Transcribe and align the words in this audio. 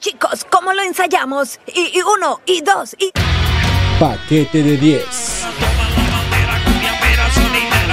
Chicos, 0.00 0.46
¿cómo 0.50 0.72
lo 0.72 0.82
ensayamos? 0.82 1.58
Y, 1.74 1.98
y 1.98 2.02
uno, 2.02 2.40
y 2.46 2.62
dos, 2.62 2.94
y... 2.98 3.12
Paquete 3.98 4.62
de 4.62 4.76
10. 4.76 5.46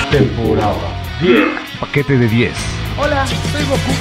Temporada 0.09 0.75
10. 1.21 1.47
Paquete 1.79 2.17
de 2.17 2.27
10. 2.27 2.53
Hola, 2.97 3.25
soy 3.27 3.63
Goku. 3.65 3.91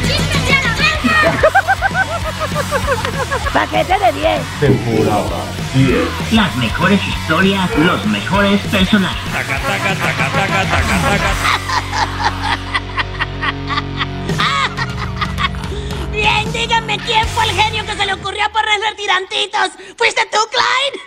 Paquete 3.53 3.99
de 3.99 4.13
10. 4.13 4.41
Temporada 4.61 5.45
10. 5.75 6.33
Las 6.33 6.57
mejores 6.57 7.01
historias, 7.07 7.71
los 7.79 8.07
mejores 8.07 8.61
personajes. 8.63 9.33
Bien, 12.17 12.60
díganme 16.61 16.99
quién 17.07 17.27
fue 17.29 17.45
el 17.45 17.51
genio 17.53 17.85
que 17.87 17.93
se 17.93 18.05
le 18.05 18.13
ocurrió 18.13 18.45
ponerle 18.53 18.95
tirantitos. 18.95 19.71
¿Fuiste 19.97 20.23
tú, 20.31 20.39
Clyde? 20.51 21.01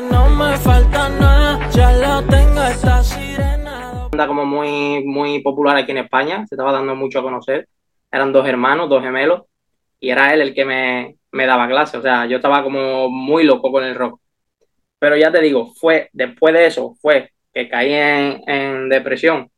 No 0.10 0.28
me 0.28 0.56
falta 0.56 1.08
nada, 1.08 1.70
ya 1.70 1.92
lo 1.92 2.26
tengo 2.26 2.60
esta 2.64 3.00
sirena. 3.04 4.08
banda 4.10 4.26
como 4.26 4.44
muy, 4.44 5.04
muy 5.04 5.40
popular 5.40 5.76
aquí 5.76 5.92
en 5.92 5.98
España, 5.98 6.44
se 6.48 6.56
estaba 6.56 6.72
dando 6.72 6.96
mucho 6.96 7.20
a 7.20 7.22
conocer. 7.22 7.68
Eran 8.10 8.32
dos 8.32 8.44
hermanos, 8.48 8.88
dos 8.88 9.04
gemelos, 9.04 9.42
y 10.00 10.10
era 10.10 10.34
él 10.34 10.40
el 10.40 10.52
que 10.52 10.64
me, 10.64 11.16
me 11.30 11.46
daba 11.46 11.68
clase. 11.68 11.96
O 11.96 12.02
sea, 12.02 12.26
yo 12.26 12.38
estaba 12.38 12.64
como 12.64 13.08
muy 13.08 13.44
loco 13.44 13.70
con 13.70 13.84
el 13.84 13.94
rock. 13.94 14.18
Pero 14.98 15.16
ya 15.16 15.30
te 15.30 15.40
digo, 15.40 15.72
fue 15.74 16.08
después 16.12 16.52
de 16.54 16.66
eso, 16.66 16.96
fue 17.00 17.30
que 17.52 17.68
caí 17.68 17.92
en, 17.92 18.42
en 18.48 18.88
depresión. 18.88 19.48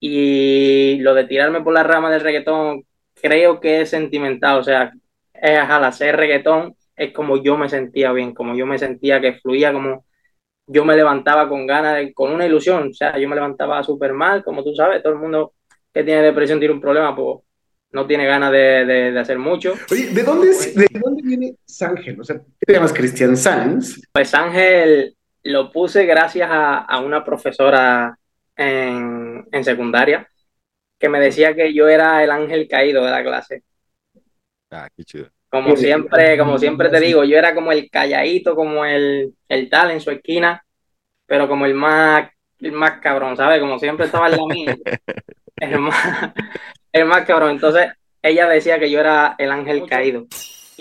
Y 0.00 0.96
lo 1.00 1.12
de 1.12 1.24
tirarme 1.24 1.60
por 1.60 1.74
la 1.74 1.82
rama 1.82 2.10
del 2.10 2.22
reggaetón, 2.22 2.86
creo 3.20 3.60
que 3.60 3.82
es 3.82 3.90
sentimental. 3.90 4.58
O 4.58 4.62
sea, 4.64 4.92
es, 5.34 5.58
al 5.58 5.84
hacer 5.84 6.16
reggaetón, 6.16 6.74
es 6.96 7.12
como 7.12 7.42
yo 7.42 7.56
me 7.56 7.68
sentía 7.68 8.12
bien, 8.12 8.34
como 8.34 8.54
yo 8.54 8.66
me 8.66 8.78
sentía 8.78 9.20
que 9.20 9.34
fluía, 9.34 9.72
como 9.72 10.04
yo 10.66 10.84
me 10.84 10.94
levantaba 10.96 11.48
con 11.48 11.66
ganas, 11.66 11.96
de- 11.96 12.12
con 12.14 12.30
una 12.32 12.46
ilusión, 12.46 12.88
o 12.90 12.94
sea, 12.94 13.18
yo 13.18 13.28
me 13.28 13.34
levantaba 13.34 13.82
súper 13.82 14.12
mal, 14.12 14.44
como 14.44 14.62
tú 14.62 14.74
sabes, 14.74 15.02
todo 15.02 15.14
el 15.14 15.18
mundo 15.18 15.54
que 15.92 16.04
tiene 16.04 16.22
depresión 16.22 16.58
tiene 16.60 16.74
un 16.74 16.80
problema, 16.80 17.16
pues 17.16 17.38
no 17.92 18.06
tiene 18.06 18.24
ganas 18.26 18.52
de, 18.52 18.84
de- 18.84 19.10
de 19.12 19.18
hacer 19.18 19.38
mucho. 19.38 19.74
Oye, 19.90 20.10
¿de 20.10 20.22
dónde, 20.22 20.50
es- 20.50 20.74
¿de 20.76 20.86
dónde 21.02 21.22
viene 21.24 21.56
Sángel? 21.64 22.20
O 22.20 22.24
sea, 22.24 22.36
¿qué 22.36 22.66
te 22.66 22.72
llamas 22.74 22.92
Cristian 22.92 23.36
Sanz? 23.36 24.00
Pues 24.12 24.32
Ángel 24.34 25.16
lo 25.42 25.72
puse 25.72 26.04
gracias 26.06 26.48
a, 26.50 26.78
a 26.80 27.00
una 27.00 27.24
profesora 27.24 28.16
en, 28.56 29.44
en 29.50 29.64
secundaria 29.64 30.28
que 31.00 31.08
me 31.08 31.20
decía 31.20 31.56
que 31.56 31.74
yo 31.74 31.88
era 31.88 32.22
el 32.24 32.30
ángel 32.30 32.68
caído 32.68 33.04
de 33.04 33.10
la 33.10 33.24
clase. 33.24 33.64
Ah, 34.70 34.88
qué 34.94 35.04
chido. 35.04 35.30
Como 35.48 35.74
siempre, 35.76 36.38
como 36.38 36.58
siempre 36.58 36.88
te 36.90 37.00
digo, 37.00 37.24
yo 37.24 37.36
era 37.36 37.54
como 37.54 37.72
el 37.72 37.90
calladito, 37.90 38.54
como 38.54 38.84
el, 38.84 39.34
el 39.48 39.68
tal 39.68 39.90
en 39.90 40.00
su 40.00 40.10
esquina, 40.12 40.64
pero 41.26 41.48
como 41.48 41.66
el 41.66 41.74
más, 41.74 42.30
el 42.60 42.72
más 42.72 43.00
cabrón, 43.00 43.36
¿sabes? 43.36 43.60
Como 43.60 43.78
siempre 43.78 44.06
estaba 44.06 44.28
en 44.28 44.36
la 44.36 44.46
mía. 44.46 44.76
El 45.60 45.78
más, 45.78 46.32
el 46.92 47.04
más 47.06 47.26
cabrón. 47.26 47.52
Entonces, 47.52 47.90
ella 48.22 48.48
decía 48.48 48.78
que 48.78 48.90
yo 48.90 49.00
era 49.00 49.34
el 49.38 49.50
ángel 49.50 49.86
caído. 49.88 50.26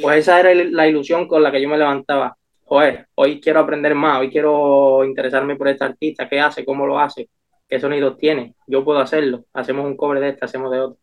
Pues 0.02 0.20
esa 0.20 0.40
era 0.40 0.52
el- 0.52 0.74
la 0.74 0.88
ilusión 0.88 1.28
con 1.28 1.44
la 1.44 1.52
que 1.52 1.62
yo 1.62 1.70
me 1.70 1.78
levantaba. 1.78 2.38
Joder, 2.66 3.08
hoy 3.16 3.42
quiero 3.42 3.62
aprender 3.62 3.96
más, 3.96 4.20
hoy 4.20 4.30
quiero 4.32 5.04
interesarme 5.06 5.56
por 5.56 5.68
este 5.70 5.86
artista, 5.86 6.30
qué 6.30 6.40
hace, 6.40 6.66
cómo 6.66 6.86
lo 6.88 7.00
hace, 7.00 7.30
qué 7.70 7.80
sonidos 7.80 8.18
tiene. 8.18 8.56
Yo 8.68 8.84
puedo 8.84 9.00
hacerlo. 9.00 9.46
Hacemos 9.54 9.86
un 9.86 9.96
cover 9.96 10.20
de 10.20 10.30
este, 10.30 10.46
hacemos 10.46 10.72
de 10.72 10.80
otro. 10.80 10.98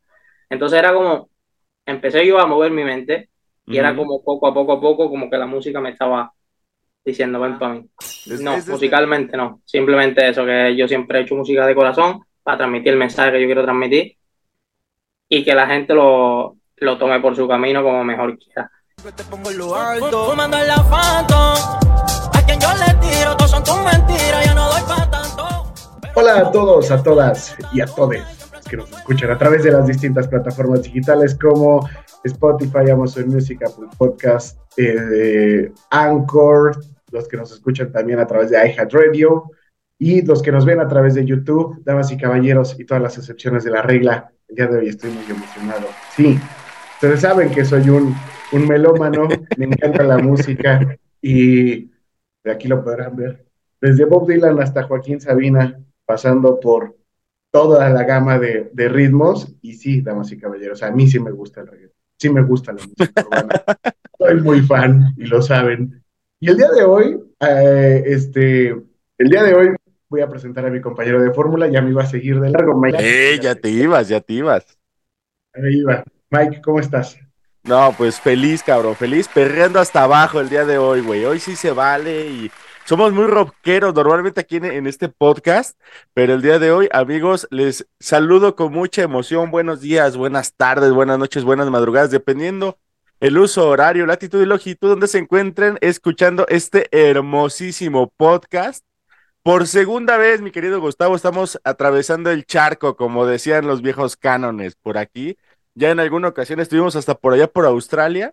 Entonces 0.51 0.79
era 0.79 0.93
como, 0.93 1.31
empecé 1.87 2.27
yo 2.27 2.39
a 2.39 2.47
mover 2.47 2.73
mi 2.73 2.85
mente 2.85 3.31
y 3.67 3.79
era 3.79 3.97
como 3.97 4.23
poco 4.23 4.47
a 4.47 4.55
poco 4.55 4.73
a 4.73 4.81
poco, 4.81 5.09
como 5.09 5.29
que 5.31 5.39
la 5.39 5.47
música 5.47 5.81
me 5.81 5.91
estaba 5.91 6.33
diciendo, 7.05 7.41
ven 7.41 7.59
para 7.59 7.75
mí. 7.75 7.89
No, 8.41 8.57
musicalmente 8.69 9.37
no. 9.37 9.63
Simplemente 9.65 10.29
eso, 10.29 10.45
que 10.45 10.77
yo 10.77 10.87
siempre 10.87 11.19
he 11.19 11.23
hecho 11.23 11.35
música 11.35 11.67
de 11.67 11.75
corazón 11.75 12.21
para 12.43 12.59
transmitir 12.59 12.93
el 12.93 12.99
mensaje 12.99 13.33
que 13.33 13.41
yo 13.41 13.47
quiero 13.47 13.63
transmitir 13.63 14.17
y 15.29 15.45
que 15.45 15.55
la 15.55 15.67
gente 15.67 15.95
lo, 15.95 16.57
lo 16.77 16.99
tome 16.99 17.21
por 17.21 17.35
su 17.35 17.49
camino 17.49 17.83
como 17.83 18.05
mejor 18.05 18.39
quiera. 18.39 18.71
Te 19.15 19.25
pongo 19.25 19.51
en 19.51 19.59
lo 19.59 19.75
alto. 19.75 20.31
Fumando 20.31 20.59
en 20.59 20.69
la 20.69 20.77
Phantom. 20.77 21.55
A 22.35 22.43
quien 22.47 22.61
yo 22.61 22.69
le 22.75 22.95
tiro, 23.01 23.37
todos 23.37 23.51
son 23.51 23.63
tus 23.63 23.77
mentiras, 23.77 24.06
Hola 26.19 26.39
a 26.39 26.51
todos, 26.51 26.91
a 26.91 27.03
todas 27.03 27.55
y 27.75 27.83
a 27.83 27.85
todos 27.85 28.17
que 28.71 28.79
nos 28.79 28.91
escuchan 28.91 29.31
a 29.31 29.37
través 29.37 29.63
de 29.65 29.71
las 29.71 29.87
distintas 29.87 30.27
plataformas 30.27 30.83
digitales 30.83 31.35
como 31.35 31.87
Spotify, 32.25 32.89
Amazon 32.91 33.29
Music, 33.29 33.61
Apple 33.63 33.89
Podcast, 33.99 34.59
eh, 34.79 35.71
Anchor, 35.91 36.83
los 37.13 37.29
que 37.29 37.37
nos 37.37 37.53
escuchan 37.53 37.93
también 37.93 38.19
a 38.19 38.27
través 38.27 38.49
de 38.49 38.57
iHeartRadio 38.57 39.51
y 39.99 40.23
los 40.23 40.41
que 40.41 40.51
nos 40.51 40.65
ven 40.65 40.81
a 40.81 40.89
través 40.89 41.17
de 41.17 41.27
YouTube, 41.27 41.83
damas 41.85 42.11
y 42.11 42.17
caballeros 42.17 42.81
y 42.81 42.87
todas 42.87 43.03
las 43.03 43.19
excepciones 43.19 43.63
de 43.65 43.73
la 43.73 43.83
regla. 43.83 44.33
El 44.49 44.57
día 44.57 44.67
de 44.69 44.79
hoy 44.79 44.89
estoy 44.89 45.11
muy 45.11 45.25
emocionado. 45.29 45.87
Sí, 46.17 46.39
ustedes 46.95 47.21
saben 47.21 47.51
que 47.51 47.63
soy 47.63 47.91
un, 47.91 48.17
un 48.53 48.67
melómano, 48.67 49.29
me 49.59 49.67
encanta 49.67 50.03
la 50.03 50.17
música 50.17 50.97
y 51.21 51.91
de 52.43 52.51
aquí 52.51 52.69
lo 52.69 52.83
podrán 52.83 53.15
ver. 53.17 53.45
Desde 53.83 54.07
Bob 54.07 54.27
Dylan 54.27 54.59
hasta 54.63 54.85
Joaquín 54.85 55.21
Sabina, 55.21 55.79
pasando 56.07 56.59
por 56.61 56.97
toda 57.51 57.91
la 57.91 58.05
gama 58.05 58.39
de, 58.39 58.71
de 58.73 58.89
ritmos. 58.89 59.55
Y 59.61 59.75
sí, 59.75 60.01
damas 60.01 60.33
y 60.33 60.39
caballeros, 60.39 60.83
a 60.83 60.91
mí 60.91 61.09
sí 61.09 61.19
me 61.19 61.31
gusta 61.31 61.61
el 61.61 61.67
reggaetón, 61.67 61.97
sí 62.19 62.31
me 62.31 62.43
gusta 62.43 62.73
la 62.73 62.83
música 62.83 63.27
urbana. 63.27 63.65
Soy 64.19 64.41
muy 64.41 64.61
fan 64.63 65.15
y 65.19 65.27
lo 65.27 65.43
saben. 65.43 66.03
Y 66.41 66.51
el 66.51 66.57
día 66.57 66.71
de 66.71 66.85
hoy, 66.85 67.21
eh, 67.41 68.03
este, 68.07 68.69
el 68.69 69.29
día 69.29 69.43
de 69.43 69.55
hoy 69.55 69.69
voy 70.09 70.21
a 70.21 70.29
presentar 70.29 70.65
a 70.65 70.71
mi 70.71 70.81
compañero 70.81 71.21
de 71.23 71.33
fórmula, 71.33 71.67
ya 71.69 71.83
me 71.83 71.91
iba 71.91 72.03
a 72.03 72.07
seguir 72.07 72.41
de 72.41 72.51
largo, 72.51 72.79
Mike. 72.81 72.99
¡Eh, 73.01 73.39
ya 73.41 73.55
te 73.55 73.71
ibas, 73.71 74.09
ya 74.09 74.21
te 74.21 74.35
ibas! 74.35 74.79
Ahí 75.55 75.83
va. 75.83 76.05
Mike, 76.31 76.61
¿cómo 76.63 76.81
estás? 76.81 77.19
No, 77.65 77.93
pues 77.97 78.21
feliz, 78.21 78.63
cabrón, 78.63 78.95
feliz, 78.95 79.29
perreando 79.29 79.81
hasta 79.81 80.05
abajo 80.05 80.41
el 80.41 80.49
día 80.49 80.65
de 80.65 80.79
hoy, 80.79 81.01
güey. 81.01 81.25
Hoy 81.25 81.41
sí 81.41 81.57
se 81.57 81.73
vale 81.73 82.27
y 82.27 82.51
somos 82.87 83.13
muy 83.13 83.27
rockeros 83.27 83.95
normalmente 83.95 84.41
aquí 84.41 84.57
en, 84.57 84.87
este 84.87 85.09
podcast, 85.09 85.79
pero 86.15 86.35
el 86.35 86.43
día 86.43 86.61
de 86.61 86.71
hoy, 86.71 86.89
amigos, 86.93 87.49
les 87.51 87.89
saludo 87.99 88.55
con 88.55 88.73
mucha 88.73 89.03
emoción. 89.03 89.51
Buenos 89.51 89.81
días, 89.81 90.17
buenas 90.17 90.55
tardes, 90.55 90.93
buenas 90.93 91.19
noches, 91.19 91.43
buenas 91.43 91.69
madrugadas, 91.69 92.13
dependiendo 92.13 92.79
el 93.19 93.39
uso 93.39 93.69
horario, 93.69 94.07
latitud 94.07 94.41
y 94.41 94.47
longitud 94.47 94.89
donde 94.89 95.09
se 95.09 95.19
encuentren 95.19 95.79
escuchando 95.81 96.47
este 96.49 96.87
hermosísimo 96.93 98.13
podcast. 98.17 98.85
Por 99.43 99.67
segunda 99.67 100.17
vez, 100.17 100.41
mi 100.41 100.53
querido 100.53 100.81
Gustavo, 100.81 101.17
estamos 101.17 101.61
atravesando 101.65 102.31
el 102.31 102.47
charco, 102.47 102.97
como 102.97 103.27
decían 103.27 103.67
los 103.67 103.83
viejos 103.83 104.17
cánones 104.17 104.77
por 104.77 104.97
aquí. 104.97 105.37
Ya 105.75 105.91
en 105.91 105.99
alguna 105.99 106.29
ocasión 106.29 106.61
estuvimos 106.61 106.95
hasta 106.95 107.17
por 107.17 107.33
allá 107.33 107.49
por 107.49 107.67
Australia 107.67 108.33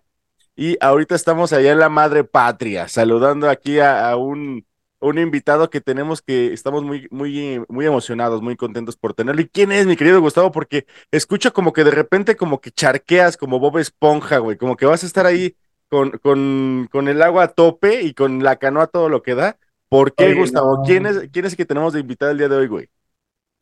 y 0.56 0.76
ahorita 0.80 1.14
estamos 1.14 1.52
allá 1.52 1.72
en 1.72 1.78
la 1.78 1.88
madre 1.88 2.24
patria, 2.24 2.88
saludando 2.88 3.48
aquí 3.50 3.78
a, 3.80 4.10
a 4.10 4.16
un, 4.16 4.66
un 5.00 5.18
invitado 5.18 5.70
que 5.70 5.80
tenemos 5.80 6.22
que 6.22 6.52
estamos 6.52 6.82
muy, 6.84 7.08
muy, 7.10 7.62
muy 7.68 7.86
emocionados, 7.86 8.42
muy 8.42 8.56
contentos 8.56 8.96
por 8.96 9.14
tenerlo. 9.14 9.40
¿Y 9.42 9.48
quién 9.48 9.72
es, 9.72 9.86
mi 9.86 9.96
querido 9.96 10.20
Gustavo? 10.20 10.52
Porque 10.52 10.86
escucho 11.10 11.52
como 11.52 11.72
que 11.72 11.84
de 11.84 11.90
repente 11.90 12.36
como 12.36 12.60
que 12.60 12.70
charqueas 12.70 13.36
como 13.36 13.58
Bob 13.60 13.78
Esponja, 13.78 14.38
güey, 14.38 14.56
como 14.56 14.76
que 14.76 14.86
vas 14.86 15.02
a 15.02 15.06
estar 15.06 15.26
ahí 15.26 15.56
con, 15.88 16.12
con, 16.18 16.88
con 16.90 17.08
el 17.08 17.22
agua 17.22 17.44
a 17.44 17.48
tope 17.48 18.02
y 18.02 18.14
con 18.14 18.42
la 18.42 18.56
canoa 18.56 18.86
todo 18.86 19.08
lo 19.08 19.22
que 19.22 19.34
da. 19.34 19.58
¿Por 19.88 20.14
qué, 20.14 20.34
Oye, 20.34 20.34
Gustavo? 20.34 20.80
no. 20.80 20.82
¿Quién 20.82 21.06
es, 21.06 21.28
quién 21.32 21.44
es 21.46 21.52
el 21.52 21.56
que 21.58 21.66
tenemos 21.66 21.92
de 21.92 22.00
invitado 22.00 22.32
el 22.32 22.38
día 22.38 22.48
de 22.48 22.56
hoy, 22.56 22.66
güey? 22.68 22.88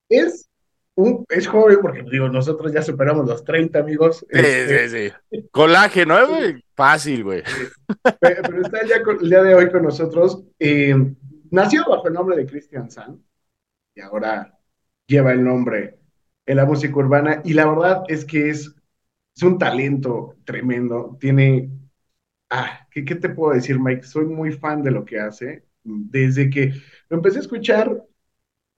Es, 0.09 0.49
un, 0.95 1.25
es 1.29 1.47
joven, 1.47 1.79
porque 1.81 2.05
digo, 2.11 2.29
nosotros 2.29 2.73
ya 2.73 2.83
superamos 2.83 3.27
los 3.27 3.45
30 3.45 3.81
amigos. 3.81 4.27
Sí, 4.31 4.39
Este, 4.41 4.89
sí, 4.89 5.11
sí. 5.31 5.49
Colágeno, 5.51 6.19
¿eh? 6.19 6.63
Fácil, 6.75 7.25
güey. 7.25 7.43
Pe- 8.21 8.37
Pero 8.43 8.63
está 8.63 8.85
ya 8.87 9.03
con- 9.03 9.19
el 9.21 9.29
día 9.29 9.43
de 9.43 9.55
hoy 9.55 9.71
con 9.71 9.83
nosotros. 9.83 10.43
Eh, 10.59 10.95
nació 11.51 11.85
bajo 11.89 12.09
el 12.09 12.15
nombre 12.15 12.37
de 12.37 12.47
Christian 12.47 12.91
San 12.91 13.23
y 13.95 14.01
ahora 14.03 14.59
lleva 15.07 15.33
el 15.33 15.45
nombre 15.45 15.99
en 16.47 16.57
la 16.57 16.67
música 16.67 16.97
urbana. 16.97 17.43
Y 17.45 17.55
la 17.55 17.67
verdad 17.67 18.05
es 18.09 18.25
que 18.25 18.51
es, 18.51 18.75
es 19.37 19.43
un 19.43 19.59
talento 19.59 20.37
tremendo. 20.45 21.17
Tiene. 21.21 21.71
Ah, 22.51 22.87
¿qué, 22.91 23.05
qué 23.05 23.15
te 23.17 23.31
puedo 23.31 23.55
decir, 23.55 23.79
Mike? 23.81 24.05
Soy 24.05 24.27
muy 24.27 24.53
fan 24.53 24.83
de 24.83 24.91
lo 24.91 25.05
que 25.05 25.21
hace. 25.21 25.65
Desde 25.85 26.51
que 26.51 26.73
lo 27.09 27.17
empecé 27.19 27.39
a 27.39 27.43
escuchar, 27.43 28.03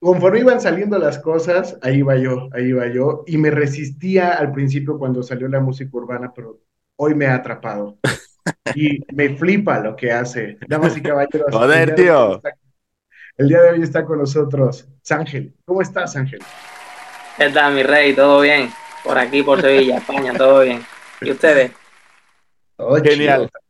conforme 0.04 0.40
iban 0.40 0.60
saliendo 0.60 0.98
las 0.98 1.18
cosas, 1.18 1.78
ahí 1.82 1.98
iba 1.98 2.14
yo, 2.16 2.48
ahí 2.52 2.66
iba 2.66 2.86
yo. 2.88 3.24
Y 3.26 3.38
me 3.38 3.50
resistía 3.50 4.32
al 4.32 4.52
principio 4.52 4.98
cuando 4.98 5.22
salió 5.22 5.48
la 5.48 5.60
música 5.60 5.90
urbana, 5.96 6.32
pero 6.34 6.60
hoy 6.96 7.14
me 7.14 7.26
ha 7.26 7.34
atrapado. 7.36 7.98
Y 8.74 9.00
me 9.14 9.36
flipa 9.36 9.78
lo 9.80 9.96
que 9.96 10.12
hace. 10.12 10.58
Damas 10.68 10.94
y 10.96 11.00
caballeros. 11.02 11.46
Joder, 11.50 11.94
tío. 11.94 12.36
está- 12.36 12.50
el 13.38 13.48
día 13.48 13.62
de 13.62 13.70
hoy 13.70 13.82
está 13.82 14.04
con 14.04 14.18
nosotros 14.18 14.86
Ángel. 15.10 15.54
¿Cómo 15.64 15.80
estás, 15.80 16.14
Ángel? 16.16 16.40
¿Qué 17.38 17.48
tal, 17.50 17.74
mi 17.74 17.82
rey? 17.82 18.14
¿Todo 18.14 18.40
bien? 18.42 18.68
Por 19.02 19.16
aquí, 19.18 19.42
por 19.42 19.60
Sevilla, 19.62 19.96
España, 19.98 20.34
todo 20.36 20.60
bien. 20.62 20.82
¿Y 21.22 21.30
ustedes? 21.30 21.72
Todo 22.76 22.96
Genial. 23.02 23.48
chido. 23.48 23.60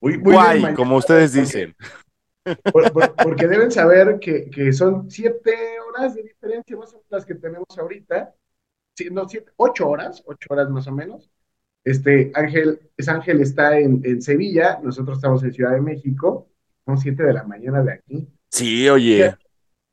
Muy, 0.00 0.18
muy 0.18 0.32
Guay, 0.34 0.58
bien, 0.62 0.74
como 0.74 0.96
ustedes 0.96 1.32
dicen. 1.34 1.74
Por- 2.72 2.92
por- 2.92 3.14
porque 3.16 3.46
deben 3.46 3.70
saber 3.70 4.18
que, 4.20 4.50
que 4.50 4.72
son 4.72 5.10
siete 5.10 5.52
horas 5.80 6.14
de 6.14 6.22
diferencia 6.22 6.76
más 6.76 6.90
o 6.92 6.96
menos 6.96 7.06
las 7.10 7.24
que 7.26 7.34
tenemos 7.34 7.66
ahorita. 7.78 8.34
Sí, 8.96 9.08
no, 9.10 9.28
siete, 9.28 9.52
ocho 9.56 9.88
horas, 9.88 10.22
ocho 10.26 10.46
horas 10.50 10.68
más 10.70 10.86
o 10.86 10.92
menos. 10.92 11.30
Este, 11.84 12.30
Ángel, 12.34 12.80
es 12.96 13.08
Ángel 13.08 13.40
está 13.40 13.78
en, 13.78 14.02
en 14.04 14.20
Sevilla, 14.20 14.80
nosotros 14.82 15.18
estamos 15.18 15.42
en 15.44 15.52
Ciudad 15.52 15.72
de 15.72 15.80
México, 15.80 16.48
son 16.84 16.98
siete 16.98 17.22
de 17.22 17.32
la 17.32 17.44
mañana 17.44 17.82
de 17.82 17.92
aquí. 17.92 18.28
Sí, 18.50 18.88
oye. 18.88 19.34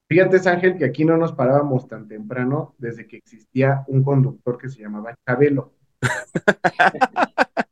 Fíjate, 0.10 0.50
Ángel, 0.50 0.78
que 0.78 0.86
aquí 0.86 1.04
no 1.06 1.18
nos 1.18 1.34
parábamos 1.34 1.88
tan 1.88 2.08
temprano 2.08 2.76
desde 2.78 3.08
que 3.08 3.18
existía 3.18 3.84
un 3.88 4.04
conductor 4.04 4.58
que 4.58 4.70
se 4.70 4.82
llamaba 4.82 5.16
Chabelo. 5.26 5.74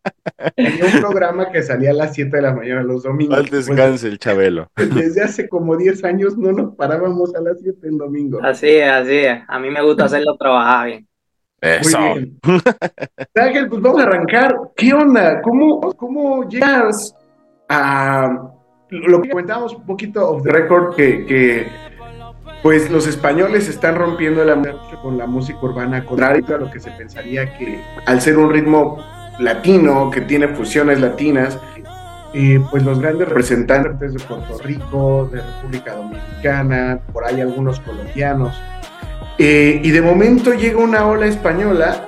Tenía 0.55 0.85
un 0.85 1.01
programa 1.01 1.51
que 1.51 1.61
salía 1.61 1.91
a 1.91 1.93
las 1.93 2.13
7 2.13 2.35
de 2.35 2.41
la 2.41 2.53
mañana 2.53 2.83
los 2.83 3.03
domingos. 3.03 3.37
Al 3.37 3.45
descanse 3.45 4.07
el 4.07 4.17
Chabelo. 4.17 4.69
Pues, 4.73 4.93
desde 4.93 5.23
hace 5.23 5.47
como 5.47 5.77
10 5.77 6.03
años 6.03 6.37
no 6.37 6.51
nos 6.51 6.75
parábamos 6.75 7.33
a 7.35 7.41
las 7.41 7.59
7 7.61 7.79
el 7.87 7.97
domingo. 7.97 8.39
Así 8.43 8.67
es, 8.67 8.89
así 8.89 9.17
es. 9.17 9.39
A 9.47 9.59
mí 9.59 9.69
me 9.69 9.81
gusta 9.81 10.05
hacerlo 10.05 10.35
trabajar 10.37 10.87
bien. 10.87 11.07
Eso. 11.61 11.99
Muy 11.99 12.19
bien. 12.19 12.39
Ángel, 13.35 13.69
pues 13.69 13.81
vamos 13.81 14.01
a 14.01 14.03
arrancar. 14.03 14.55
¿Qué 14.75 14.93
onda? 14.93 15.41
¿Cómo, 15.41 15.79
cómo 15.93 16.47
llegas 16.47 17.15
a 17.69 18.51
lo 18.89 19.21
que 19.21 19.29
comentábamos 19.29 19.73
un 19.73 19.85
poquito 19.85 20.29
off 20.29 20.43
the 20.43 20.51
record 20.51 20.95
que, 20.95 21.25
que 21.25 21.67
pues 22.61 22.89
los 22.89 23.07
españoles 23.07 23.67
están 23.67 23.95
rompiendo 23.95 24.43
la 24.43 24.55
mucho 24.55 24.99
con 25.01 25.17
la 25.17 25.25
música 25.27 25.59
urbana, 25.61 26.05
contrario 26.05 26.55
a 26.55 26.59
lo 26.59 26.71
que 26.71 26.79
se 26.79 26.91
pensaría 26.91 27.57
que 27.57 27.79
al 28.05 28.21
ser 28.21 28.37
un 28.37 28.51
ritmo 28.51 28.97
latino 29.39 30.09
que 30.11 30.21
tiene 30.21 30.47
fusiones 30.49 30.99
latinas, 30.99 31.57
eh, 32.33 32.59
pues 32.69 32.83
los 32.83 32.99
grandes 32.99 33.27
representantes 33.29 34.13
de 34.13 34.19
Puerto 34.19 34.57
Rico, 34.63 35.29
de 35.31 35.41
República 35.41 35.93
Dominicana, 35.95 36.99
por 37.13 37.25
ahí 37.25 37.39
algunos 37.41 37.79
colombianos, 37.79 38.59
eh, 39.37 39.79
y 39.83 39.91
de 39.91 40.01
momento 40.01 40.53
llega 40.53 40.79
una 40.79 41.05
ola 41.07 41.25
española 41.27 42.05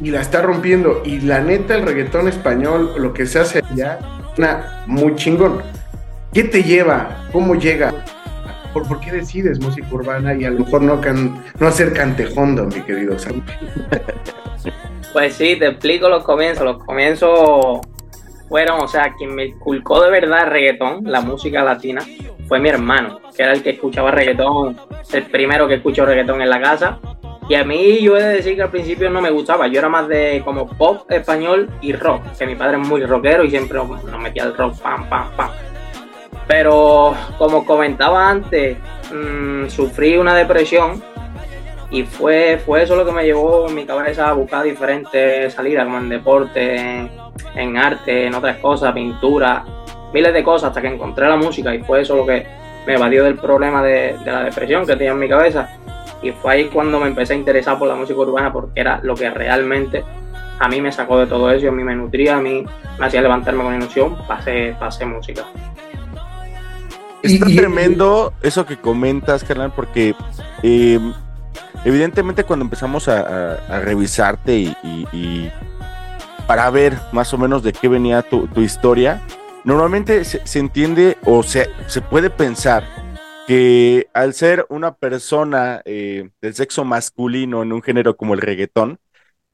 y 0.00 0.10
la 0.10 0.20
está 0.22 0.40
rompiendo. 0.42 1.02
Y 1.04 1.20
la 1.20 1.40
neta, 1.40 1.74
el 1.74 1.82
reggaetón 1.82 2.28
español, 2.28 2.92
lo 2.98 3.12
que 3.12 3.26
se 3.26 3.38
hace 3.40 3.62
allá, 3.70 3.98
una 4.38 4.84
muy 4.86 5.14
chingón. 5.16 5.60
¿Qué 6.32 6.44
te 6.44 6.62
lleva? 6.62 7.26
¿Cómo 7.32 7.54
llega? 7.54 7.92
¿Por, 8.72 8.86
por 8.86 9.00
qué 9.00 9.10
decides 9.12 9.60
música 9.60 9.88
urbana 9.90 10.32
y 10.34 10.44
a 10.44 10.50
lo 10.50 10.60
mejor 10.64 10.80
no, 10.82 11.00
can- 11.00 11.42
no 11.58 11.66
hacer 11.66 11.92
cantejondo, 11.92 12.66
mi 12.66 12.80
querido 12.82 13.18
Sam? 13.18 13.42
Pues 15.12 15.34
sí, 15.34 15.56
te 15.56 15.66
explico 15.66 16.08
los 16.08 16.22
comienzos. 16.22 16.64
Los 16.64 16.84
comienzos 16.84 17.80
fueron, 18.48 18.80
o 18.80 18.88
sea, 18.88 19.14
quien 19.16 19.34
me 19.34 19.46
inculcó 19.46 20.02
de 20.02 20.10
verdad 20.10 20.48
reggaetón, 20.48 21.04
la 21.04 21.20
música 21.20 21.62
latina, 21.62 22.02
fue 22.48 22.58
mi 22.58 22.68
hermano, 22.68 23.20
que 23.36 23.42
era 23.42 23.52
el 23.52 23.62
que 23.62 23.70
escuchaba 23.70 24.10
reggaetón, 24.10 24.76
el 25.12 25.22
primero 25.24 25.68
que 25.68 25.74
escuchó 25.74 26.04
reggaetón 26.04 26.42
en 26.42 26.50
la 26.50 26.60
casa. 26.60 26.98
Y 27.48 27.54
a 27.56 27.64
mí 27.64 28.00
yo 28.00 28.16
he 28.16 28.22
de 28.22 28.34
decir 28.34 28.54
que 28.54 28.62
al 28.62 28.70
principio 28.70 29.10
no 29.10 29.20
me 29.20 29.30
gustaba, 29.30 29.66
yo 29.66 29.80
era 29.80 29.88
más 29.88 30.06
de 30.06 30.40
como 30.44 30.68
pop 30.68 31.10
español 31.10 31.68
y 31.80 31.92
rock, 31.92 32.22
que 32.38 32.46
mi 32.46 32.54
padre 32.54 32.80
es 32.80 32.86
muy 32.86 33.04
rockero 33.04 33.44
y 33.44 33.50
siempre 33.50 33.78
nos 33.78 34.20
metía 34.20 34.44
el 34.44 34.56
rock, 34.56 34.78
pam, 34.80 35.08
pam, 35.08 35.30
pam. 35.36 35.50
Pero 36.46 37.14
como 37.38 37.64
comentaba 37.64 38.28
antes, 38.28 38.76
mm, 39.12 39.68
sufrí 39.68 40.16
una 40.16 40.34
depresión 40.34 41.02
y 41.90 42.04
fue, 42.04 42.60
fue 42.64 42.82
eso 42.84 42.94
lo 42.96 43.04
que 43.04 43.12
me 43.12 43.24
llevó 43.24 43.68
en 43.68 43.74
mi 43.74 43.84
cabeza 43.84 44.28
a 44.28 44.32
buscar 44.32 44.62
diferentes 44.64 45.52
salidas, 45.54 45.84
como 45.84 45.98
en 45.98 46.08
deporte, 46.08 46.76
en, 46.76 47.10
en 47.56 47.76
arte, 47.76 48.26
en 48.26 48.34
otras 48.34 48.58
cosas, 48.58 48.92
pintura, 48.92 49.64
miles 50.14 50.32
de 50.32 50.42
cosas, 50.44 50.68
hasta 50.68 50.80
que 50.80 50.88
encontré 50.88 51.28
la 51.28 51.36
música 51.36 51.74
y 51.74 51.80
fue 51.82 52.02
eso 52.02 52.14
lo 52.16 52.24
que 52.26 52.46
me 52.86 52.94
evadió 52.94 53.24
del 53.24 53.36
problema 53.36 53.82
de, 53.82 54.16
de 54.24 54.30
la 54.32 54.44
depresión 54.44 54.86
que 54.86 54.94
tenía 54.96 55.12
en 55.12 55.18
mi 55.18 55.28
cabeza. 55.28 55.68
Y 56.22 56.30
fue 56.32 56.52
ahí 56.52 56.64
cuando 56.66 57.00
me 57.00 57.08
empecé 57.08 57.32
a 57.32 57.36
interesar 57.36 57.78
por 57.78 57.88
la 57.88 57.94
música 57.94 58.20
urbana 58.20 58.52
porque 58.52 58.80
era 58.80 59.00
lo 59.02 59.14
que 59.14 59.30
realmente 59.30 60.04
a 60.58 60.68
mí 60.68 60.80
me 60.80 60.92
sacó 60.92 61.18
de 61.18 61.26
todo 61.26 61.50
eso, 61.50 61.68
a 61.68 61.72
mí 61.72 61.82
me 61.82 61.94
nutría, 61.96 62.36
a 62.36 62.40
mí 62.40 62.64
me 62.98 63.06
hacía 63.06 63.22
levantarme 63.22 63.64
con 63.64 63.74
ilusión, 63.74 64.16
pasé, 64.28 64.76
pasé 64.78 65.06
música. 65.06 65.44
Está 67.22 67.48
Y- 67.48 67.52
y- 67.52 67.56
tremendo 67.56 68.32
eso 68.42 68.64
que 68.66 68.76
comentas, 68.76 69.44
carnal, 69.44 69.72
porque 69.74 70.14
eh, 70.62 70.98
evidentemente 71.84 72.44
cuando 72.44 72.64
empezamos 72.64 73.08
a, 73.08 73.80
revisarte 73.80 74.74
y, 74.82 75.50
para 76.46 76.68
ver 76.70 76.98
más 77.12 77.32
o 77.32 77.38
menos 77.38 77.62
de 77.62 77.72
qué 77.72 77.88
venía 77.88 78.22
tu, 78.22 78.48
historia, 78.60 79.22
normalmente 79.64 80.24
se, 80.24 80.58
entiende 80.58 81.16
o 81.24 81.42
se, 81.42 81.70
se 81.86 82.00
puede 82.00 82.30
pensar 82.30 82.84
que 83.46 84.08
al 84.14 84.34
ser 84.34 84.66
una 84.68 84.94
persona 84.94 85.82
eh, 85.84 86.30
del 86.40 86.54
sexo 86.54 86.84
masculino 86.84 87.62
en 87.62 87.72
un 87.72 87.82
género 87.82 88.16
como 88.16 88.34
el 88.34 88.40
reggaetón, 88.40 89.00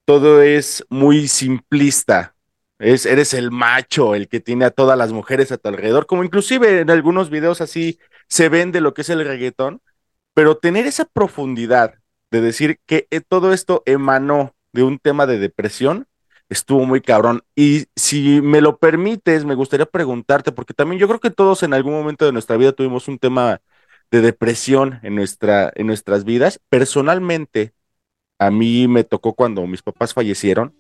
todo 0.05 0.43
es 0.43 0.85
muy 0.89 1.29
simplista. 1.29 2.35
Es, 2.79 3.07
eres 3.07 3.33
el 3.35 3.51
macho, 3.51 4.15
el 4.15 4.29
que 4.29 4.41
tiene 4.41 4.67
a 4.67 4.71
todas 4.71 4.99
las 4.99 5.13
mujeres 5.13 5.51
a 5.51 5.57
tu 5.57 5.69
alrededor, 5.69 6.07
como 6.07 6.25
inclusive 6.25 6.81
en 6.81 6.91
algunos 6.91 7.31
videos 7.31 7.63
así 7.63 7.99
se 8.29 8.49
ven 8.49 8.71
de 8.71 8.81
lo 8.81 8.93
que 8.93 9.03
es 9.03 9.09
el 9.09 9.25
reggaetón, 9.25 9.81
pero 10.35 10.59
tener 10.59 10.87
esa 10.87 11.07
profundidad 11.07 11.95
de 12.31 12.41
decir 12.41 12.79
que 12.87 13.07
eh, 13.11 13.21
todo 13.21 13.53
esto 13.53 13.83
emanó 13.87 14.55
de 14.73 14.83
un 14.83 14.99
tema 14.99 15.27
de 15.27 15.39
depresión, 15.39 16.07
estuvo 16.49 16.85
muy 16.85 17.01
cabrón. 17.01 17.43
Y 17.55 17.87
si 17.97 18.41
me 18.41 18.61
lo 18.61 18.79
permites, 18.79 19.45
me 19.45 19.55
gustaría 19.55 19.87
preguntarte, 19.87 20.53
porque 20.53 20.75
también 20.75 21.01
yo 21.01 21.09
creo 21.09 21.21
que 21.21 21.31
todos 21.31 21.63
en 21.63 21.75
algún 21.75 21.95
momento 21.95 22.25
de 22.25 22.33
nuestra 22.33 22.57
vida 22.57 22.73
tuvimos 22.73 23.09
un 23.09 23.19
tema 23.19 23.61
de 24.11 24.21
depresión 24.21 25.01
en, 25.03 25.15
nuestra, 25.15 25.73
en 25.75 25.87
nuestras 25.87 26.25
vidas. 26.25 26.61
Personalmente, 26.69 27.73
a 28.39 28.51
mí 28.51 28.89
me 28.89 29.05
tocó 29.05 29.35
cuando 29.35 29.67
mis 29.67 29.83
papás 29.83 30.15
fallecieron. 30.15 30.75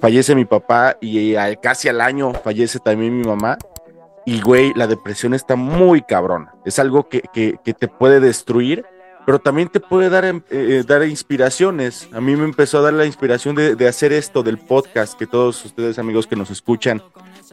Fallece 0.00 0.34
mi 0.34 0.44
papá 0.44 0.96
y 1.00 1.34
al, 1.34 1.60
casi 1.60 1.88
al 1.88 2.00
año 2.00 2.32
fallece 2.32 2.78
también 2.78 3.18
mi 3.18 3.26
mamá. 3.26 3.58
Y, 4.26 4.40
güey, 4.40 4.72
la 4.74 4.86
depresión 4.86 5.34
está 5.34 5.54
muy 5.56 6.02
cabrón. 6.02 6.48
Es 6.64 6.78
algo 6.78 7.08
que, 7.08 7.20
que, 7.32 7.56
que 7.62 7.74
te 7.74 7.88
puede 7.88 8.20
destruir, 8.20 8.86
pero 9.26 9.38
también 9.38 9.68
te 9.68 9.80
puede 9.80 10.10
dar, 10.10 10.24
em, 10.24 10.42
eh, 10.50 10.84
dar 10.86 11.04
inspiraciones. 11.06 12.08
A 12.12 12.20
mí 12.20 12.36
me 12.36 12.44
empezó 12.44 12.78
a 12.78 12.82
dar 12.82 12.92
la 12.94 13.06
inspiración 13.06 13.54
de, 13.54 13.74
de 13.76 13.88
hacer 13.88 14.12
esto 14.12 14.42
del 14.42 14.58
podcast, 14.58 15.18
que 15.18 15.26
todos 15.26 15.64
ustedes, 15.64 15.98
amigos 15.98 16.26
que 16.26 16.36
nos 16.36 16.50
escuchan, 16.50 17.02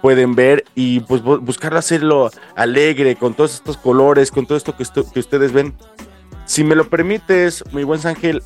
pueden 0.01 0.35
ver 0.35 0.65
y 0.75 1.01
pues 1.01 1.23
bu- 1.23 1.39
buscar 1.39 1.75
hacerlo 1.75 2.29
alegre, 2.55 3.15
con 3.15 3.33
todos 3.33 3.53
estos 3.55 3.77
colores, 3.77 4.31
con 4.31 4.45
todo 4.45 4.57
esto 4.57 4.75
que, 4.75 4.83
que 5.13 5.19
ustedes 5.19 5.51
ven. 5.51 5.73
Si 6.45 6.63
me 6.63 6.75
lo 6.75 6.89
permites, 6.89 7.63
mi 7.71 7.83
buen 7.83 8.05
Ángel, 8.05 8.41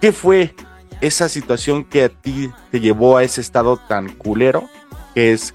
¿qué 0.00 0.12
fue 0.12 0.54
esa 1.00 1.28
situación 1.28 1.84
que 1.84 2.04
a 2.04 2.08
ti 2.10 2.50
te 2.70 2.78
llevó 2.78 3.16
a 3.16 3.24
ese 3.24 3.40
estado 3.40 3.78
tan 3.78 4.10
culero 4.10 4.68
que 5.14 5.32
es 5.32 5.54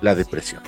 la 0.00 0.14
depresión? 0.14 0.62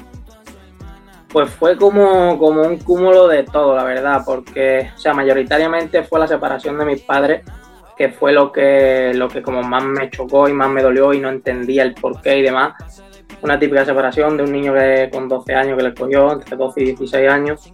Pues 1.33 1.49
fue 1.49 1.79
como, 1.79 2.39
como 2.39 2.63
un 2.63 2.79
cúmulo 2.79 3.27
de 3.27 3.45
todo, 3.45 3.75
la 3.75 3.85
verdad, 3.85 4.23
porque, 4.25 4.91
o 4.95 4.99
sea, 4.99 5.15
mayoritariamente 5.15 6.03
fue 6.03 6.21
la 6.21 6.27
separación 6.27 6.79
de 6.79 6.85
mis 6.85 7.01
padres, 7.01 7.43
que 7.97 8.11
fue 8.11 8.33
lo 8.33 8.53
que, 8.53 9.13
lo 9.15 9.29
que 9.29 9.41
como 9.41 9.63
más 9.63 9.83
me 9.83 10.11
chocó 10.11 10.47
y 10.49 10.53
más 10.53 10.69
me 10.69 10.83
dolió 10.83 11.15
y 11.15 11.21
no 11.21 11.31
entendía 11.31 11.85
el 11.85 11.95
porqué 11.95 12.39
y 12.39 12.43
demás. 12.43 13.03
Una 13.41 13.59
típica 13.59 13.85
separación 13.85 14.37
de 14.37 14.43
un 14.43 14.53
niño 14.53 14.75
que 14.75 15.09
con 15.11 15.27
12 15.27 15.55
años 15.55 15.79
que 15.79 15.85
le 15.85 15.95
cogió, 15.95 16.33
entre 16.33 16.55
12 16.55 16.81
y 16.81 16.85
16 16.87 17.31
años. 17.31 17.73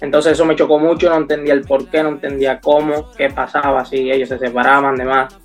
Entonces 0.00 0.32
eso 0.32 0.44
me 0.44 0.56
chocó 0.56 0.80
mucho, 0.80 1.08
no 1.08 1.16
entendía 1.16 1.54
el 1.54 1.62
porqué, 1.62 2.02
no 2.02 2.08
entendía 2.08 2.60
cómo, 2.60 3.12
qué 3.16 3.30
pasaba, 3.30 3.84
si 3.84 4.10
ellos 4.10 4.28
se 4.28 4.38
separaban, 4.38 4.96
demás. 4.96 5.38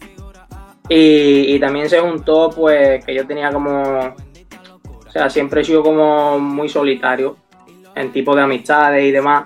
Y, 0.90 1.54
y 1.54 1.60
también 1.60 1.88
se 1.88 2.00
juntó, 2.00 2.50
pues, 2.50 3.06
que 3.06 3.14
yo 3.14 3.28
tenía 3.28 3.52
como 3.52 4.16
o 5.08 5.12
sea, 5.12 5.30
siempre 5.30 5.62
he 5.62 5.64
sido 5.64 5.84
como 5.84 6.38
muy 6.40 6.70
solitario 6.70 7.38
en 7.96 8.12
tipo 8.12 8.36
de 8.36 8.42
amistades 8.44 9.04
y 9.06 9.12
demás. 9.12 9.46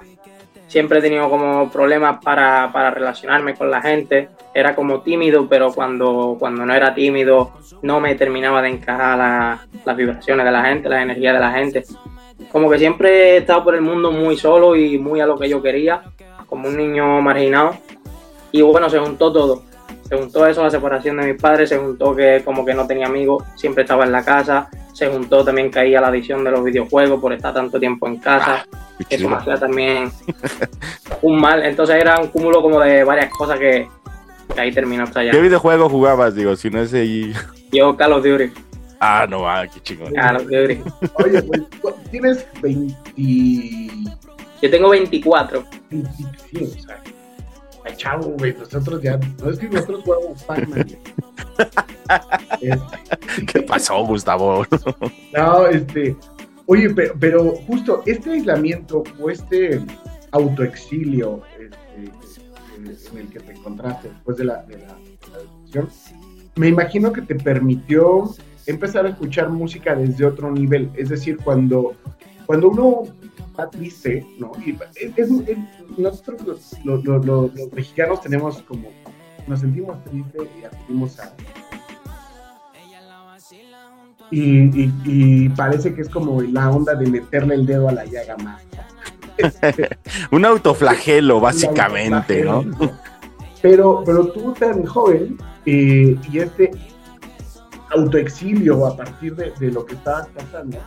Siempre 0.68 1.00
he 1.00 1.02
tenido 1.02 1.30
como 1.30 1.70
problemas 1.70 2.20
para, 2.24 2.70
para 2.72 2.92
relacionarme 2.92 3.56
con 3.56 3.70
la 3.70 3.82
gente. 3.82 4.30
Era 4.54 4.74
como 4.76 5.02
tímido, 5.02 5.48
pero 5.50 5.72
cuando, 5.74 6.38
cuando 6.40 6.66
no 6.66 6.74
era 6.74 6.94
tímido 6.94 7.52
no 7.82 8.00
me 8.00 8.16
terminaba 8.16 8.62
de 8.62 8.70
encajar 8.70 9.18
la- 9.18 9.68
las 9.86 9.98
vibraciones 9.98 10.46
de 10.46 10.52
la 10.52 10.64
gente, 10.66 10.88
la 10.90 11.02
energía 11.02 11.34
de 11.34 11.40
la 11.40 11.52
gente. 11.52 11.84
Como 12.52 12.70
que 12.70 12.78
siempre 12.80 13.10
he 13.34 13.38
estado 13.38 13.64
por 13.64 13.76
el 13.76 13.82
mundo 13.82 14.12
muy 14.12 14.38
solo 14.38 14.76
y 14.76 14.98
muy 14.98 15.20
a 15.20 15.26
lo 15.26 15.38
que 15.38 15.50
yo 15.50 15.62
quería, 15.62 16.02
como 16.48 16.68
un 16.68 16.78
niño 16.78 17.22
marginado. 17.22 17.76
Y 18.52 18.62
bueno, 18.62 18.90
se 18.90 19.00
juntó 19.00 19.32
todo. 19.32 19.64
Se 20.12 20.18
juntó 20.18 20.46
eso, 20.46 20.62
la 20.62 20.70
separación 20.70 21.16
de 21.16 21.32
mis 21.32 21.42
padres, 21.42 21.70
se 21.70 21.78
juntó 21.78 22.14
que 22.14 22.42
como 22.44 22.66
que 22.66 22.74
no 22.74 22.86
tenía 22.86 23.06
amigos, 23.06 23.46
siempre 23.56 23.84
estaba 23.84 24.04
en 24.04 24.12
la 24.12 24.26
casa, 24.26 24.70
se 24.92 25.08
juntó 25.08 25.46
también 25.46 25.72
que 25.72 25.80
ahí 25.80 25.96
a 25.96 26.02
la 26.02 26.10
adicción 26.10 26.44
de 26.44 26.52
los 26.52 26.66
videojuegos 26.66 27.22
por 27.22 27.32
estar 27.32 27.54
tanto 27.54 27.80
tiempo 27.80 28.10
en 28.10 28.18
casa, 28.18 28.68
Qué 29.08 29.16
eso 29.16 29.30
me 29.30 29.38
hacía 29.38 29.56
también 29.56 30.12
un 31.22 31.40
mal, 31.40 31.64
entonces 31.64 31.96
era 31.96 32.20
un 32.20 32.28
cúmulo 32.28 32.62
como 32.62 32.82
de 32.82 33.06
varias 33.06 33.32
cosas 33.32 33.58
que, 33.58 33.88
que 34.54 34.60
ahí 34.60 34.74
terminó 34.74 35.06
hasta 35.06 35.22
allá. 35.22 35.32
¿Qué 35.32 35.40
videojuego 35.40 35.88
jugabas? 35.88 36.36
Digo, 36.36 36.58
si 36.58 36.70
no 36.70 36.82
es 36.82 36.94
ahí. 36.94 37.32
Yo 37.72 37.96
Call 37.96 38.12
of 38.12 38.26
Duty, 38.26 38.52
Ah, 39.00 39.26
no, 39.30 39.50
ah, 39.50 39.66
qué 39.66 39.80
chingón. 39.80 40.12
Claro, 40.12 40.46
qué 40.46 40.64
brillo. 40.64 40.84
Oye, 41.14 41.42
pues, 41.42 41.62
tú 41.82 41.96
tienes 42.12 42.46
20. 42.62 42.96
Yo 44.62 44.70
tengo 44.70 44.90
24. 44.90 45.64
25, 45.90 46.66
o 46.66 46.82
sea, 46.82 47.01
ay, 47.86 47.94
chavo, 47.96 48.36
güey, 48.38 48.54
nosotros 48.54 49.02
ya, 49.02 49.18
no 49.42 49.50
es 49.50 49.60
que 49.60 49.70
nosotros 49.70 50.02
jugamos 50.04 50.44
Pac-Man. 50.44 50.88
Este, 52.62 53.46
¿Qué 53.46 53.62
pasó, 53.62 54.06
Gustavo? 54.06 54.66
no, 55.34 55.68
este, 55.68 56.16
oye, 56.66 56.90
pero, 56.90 57.14
pero 57.20 57.52
justo 57.68 58.04
este 58.06 58.32
aislamiento 58.32 59.04
o 59.20 59.30
este 59.30 59.82
autoexilio 60.32 61.42
este, 61.60 63.12
en 63.12 63.18
el 63.18 63.28
que 63.30 63.40
te 63.40 63.54
encontraste 63.54 64.10
después 64.10 64.38
de 64.38 64.46
la, 64.46 64.64
de 64.64 64.78
la, 64.78 64.88
de 64.88 65.32
la 65.32 65.38
detención, 65.40 65.90
me 66.56 66.68
imagino 66.68 67.12
que 67.14 67.22
te 67.22 67.36
permitió 67.36 68.30
empezar 68.66 69.06
a 69.06 69.10
escuchar 69.10 69.50
música 69.50 69.96
desde 69.96 70.26
otro 70.26 70.52
nivel, 70.52 70.90
es 70.96 71.10
decir, 71.10 71.38
cuando, 71.38 71.94
cuando 72.46 72.70
uno 72.70 73.04
está 73.52 73.70
triste, 73.70 74.26
¿no? 74.40 74.52
Y 74.66 74.72
es- 74.96 75.18
es- 75.18 75.30
es- 75.48 75.58
nosotros 75.98 76.42
los, 76.48 76.86
los- 76.86 77.04
los- 77.04 77.26
los- 77.26 77.54
los 77.54 77.74
mexicanos 77.74 78.22
tenemos 78.22 78.62
como, 78.64 78.90
nos 79.48 79.60
sentimos 79.60 80.02
tristes 80.06 80.48
y 80.60 80.66
acudimos 80.66 81.20
a... 81.20 81.34
Y, 84.32 84.84
y- 84.84 84.94
y 85.06 85.50
parece 85.50 85.94
que 85.94 86.02
es 86.02 86.10
como 86.10 86.42
la 86.42 86.70
onda 86.72 86.96
de 86.96 87.06
meterle 87.08 87.56
el 87.56 87.66
dedo 87.66 87.90
a 87.90 87.92
la 87.92 88.06
llaga 88.06 88.38
más. 88.38 88.62
Un 90.32 90.46
autoflagelo, 90.46 91.40
básicamente, 91.42 92.44
¿no? 92.44 92.64
Pero, 93.62 94.04
pero 94.06 94.28
tú 94.28 94.54
tan 94.54 94.86
joven 94.86 95.38
eh, 95.66 96.16
y 96.32 96.40
este 96.40 96.72
autoexilio 97.94 98.86
a 98.86 98.96
partir 98.96 99.36
de, 99.36 99.52
de 99.60 99.72
lo 99.72 99.86
que 99.86 99.96
estabas 99.96 100.28
pasando, 100.30 100.78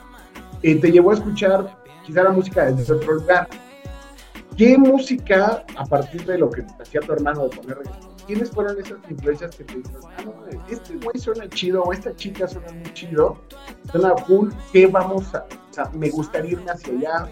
eh, 0.62 0.76
te 0.76 0.90
llevó 0.90 1.11
a 1.11 1.14
escuchar 1.14 1.83
quizá 2.04 2.23
la 2.23 2.30
música 2.30 2.70
desde 2.70 2.92
otro 2.92 3.14
lugar. 3.14 3.49
¿Qué 4.56 4.78
música, 4.78 5.64
a 5.76 5.84
partir 5.84 6.25
de 6.25 6.38
lo 6.38 6.49
que 6.49 6.64
hacía 6.80 7.00
tu 7.00 7.12
hermano 7.12 7.49
de 7.49 7.56
poner 7.56 7.78
reggaetón, 7.78 8.11
quiénes 8.25 8.50
fueron 8.50 8.78
esas 8.78 8.99
influencias 9.11 9.56
que 9.56 9.64
te 9.64 9.76
dijeron, 9.76 10.02
ah, 10.16 10.23
no, 10.25 10.34
este 10.68 10.94
güey 10.96 11.18
suena 11.18 11.49
chido, 11.49 11.82
o 11.82 11.92
esta 11.92 12.14
chica 12.14 12.46
suena 12.46 12.70
muy 12.73 12.92
chido, 12.92 13.37
suena 13.90 14.11
cool, 14.26 14.54
¿qué 14.73 14.87
vamos 14.87 15.34
a, 15.34 15.40
o 15.40 15.73
sea, 15.73 15.90
me 15.92 16.08
gustaría 16.08 16.52
irme 16.52 16.70
hacia 16.70 16.94
allá? 16.94 17.28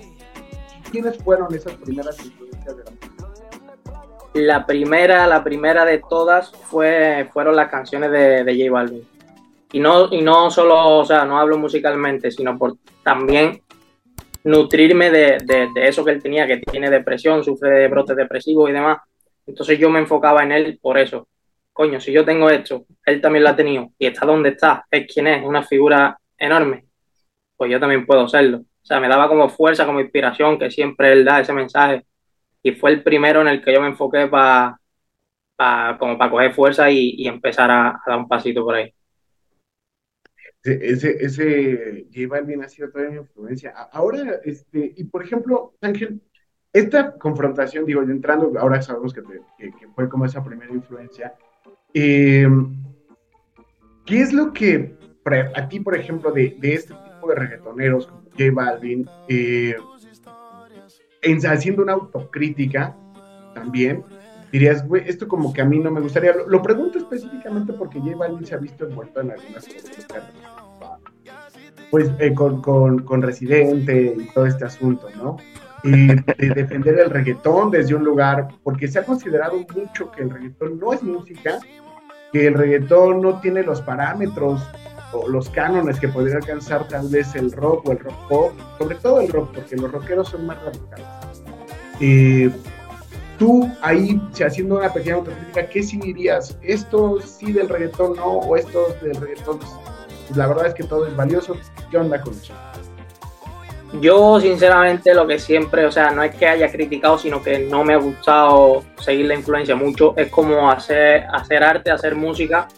¿Quiénes 0.90 1.16
fueron 1.18 1.54
esas 1.54 1.74
primeras 1.74 2.18
influencias 2.24 2.76
de 2.76 2.84
la 2.84 2.90
música? 2.90 3.12
La 4.34 4.66
primera, 4.66 5.26
la 5.26 5.44
primera 5.44 5.84
de 5.84 6.02
todas 6.08 6.50
fue, 6.50 7.28
fueron 7.32 7.54
las 7.54 7.68
canciones 7.68 8.10
de, 8.10 8.42
de 8.42 8.52
J 8.56 8.72
Balvin. 8.72 9.06
Y 9.72 9.80
no, 9.80 10.12
y 10.12 10.22
no 10.22 10.50
solo, 10.50 10.98
o 10.98 11.04
sea, 11.04 11.24
no 11.24 11.38
hablo 11.38 11.56
musicalmente, 11.56 12.30
sino 12.30 12.58
por 12.58 12.76
también 13.02 13.62
nutrirme 14.44 15.10
de, 15.10 15.38
de- 15.44 15.88
eso 15.88 16.04
que 16.04 16.12
él 16.12 16.22
tenía, 16.22 16.46
que 16.46 16.58
tiene 16.58 16.90
depresión, 16.90 17.44
sufre 17.44 17.70
de 17.70 17.88
brotes 17.88 18.16
depresivos 18.16 18.68
y 18.70 18.72
demás. 18.72 18.98
Entonces 19.46 19.78
yo 19.78 19.90
me 19.90 20.00
enfocaba 20.00 20.42
en 20.42 20.52
él 20.52 20.78
por 20.80 20.98
eso. 20.98 21.28
Coño, 21.72 22.00
si 22.00 22.12
yo 22.12 22.24
tengo 22.24 22.50
esto, 22.50 22.86
él 23.06 23.20
también 23.20 23.44
lo 23.44 23.50
ha 23.50 23.56
tenido 23.56 23.90
y 23.98 24.06
está 24.06 24.26
donde 24.26 24.50
está, 24.50 24.84
es 24.90 25.06
quien 25.12 25.26
es, 25.26 25.42
una 25.44 25.62
figura 25.62 26.18
enorme, 26.38 26.84
pues 27.56 27.70
yo 27.70 27.80
también 27.80 28.06
puedo 28.06 28.28
serlo. 28.28 28.58
O 28.60 28.86
sea, 28.86 29.00
me 29.00 29.08
daba 29.08 29.28
como 29.28 29.48
fuerza, 29.48 29.86
como 29.86 30.00
inspiración, 30.00 30.58
que 30.58 30.70
siempre 30.70 31.12
él 31.12 31.24
da 31.24 31.40
ese 31.40 31.52
mensaje. 31.52 32.04
Y 32.62 32.72
fue 32.72 32.90
el 32.92 33.02
primero 33.02 33.40
en 33.42 33.48
el 33.48 33.62
que 33.64 33.72
yo 33.74 33.80
me 33.80 33.88
enfoqué 33.88 34.28
para 34.28 34.78
como 35.98 36.18
para 36.18 36.30
coger 36.30 36.52
fuerza 36.54 36.90
y, 36.90 37.14
y 37.16 37.28
empezar 37.28 37.70
a 37.70 38.00
dar 38.06 38.18
un 38.18 38.28
pasito 38.28 38.64
por 38.64 38.74
ahí. 38.74 38.92
Ese, 40.64 41.16
ese, 41.24 42.06
J 42.14 42.28
Balvin 42.28 42.62
ha 42.62 42.68
sido 42.68 42.88
toda 42.90 43.08
una 43.08 43.18
influencia. 43.20 43.70
Ahora, 43.92 44.40
este, 44.44 44.92
y 44.96 45.04
por 45.04 45.24
ejemplo, 45.24 45.74
Ángel, 45.80 46.20
esta 46.72 47.18
confrontación, 47.18 47.84
digo, 47.84 48.02
entrando, 48.02 48.52
ahora 48.58 48.80
sabemos 48.80 49.12
que, 49.12 49.22
te- 49.22 49.40
que- 49.58 49.88
fue 49.94 50.08
como 50.08 50.24
esa 50.24 50.44
primera 50.44 50.72
influencia. 50.72 51.34
eh, 51.94 52.48
¿Qué 54.06 54.20
es 54.20 54.32
lo 54.32 54.52
que 54.52 54.94
a 55.54 55.68
ti, 55.68 55.80
por 55.80 55.96
ejemplo, 55.96 56.32
de, 56.32 56.56
de 56.58 56.74
este 56.74 56.94
tipo 56.94 57.28
de 57.28 57.34
reggaetoneros 57.36 58.06
como 58.06 58.22
J 58.30 58.44
Balvin, 58.52 59.06
eh, 59.28 59.76
en- 61.22 61.46
haciendo 61.46 61.82
una 61.82 61.92
autocrítica 61.92 62.96
también, 63.54 64.02
dirías, 64.52 64.86
güey, 64.86 65.02
esto 65.08 65.26
como 65.26 65.52
que 65.52 65.62
a 65.62 65.64
mí 65.64 65.78
no 65.78 65.90
me 65.90 66.00
gustaría. 66.00 66.34
Lo, 66.34 66.46
lo 66.46 66.62
pregunto 66.62 66.98
específicamente 66.98 67.72
porque 67.72 67.98
J 67.98 68.14
Balvin 68.16 68.46
se 68.46 68.54
ha 68.54 68.58
visto 68.58 68.86
envuelto 68.86 69.20
en 69.20 69.32
algunas 69.32 69.66
cosas, 69.66 70.06
pues 71.90 72.10
eh, 72.18 72.32
con, 72.32 72.62
con, 72.62 73.00
con 73.00 73.22
Residente 73.22 74.14
y 74.18 74.26
todo 74.32 74.46
este 74.46 74.64
asunto, 74.64 75.08
¿no? 75.16 75.36
Y 75.84 76.06
de 76.06 76.54
defender 76.54 76.98
el 77.00 77.10
reggaetón 77.10 77.70
desde 77.70 77.94
un 77.94 78.04
lugar, 78.04 78.48
porque 78.62 78.86
se 78.86 79.00
ha 79.00 79.04
considerado 79.04 79.58
mucho 79.74 80.10
que 80.12 80.22
el 80.22 80.30
reggaetón 80.30 80.78
no 80.78 80.92
es 80.92 81.02
música, 81.02 81.58
que 82.32 82.46
el 82.46 82.54
reggaetón 82.54 83.20
no 83.20 83.40
tiene 83.40 83.62
los 83.62 83.82
parámetros 83.82 84.62
o 85.12 85.28
los 85.28 85.50
cánones 85.50 85.98
que 85.98 86.08
podría 86.08 86.36
alcanzar 86.36 86.86
tal 86.88 87.08
vez 87.08 87.34
el 87.34 87.52
rock 87.52 87.86
o 87.88 87.92
el 87.92 87.98
rock 87.98 88.28
pop, 88.28 88.52
sobre 88.78 88.94
todo 88.96 89.20
el 89.20 89.28
rock, 89.28 89.52
porque 89.54 89.76
los 89.76 89.90
rockeros 89.90 90.28
son 90.28 90.46
más 90.46 90.62
radicales. 90.62 91.42
Eh, 92.00 92.50
tú 93.42 93.68
ahí, 93.80 94.20
si 94.30 94.44
haciendo 94.44 94.76
una 94.76 94.92
pequeña 94.92 95.16
autocrítica, 95.16 95.66
¿qué 95.66 95.82
sí 95.82 95.98
dirías? 95.98 96.56
¿Esto 96.62 97.20
sí 97.20 97.50
del 97.50 97.68
reggaetón 97.68 98.14
no? 98.14 98.38
¿O 98.38 98.56
esto 98.56 98.94
del 99.02 99.16
reggaetón? 99.16 99.58
Pues 99.58 100.36
la 100.36 100.46
verdad 100.46 100.68
es 100.68 100.74
que 100.74 100.84
todo 100.84 101.08
es 101.08 101.16
valioso. 101.16 101.56
¿Qué 101.90 101.98
onda 101.98 102.20
con 102.20 102.34
eso? 102.34 102.54
Yo, 104.00 104.38
sinceramente, 104.40 105.12
lo 105.12 105.26
que 105.26 105.40
siempre, 105.40 105.84
o 105.84 105.90
sea, 105.90 106.12
no 106.12 106.22
es 106.22 106.36
que 106.36 106.46
haya 106.46 106.70
criticado, 106.70 107.18
sino 107.18 107.42
que 107.42 107.58
no 107.58 107.82
me 107.82 107.94
ha 107.94 107.96
gustado 107.96 108.84
seguir 109.00 109.26
la 109.26 109.34
influencia 109.34 109.74
mucho. 109.74 110.14
Es 110.16 110.30
como 110.30 110.70
hacer, 110.70 111.24
hacer 111.32 111.64
arte, 111.64 111.90
hacer 111.90 112.14
música 112.14 112.68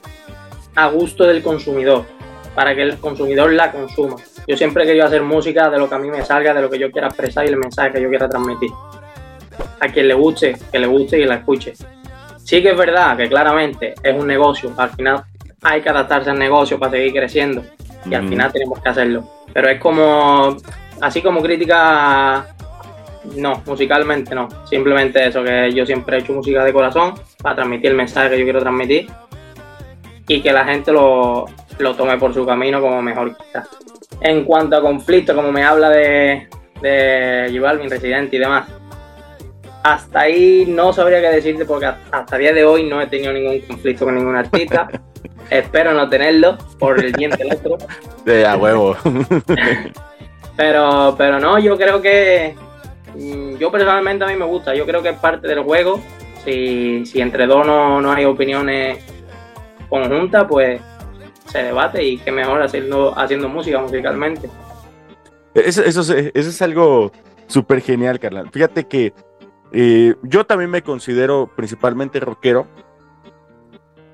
a 0.74 0.88
gusto 0.88 1.24
del 1.24 1.42
consumidor, 1.42 2.06
para 2.54 2.74
que 2.74 2.80
el 2.80 2.96
consumidor 2.96 3.52
la 3.52 3.70
consuma. 3.70 4.16
Yo 4.46 4.56
siempre 4.56 4.84
he 4.84 4.86
querido 4.86 5.04
hacer 5.04 5.22
música 5.22 5.68
de 5.68 5.78
lo 5.78 5.90
que 5.90 5.94
a 5.94 5.98
mí 5.98 6.10
me 6.10 6.24
salga, 6.24 6.54
de 6.54 6.62
lo 6.62 6.70
que 6.70 6.78
yo 6.78 6.90
quiera 6.90 7.08
expresar 7.08 7.44
y 7.44 7.48
el 7.48 7.58
mensaje 7.58 7.92
que 7.92 8.00
yo 8.00 8.08
quiera 8.08 8.30
transmitir. 8.30 8.70
A 9.80 9.88
quien 9.88 10.08
le 10.08 10.14
guste, 10.14 10.56
que 10.70 10.78
le 10.78 10.86
guste 10.86 11.18
y 11.18 11.24
la 11.24 11.36
escuche. 11.36 11.72
Sí 12.38 12.62
que 12.62 12.70
es 12.70 12.76
verdad 12.76 13.16
que 13.16 13.28
claramente 13.28 13.94
es 14.02 14.14
un 14.14 14.26
negocio, 14.26 14.72
al 14.76 14.90
final 14.90 15.24
hay 15.62 15.80
que 15.80 15.88
adaptarse 15.88 16.30
al 16.30 16.38
negocio 16.38 16.78
para 16.78 16.92
seguir 16.92 17.12
creciendo 17.12 17.64
y 18.04 18.14
al 18.14 18.28
final 18.28 18.52
tenemos 18.52 18.80
que 18.80 18.88
hacerlo. 18.88 19.28
Pero 19.52 19.70
es 19.70 19.80
como, 19.80 20.56
así 21.00 21.22
como 21.22 21.40
crítica, 21.40 22.54
no, 23.36 23.62
musicalmente 23.66 24.34
no. 24.34 24.48
Simplemente 24.68 25.26
eso, 25.26 25.42
que 25.42 25.72
yo 25.72 25.86
siempre 25.86 26.16
he 26.16 26.20
hecho 26.20 26.32
música 26.32 26.64
de 26.64 26.72
corazón 26.72 27.14
para 27.42 27.56
transmitir 27.56 27.90
el 27.90 27.96
mensaje 27.96 28.30
que 28.30 28.38
yo 28.38 28.44
quiero 28.44 28.60
transmitir 28.60 29.06
y 30.28 30.40
que 30.40 30.52
la 30.52 30.64
gente 30.64 30.92
lo, 30.92 31.46
lo 31.78 31.94
tome 31.94 32.18
por 32.18 32.32
su 32.34 32.44
camino 32.46 32.80
como 32.80 33.00
mejor 33.02 33.36
quizás. 33.36 33.68
En 34.20 34.44
cuanto 34.44 34.76
a 34.76 34.82
conflicto, 34.82 35.34
como 35.34 35.50
me 35.50 35.64
habla 35.64 35.90
de, 35.90 36.48
de 36.80 37.46
J 37.48 37.60
Balvin, 37.60 37.90
Residente 37.90 38.36
y 38.36 38.38
demás, 38.38 38.68
hasta 39.84 40.20
ahí 40.20 40.64
no 40.66 40.92
sabría 40.92 41.20
qué 41.20 41.28
decirte 41.28 41.64
porque 41.64 41.86
hasta, 41.86 42.18
hasta 42.18 42.38
día 42.38 42.52
de 42.52 42.64
hoy 42.64 42.82
no 42.88 43.00
he 43.00 43.06
tenido 43.06 43.32
ningún 43.32 43.60
conflicto 43.60 44.04
con 44.06 44.16
ningún 44.16 44.34
artista. 44.34 44.88
Espero 45.50 45.92
no 45.92 46.08
tenerlo 46.08 46.56
por 46.78 46.98
el 46.98 47.12
bien 47.12 47.30
del 47.30 47.52
otro. 47.52 47.76
De 48.24 48.44
a 48.46 48.56
huevo. 48.56 48.96
Pero, 50.56 51.14
pero 51.18 51.40
no, 51.40 51.58
yo 51.58 51.76
creo 51.76 52.00
que 52.00 52.54
mm, 53.16 53.56
yo 53.56 53.72
personalmente 53.72 54.24
a 54.24 54.28
mí 54.28 54.36
me 54.36 54.44
gusta, 54.44 54.72
yo 54.74 54.86
creo 54.86 55.02
que 55.02 55.08
es 55.10 55.18
parte 55.18 55.48
del 55.48 55.64
juego. 55.64 56.00
Si, 56.44 57.04
si 57.06 57.20
entre 57.20 57.46
dos 57.46 57.66
no, 57.66 58.00
no 58.00 58.12
hay 58.12 58.24
opiniones 58.24 58.98
conjuntas, 59.88 60.46
pues 60.48 60.80
se 61.46 61.62
debate 61.64 62.04
y 62.04 62.18
qué 62.18 62.30
mejor 62.30 62.62
haciendo, 62.62 63.18
haciendo 63.18 63.48
música 63.48 63.80
musicalmente. 63.80 64.48
Eso, 65.54 65.82
eso, 65.82 66.00
es- 66.02 66.30
eso 66.34 66.50
es 66.50 66.62
algo 66.62 67.10
súper 67.48 67.80
genial, 67.80 68.20
carnal. 68.20 68.48
Fíjate 68.52 68.84
que 68.84 69.12
eh, 69.74 70.14
yo 70.22 70.46
también 70.46 70.70
me 70.70 70.82
considero 70.82 71.50
principalmente 71.54 72.20
rockero. 72.20 72.66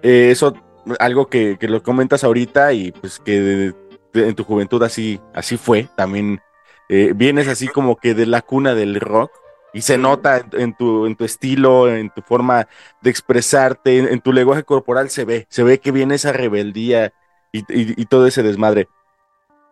Eh, 0.02 0.30
eso, 0.30 0.54
algo 0.98 1.28
que, 1.28 1.58
que 1.58 1.68
lo 1.68 1.82
comentas 1.82 2.24
ahorita 2.24 2.72
y 2.72 2.92
pues 2.92 3.18
que 3.18 3.40
de- 3.40 3.74
de- 4.12 4.28
en 4.28 4.34
tu 4.34 4.44
juventud 4.44 4.82
así, 4.82 5.20
así 5.34 5.56
fue. 5.56 5.88
También 5.96 6.40
eh, 6.88 7.12
vienes 7.14 7.46
así 7.48 7.68
como 7.68 7.96
que 7.96 8.14
de 8.14 8.26
la 8.26 8.42
cuna 8.42 8.74
del 8.74 8.98
rock 9.00 9.30
y 9.72 9.82
se 9.82 9.98
nota 9.98 10.38
en, 10.38 10.60
en 10.60 10.74
tu, 10.76 11.06
en 11.06 11.14
tu 11.16 11.24
estilo, 11.24 11.88
en 11.94 12.10
tu 12.10 12.22
forma 12.22 12.66
de 13.02 13.10
expresarte, 13.10 13.98
en, 13.98 14.08
en 14.08 14.20
tu 14.20 14.32
lenguaje 14.32 14.64
corporal 14.64 15.10
se 15.10 15.24
ve, 15.24 15.46
se 15.50 15.62
ve 15.62 15.78
que 15.78 15.92
viene 15.92 16.16
esa 16.16 16.32
rebeldía 16.32 17.12
y, 17.52 17.60
y- 17.60 18.00
y 18.00 18.06
todo 18.06 18.26
ese 18.26 18.42
desmadre. 18.42 18.88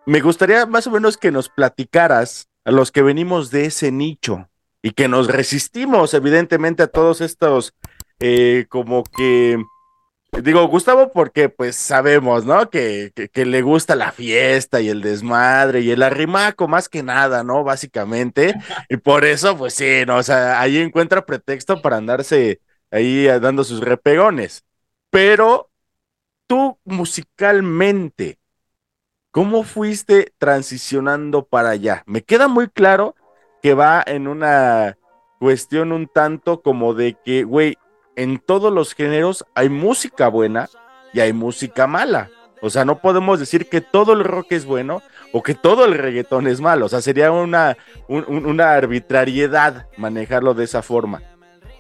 Me 0.07 0.21
gustaría 0.21 0.67
más 0.67 0.87
o 0.87 0.91
menos 0.91 1.17
que 1.17 1.31
nos 1.33 1.49
platicaras 1.49 2.49
a 2.65 2.71
los 2.71 2.93
que 2.93 3.03
venimos 3.03 3.51
de 3.51 3.65
ese 3.67 3.91
nicho 3.91 4.49
y 4.83 4.93
que 4.93 5.09
nos 5.09 5.29
resistimos 5.29 6.15
evidentemente 6.15 6.83
a 6.83 6.89
todos 6.89 7.21
estos 7.21 7.75
eh, 8.21 8.67
como 8.69 9.05
que 9.05 9.59
Digo, 10.31 10.69
Gustavo, 10.69 11.11
porque 11.11 11.49
pues 11.49 11.75
sabemos, 11.75 12.45
¿no? 12.45 12.69
Que, 12.71 13.13
que, 13.15 13.29
que 13.31 13.47
le 13.47 13.63
gusta 13.63 13.97
la 13.97 14.13
fiesta 14.13 14.81
y 14.81 14.89
el 14.91 15.01
desmadre 15.01 15.81
y 15.81 15.91
el 15.91 16.03
arrimaco 16.03 16.69
más 16.69 16.89
que 16.89 17.03
nada, 17.03 17.43
¿no? 17.43 17.65
Básicamente. 17.65 18.55
Y 18.91 18.99
por 18.99 19.25
eso, 19.25 19.57
pues 19.57 19.75
sí, 19.75 20.05
¿no? 20.07 20.19
O 20.19 20.23
sea, 20.23 20.61
ahí 20.61 20.79
encuentra 20.79 21.25
pretexto 21.25 21.81
para 21.81 21.97
andarse 21.97 22.61
ahí 22.91 23.27
eh, 23.27 23.41
dando 23.41 23.65
sus 23.65 23.81
repegones. 23.81 24.65
Pero 25.11 25.71
tú 26.47 26.79
musicalmente, 26.85 28.39
¿cómo 29.31 29.65
fuiste 29.65 30.35
transicionando 30.39 31.47
para 31.47 31.71
allá? 31.71 32.05
Me 32.07 32.23
queda 32.23 32.49
muy 32.49 32.69
claro 32.69 33.17
que 33.63 33.75
va 33.75 34.03
en 34.07 34.29
una 34.29 34.97
cuestión 35.39 35.93
un 35.93 36.07
tanto 36.07 36.63
como 36.63 36.95
de 36.95 37.17
que, 37.25 37.45
güey, 37.45 37.77
en 38.17 38.39
todos 38.39 38.73
los 38.73 38.95
géneros 38.95 39.45
hay 39.55 39.69
música 39.69 40.29
buena 40.29 40.69
y 41.13 41.21
hay 41.21 41.33
música 41.33 41.87
mala. 41.87 42.31
O 42.61 42.71
sea, 42.71 42.85
no 42.85 42.99
podemos 43.01 43.39
decir 43.39 43.69
que 43.69 43.81
todo 43.81 44.13
el 44.13 44.25
rock 44.25 44.53
es 44.53 44.65
bueno 44.65 45.01
o 45.33 45.43
que 45.43 45.55
todo 45.55 45.85
el 45.85 45.95
reggaetón 45.95 46.47
es 46.49 46.61
malo. 46.61 46.87
O 46.87 46.89
sea, 46.89 47.01
sería 47.01 47.31
una, 47.31 47.77
un, 48.09 48.25
una 48.47 48.75
arbitrariedad 48.75 49.87
manejarlo 49.97 50.55
de 50.55 50.65
esa 50.65 50.83
forma. 50.83 51.23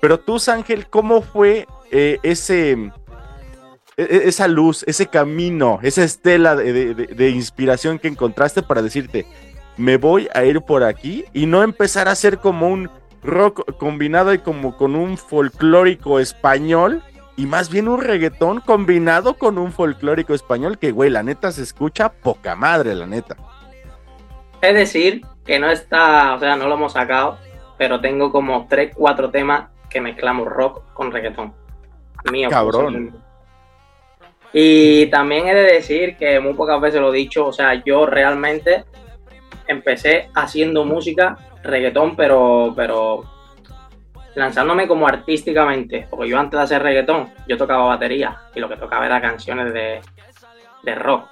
Pero 0.00 0.20
tú, 0.20 0.38
Ángel, 0.46 0.88
¿cómo 0.88 1.22
fue 1.22 1.66
eh, 1.90 2.18
ese, 2.22 2.72
e, 2.72 2.92
e, 4.02 4.28
esa 4.28 4.46
luz, 4.46 4.84
ese 4.86 5.08
camino, 5.08 5.80
esa 5.82 6.04
estela 6.04 6.54
de, 6.54 6.94
de, 6.94 7.30
inspiración 7.30 7.98
que 7.98 8.06
encontraste 8.06 8.62
para 8.62 8.82
decirte, 8.82 9.26
me 9.78 9.96
voy 9.96 10.28
a 10.34 10.44
ir 10.44 10.60
por 10.60 10.82
aquí 10.82 11.24
y 11.32 11.46
no 11.46 11.62
empezar 11.62 12.08
a 12.08 12.14
ser 12.14 12.38
como 12.38 12.68
un 12.68 12.90
rock 13.22 13.76
combinado 13.78 14.34
y 14.34 14.38
como 14.38 14.76
con 14.76 14.94
un 14.94 15.16
folclórico 15.16 16.18
español 16.18 17.02
y 17.36 17.46
más 17.46 17.70
bien 17.70 17.86
un 17.86 18.02
reggaetón 18.02 18.60
combinado 18.60 19.34
con 19.34 19.58
un 19.58 19.72
folclórico 19.72 20.34
español 20.34 20.78
que, 20.78 20.90
güey, 20.90 21.08
la 21.08 21.22
neta 21.22 21.52
se 21.52 21.62
escucha 21.62 22.10
poca 22.10 22.56
madre, 22.56 22.94
la 22.96 23.06
neta. 23.06 23.36
Es 24.60 24.74
decir, 24.74 25.22
que 25.46 25.60
no 25.60 25.70
está, 25.70 26.34
o 26.34 26.40
sea, 26.40 26.56
no 26.56 26.66
lo 26.66 26.74
hemos 26.74 26.94
sacado, 26.94 27.38
pero 27.78 28.00
tengo 28.00 28.32
como 28.32 28.66
3, 28.68 28.92
4 28.94 29.30
temas 29.30 29.68
que 29.88 30.00
mezclamos 30.00 30.48
rock 30.48 30.82
con 30.94 31.12
reggaetón. 31.12 31.54
Mío. 32.32 32.50
Cabrón. 32.50 33.16
Y 34.52 35.06
también 35.06 35.46
he 35.46 35.54
de 35.54 35.74
decir 35.74 36.16
que 36.16 36.40
muy 36.40 36.54
pocas 36.54 36.80
veces 36.80 37.00
lo 37.00 37.14
he 37.14 37.18
dicho, 37.18 37.46
o 37.46 37.52
sea, 37.52 37.82
yo 37.84 38.04
realmente 38.06 38.84
empecé 39.68 40.30
haciendo 40.34 40.84
música 40.84 41.38
reggaetón, 41.62 42.16
pero, 42.16 42.72
pero 42.74 43.22
lanzándome 44.34 44.88
como 44.88 45.06
artísticamente, 45.06 46.06
porque 46.10 46.28
yo 46.28 46.38
antes 46.38 46.58
de 46.58 46.64
hacer 46.64 46.82
reggaetón, 46.82 47.28
yo 47.46 47.56
tocaba 47.56 47.84
batería 47.84 48.36
y 48.54 48.60
lo 48.60 48.68
que 48.68 48.76
tocaba 48.76 49.06
era 49.06 49.20
canciones 49.20 49.72
de, 49.72 50.00
de 50.82 50.94
rock, 50.94 51.28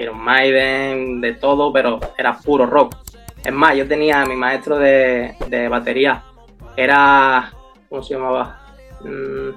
Iron 0.00 0.18
Maiden, 0.18 1.20
de 1.20 1.34
todo, 1.34 1.72
pero 1.72 2.00
era 2.16 2.38
puro 2.38 2.66
rock. 2.66 2.96
Es 3.44 3.52
más, 3.52 3.76
yo 3.76 3.86
tenía 3.88 4.24
mi 4.24 4.36
maestro 4.36 4.78
de, 4.78 5.34
de 5.48 5.68
batería, 5.68 6.22
era, 6.76 7.52
¿cómo 7.88 8.02
se 8.02 8.14
llamaba? 8.14 8.60
Mm, 9.00 9.50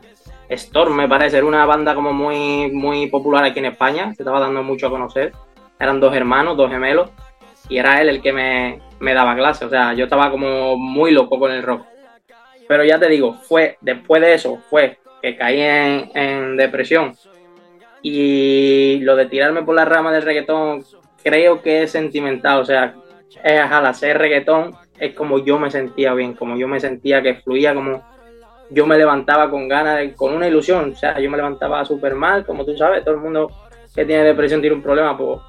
Storm, 0.49 0.95
me 0.95 1.07
parece, 1.07 1.37
era 1.37 1.45
una 1.45 1.65
banda 1.65 1.95
como 1.95 2.13
muy, 2.13 2.71
muy 2.71 3.07
popular 3.07 3.43
aquí 3.43 3.59
en 3.59 3.65
España, 3.65 4.13
se 4.13 4.23
estaba 4.23 4.39
dando 4.39 4.63
mucho 4.63 4.87
a 4.87 4.89
conocer. 4.89 5.33
Eran 5.79 5.99
dos 5.99 6.15
hermanos, 6.15 6.55
dos 6.55 6.69
gemelos, 6.69 7.09
y 7.69 7.77
era 7.77 8.01
él 8.01 8.09
el 8.09 8.21
que 8.21 8.33
me, 8.33 8.81
me 8.99 9.13
daba 9.13 9.35
clase. 9.35 9.65
O 9.65 9.69
sea, 9.69 9.93
yo 9.93 10.05
estaba 10.05 10.31
como 10.31 10.77
muy 10.77 11.11
loco 11.11 11.39
con 11.39 11.51
el 11.51 11.63
rock. 11.63 11.85
Pero 12.67 12.83
ya 12.83 12.99
te 12.99 13.09
digo, 13.09 13.33
fue 13.33 13.77
después 13.81 14.21
de 14.21 14.33
eso, 14.33 14.57
fue 14.69 14.97
que 15.21 15.37
caí 15.37 15.61
en, 15.61 16.57
depresión. 16.57 17.13
Y 18.01 18.99
lo 19.01 19.15
de 19.15 19.25
tirarme 19.25 19.63
por 19.63 19.75
la 19.75 19.85
rama 19.85 20.11
del 20.11 20.23
reggaetón, 20.23 20.83
creo 21.23 21.61
que 21.61 21.83
es 21.83 21.91
sentimental. 21.91 22.61
O 22.61 22.65
sea, 22.65 22.95
es, 23.43 23.61
al 23.61 23.85
hacer 23.85 24.17
reggaetón, 24.17 24.75
es 24.99 25.13
como 25.13 25.43
yo 25.43 25.59
me 25.59 25.71
sentía 25.71 26.13
bien, 26.13 26.33
como 26.33 26.57
yo 26.57 26.67
me 26.67 26.79
sentía 26.79 27.21
que 27.21 27.35
fluía, 27.35 27.73
como 27.73 28.03
yo 28.69 28.85
me 28.87 28.97
levantaba 28.97 29.49
con 29.49 29.67
ganas, 29.67 30.13
con 30.15 30.33
una 30.33 30.47
ilusión. 30.47 30.91
O 30.93 30.95
sea, 30.95 31.19
yo 31.19 31.29
me 31.29 31.37
levantaba 31.37 31.85
súper 31.85 32.15
mal, 32.15 32.45
como 32.45 32.65
tú 32.65 32.75
sabes, 32.77 33.03
todo 33.03 33.15
el 33.15 33.21
mundo 33.21 33.51
que 33.93 34.05
tiene 34.05 34.23
depresión 34.23 34.61
tiene 34.61 34.75
un 34.75 34.83
problema, 34.83 35.17
pues 35.17 35.39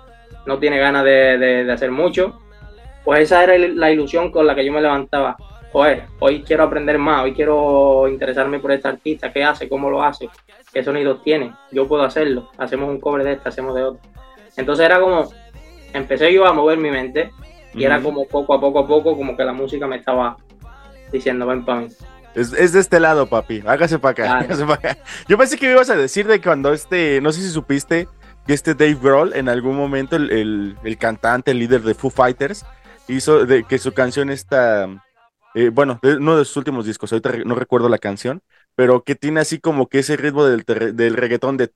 no 0.47 0.59
tiene 0.59 0.79
ganas 0.79 1.05
de, 1.05 1.39
de, 1.39 1.65
de 1.65 1.73
hacer 1.73 1.91
mucho 1.91 2.41
pues 3.07 3.21
esa 3.21 3.45
era 3.45 3.57
la 3.57 3.93
ilusión 3.93 4.33
con 4.33 4.49
la 4.49 4.57
que 4.57 4.65
yo 4.65 4.73
me 4.73 4.81
levantaba. 4.83 5.37
Joder, 5.71 6.07
hoy 6.19 6.43
quiero 6.43 6.65
aprender 6.65 6.99
más, 6.99 7.23
hoy 7.23 7.35
quiero 7.35 8.09
interesarme 8.09 8.59
por 8.59 8.73
este 8.73 8.89
artista, 8.89 9.33
qué 9.33 9.45
hace, 9.45 9.69
cómo 9.69 9.89
lo 9.89 10.03
hace, 10.03 10.29
qué 10.73 10.83
sonidos 10.83 11.23
tiene, 11.23 11.53
yo 11.71 11.87
puedo 11.87 12.03
hacerlo, 12.03 12.51
hacemos 12.59 12.89
un 12.89 12.99
cover 12.99 13.23
de 13.23 13.35
este, 13.35 13.49
hacemos 13.49 13.77
de 13.77 13.85
otro. 13.85 14.01
Entonces 14.57 14.85
era 14.85 14.99
como, 14.99 15.31
empecé 15.93 16.33
yo 16.33 16.47
a 16.47 16.53
mover 16.53 16.79
mi 16.79 16.91
mente 16.91 17.31
y 17.75 17.85
era 17.85 18.03
como 18.03 18.27
poco 18.27 18.55
a 18.55 18.61
poco 18.61 18.81
a 18.81 18.89
poco, 18.89 19.17
como 19.17 19.37
que 19.37 19.45
la 19.45 19.53
música 19.53 19.87
me 19.87 19.97
estaba 19.97 20.37
diciendo, 21.13 21.47
ven 21.47 21.65
para 21.65 21.83
mí. 21.83 21.89
Es, 22.35 22.53
es, 22.55 22.73
de 22.73 22.81
este 22.81 22.99
lado, 22.99 23.29
papi. 23.29 23.63
Hágase 23.65 24.01
para 24.01 24.13
acá, 24.13 24.23
claro. 24.25 24.41
hágase 24.41 24.67
pa 24.67 24.75
acá. 24.75 24.99
Yo 25.29 25.39
pensé 25.39 25.57
que 25.57 25.67
me 25.67 25.75
ibas 25.75 25.91
a 25.91 25.97
decir 25.97 26.27
de 26.27 26.41
cuando 26.41 26.73
este, 26.73 27.21
no 27.21 27.31
sé 27.31 27.41
si 27.41 27.51
supiste, 27.51 28.09
que 28.47 28.55
este 28.55 28.75
Dave 28.75 28.99
Grohl 29.01 29.35
en 29.35 29.49
algún 29.49 29.77
momento, 29.77 30.17
el, 30.17 30.31
el, 30.31 30.77
el 30.85 30.99
cantante, 30.99 31.51
el 31.51 31.59
líder 31.59 31.83
de 31.83 31.95
Foo 31.95 32.11
Fighters, 32.11 32.65
hizo 33.09 33.45
de 33.47 33.65
que 33.65 33.79
su 33.79 33.93
canción 33.93 34.31
está, 34.31 34.89
eh, 35.55 35.71
bueno, 35.71 35.99
de 36.03 36.17
uno 36.17 36.39
de 36.39 36.45
sus 36.45 36.57
últimos 36.57 36.87
discos, 36.87 37.13
ahorita 37.13 37.33
no 37.45 37.55
recuerdo 37.55 37.89
la 37.89 37.99
canción, 37.99 38.41
pero 38.75 39.03
que 39.03 39.15
tiene 39.15 39.41
así 39.41 39.59
como 39.59 39.89
que 39.89 40.01
ese 40.01 40.17
ritmo 40.17 40.45
del, 40.45 40.65
del 40.65 41.15
reggaetón 41.17 41.57
de 41.57 41.71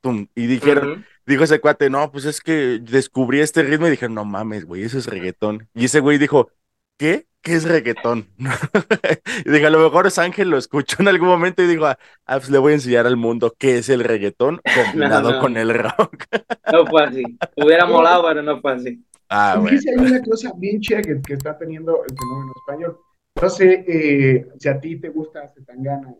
tum, 0.00 0.28
y 0.34 0.46
dijeron, 0.46 0.88
uh 0.90 0.94
-huh. 0.96 1.04
dijo 1.26 1.44
ese 1.44 1.60
cuate, 1.60 1.90
no, 1.90 2.10
pues 2.10 2.24
es 2.24 2.40
que 2.40 2.78
descubrí 2.80 3.40
este 3.40 3.62
ritmo 3.62 3.86
y 3.86 3.90
dijeron, 3.90 4.14
no 4.14 4.24
mames, 4.24 4.64
güey, 4.64 4.82
eso 4.84 4.98
es 4.98 5.06
reggaetón. 5.06 5.68
Y 5.74 5.84
ese 5.86 6.00
güey 6.00 6.18
dijo, 6.18 6.50
¿qué? 6.96 7.27
¿Qué 7.42 7.54
es 7.54 7.64
reggaetón? 7.64 8.26
y 9.44 9.50
dije, 9.50 9.66
a 9.66 9.70
lo 9.70 9.78
mejor 9.78 10.06
es 10.06 10.18
Ángel 10.18 10.50
lo 10.50 10.58
escuchó 10.58 10.96
en 11.00 11.08
algún 11.08 11.28
momento 11.28 11.62
y 11.62 11.66
dijo, 11.66 11.86
ah, 11.86 11.96
pues 12.26 12.50
le 12.50 12.58
voy 12.58 12.72
a 12.72 12.76
enseñar 12.76 13.06
al 13.06 13.16
mundo 13.16 13.54
qué 13.56 13.78
es 13.78 13.88
el 13.88 14.04
reggaetón 14.04 14.60
combinado 14.92 15.30
no, 15.30 15.36
no. 15.36 15.40
con 15.40 15.56
el 15.56 15.72
rock. 15.72 16.24
no 16.72 16.86
fue 16.86 17.04
así. 17.04 17.22
Hubiera 17.56 17.86
molado, 17.86 18.24
pero 18.26 18.42
no 18.42 18.60
fue 18.60 18.72
así. 18.72 19.04
Ah, 19.28 19.58
bueno. 19.60 19.78
hay 19.78 19.94
una 19.94 20.22
cosa 20.22 20.52
bien 20.56 20.80
chida 20.80 21.02
que, 21.02 21.20
que, 21.20 21.34
está 21.34 21.56
teniendo 21.56 22.02
el 22.04 22.16
fenómeno 22.16 22.52
español. 22.56 22.98
No 23.40 23.50
sé 23.50 23.84
eh, 23.86 24.48
si 24.58 24.68
a 24.68 24.80
ti 24.80 24.96
te 24.96 25.10
gusta 25.10 25.48
Zetangana. 25.48 26.14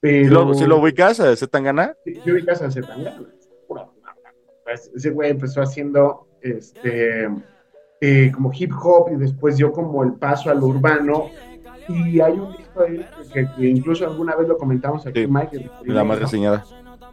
Pero... 0.00 0.54
¿Si 0.54 0.66
lo 0.66 0.78
ubicas 0.78 1.20
a 1.20 1.36
Zetangana? 1.36 1.94
Sí, 2.04 2.20
yo 2.24 2.34
ubicas 2.34 2.60
a 2.62 2.70
Zetangana. 2.70 3.22
Pues, 4.64 4.90
ese 4.94 5.10
güey 5.10 5.30
empezó 5.30 5.60
haciendo 5.60 6.26
este 6.40 7.28
eh, 8.00 8.30
como 8.32 8.50
hip 8.52 8.72
hop 8.82 9.10
y 9.12 9.16
después 9.16 9.56
dio 9.56 9.72
como 9.72 10.02
el 10.02 10.14
paso 10.14 10.50
al 10.50 10.62
urbano. 10.62 11.30
Y 11.88 12.20
hay 12.20 12.32
un 12.32 12.56
disco 12.56 12.82
de 12.82 12.88
él 12.88 13.06
que, 13.32 13.46
que 13.56 13.68
incluso 13.68 14.06
alguna 14.06 14.34
vez 14.36 14.48
lo 14.48 14.56
comentamos 14.56 15.06
aquí, 15.06 15.22
sí, 15.22 15.26
Mike. 15.26 15.70
La 15.84 16.02
más 16.04 16.18
reseñada 16.18 16.64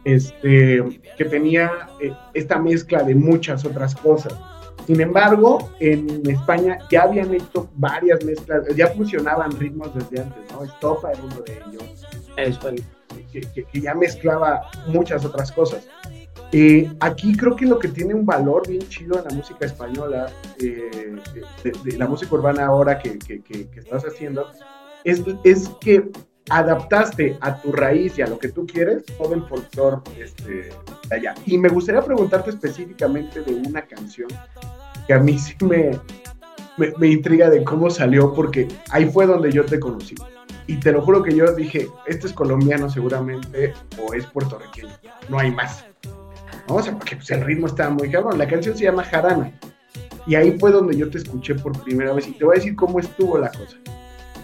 este, 0.04 1.00
que 1.16 1.24
tenía 1.24 1.70
eh, 2.00 2.12
esta 2.34 2.58
mezcla 2.58 3.02
de 3.02 3.14
muchas 3.14 3.64
otras 3.64 3.94
cosas. 3.94 4.34
Sin 4.86 5.00
embargo, 5.00 5.70
en 5.78 6.28
España 6.28 6.78
ya 6.90 7.02
habían 7.02 7.32
hecho 7.32 7.70
varias 7.76 8.24
mezclas, 8.24 8.66
ya 8.74 8.88
funcionaban 8.88 9.52
ritmos 9.52 9.94
desde 9.94 10.22
antes, 10.22 10.42
¿no? 10.52 10.64
Estopa 10.64 11.12
era 11.12 11.22
uno 11.22 11.40
de 11.42 11.52
ellos, 11.52 12.06
Eso. 12.36 12.70
Que, 13.30 13.40
que, 13.40 13.64
que, 13.64 13.80
ya 13.80 13.94
mezclaba 13.94 14.62
muchas 14.88 15.24
otras 15.24 15.52
cosas. 15.52 15.86
Eh, 16.54 16.92
aquí 17.00 17.34
creo 17.34 17.56
que 17.56 17.64
lo 17.64 17.78
que 17.78 17.88
tiene 17.88 18.12
un 18.12 18.26
valor 18.26 18.68
bien 18.68 18.86
chido 18.88 19.18
en 19.18 19.24
la 19.24 19.30
música 19.30 19.64
española, 19.64 20.30
eh, 20.58 21.16
de, 21.64 21.96
la 21.96 22.06
música 22.06 22.34
urbana 22.34 22.66
ahora 22.66 22.98
que, 22.98 23.18
estás 23.74 24.04
haciendo, 24.04 24.46
es, 25.02 25.22
es 25.44 25.70
que 25.80 26.10
adaptaste 26.50 27.38
a 27.40 27.56
tu 27.56 27.72
raíz 27.72 28.18
y 28.18 28.22
a 28.22 28.26
lo 28.26 28.38
que 28.38 28.48
tú 28.48 28.66
quieres 28.66 29.02
todo 29.16 29.32
el 29.32 29.42
folclore 29.44 29.98
este, 30.18 30.68
de 31.08 31.16
allá. 31.16 31.34
Y 31.46 31.56
me 31.56 31.70
gustaría 31.70 32.02
preguntarte 32.02 32.50
específicamente 32.50 33.40
de 33.40 33.54
una 33.54 33.80
canción 33.86 34.28
que 35.06 35.14
a 35.14 35.18
mí 35.18 35.38
sí 35.38 35.56
me, 35.64 35.98
me, 36.76 36.92
me, 36.98 37.06
intriga 37.08 37.48
de 37.48 37.64
cómo 37.64 37.88
salió, 37.88 38.34
porque 38.34 38.68
ahí 38.90 39.06
fue 39.06 39.26
donde 39.26 39.50
yo 39.50 39.64
te 39.64 39.80
conocí. 39.80 40.16
Y 40.66 40.78
te 40.78 40.92
lo 40.92 41.00
juro 41.00 41.22
que 41.22 41.34
yo 41.34 41.54
dije, 41.54 41.88
este 42.06 42.26
es 42.26 42.32
colombiano 42.34 42.90
seguramente 42.90 43.72
o 43.98 44.12
es 44.12 44.26
puertorriqueño, 44.26 44.92
no 45.30 45.38
hay 45.38 45.50
más. 45.50 45.86
O 46.74 46.82
sea, 46.82 46.92
porque 46.92 47.16
pues, 47.16 47.30
el 47.30 47.42
ritmo 47.42 47.66
estaba 47.66 47.90
muy 47.90 48.10
cabrón. 48.10 48.38
La 48.38 48.46
canción 48.46 48.76
se 48.76 48.84
llama 48.84 49.04
Jarana. 49.04 49.52
Y 50.26 50.34
ahí 50.34 50.58
fue 50.58 50.70
donde 50.70 50.96
yo 50.96 51.10
te 51.10 51.18
escuché 51.18 51.54
por 51.54 51.80
primera 51.82 52.12
vez 52.12 52.28
y 52.28 52.32
te 52.32 52.44
voy 52.44 52.56
a 52.56 52.58
decir 52.58 52.76
cómo 52.76 53.00
estuvo 53.00 53.38
la 53.38 53.50
cosa 53.50 53.76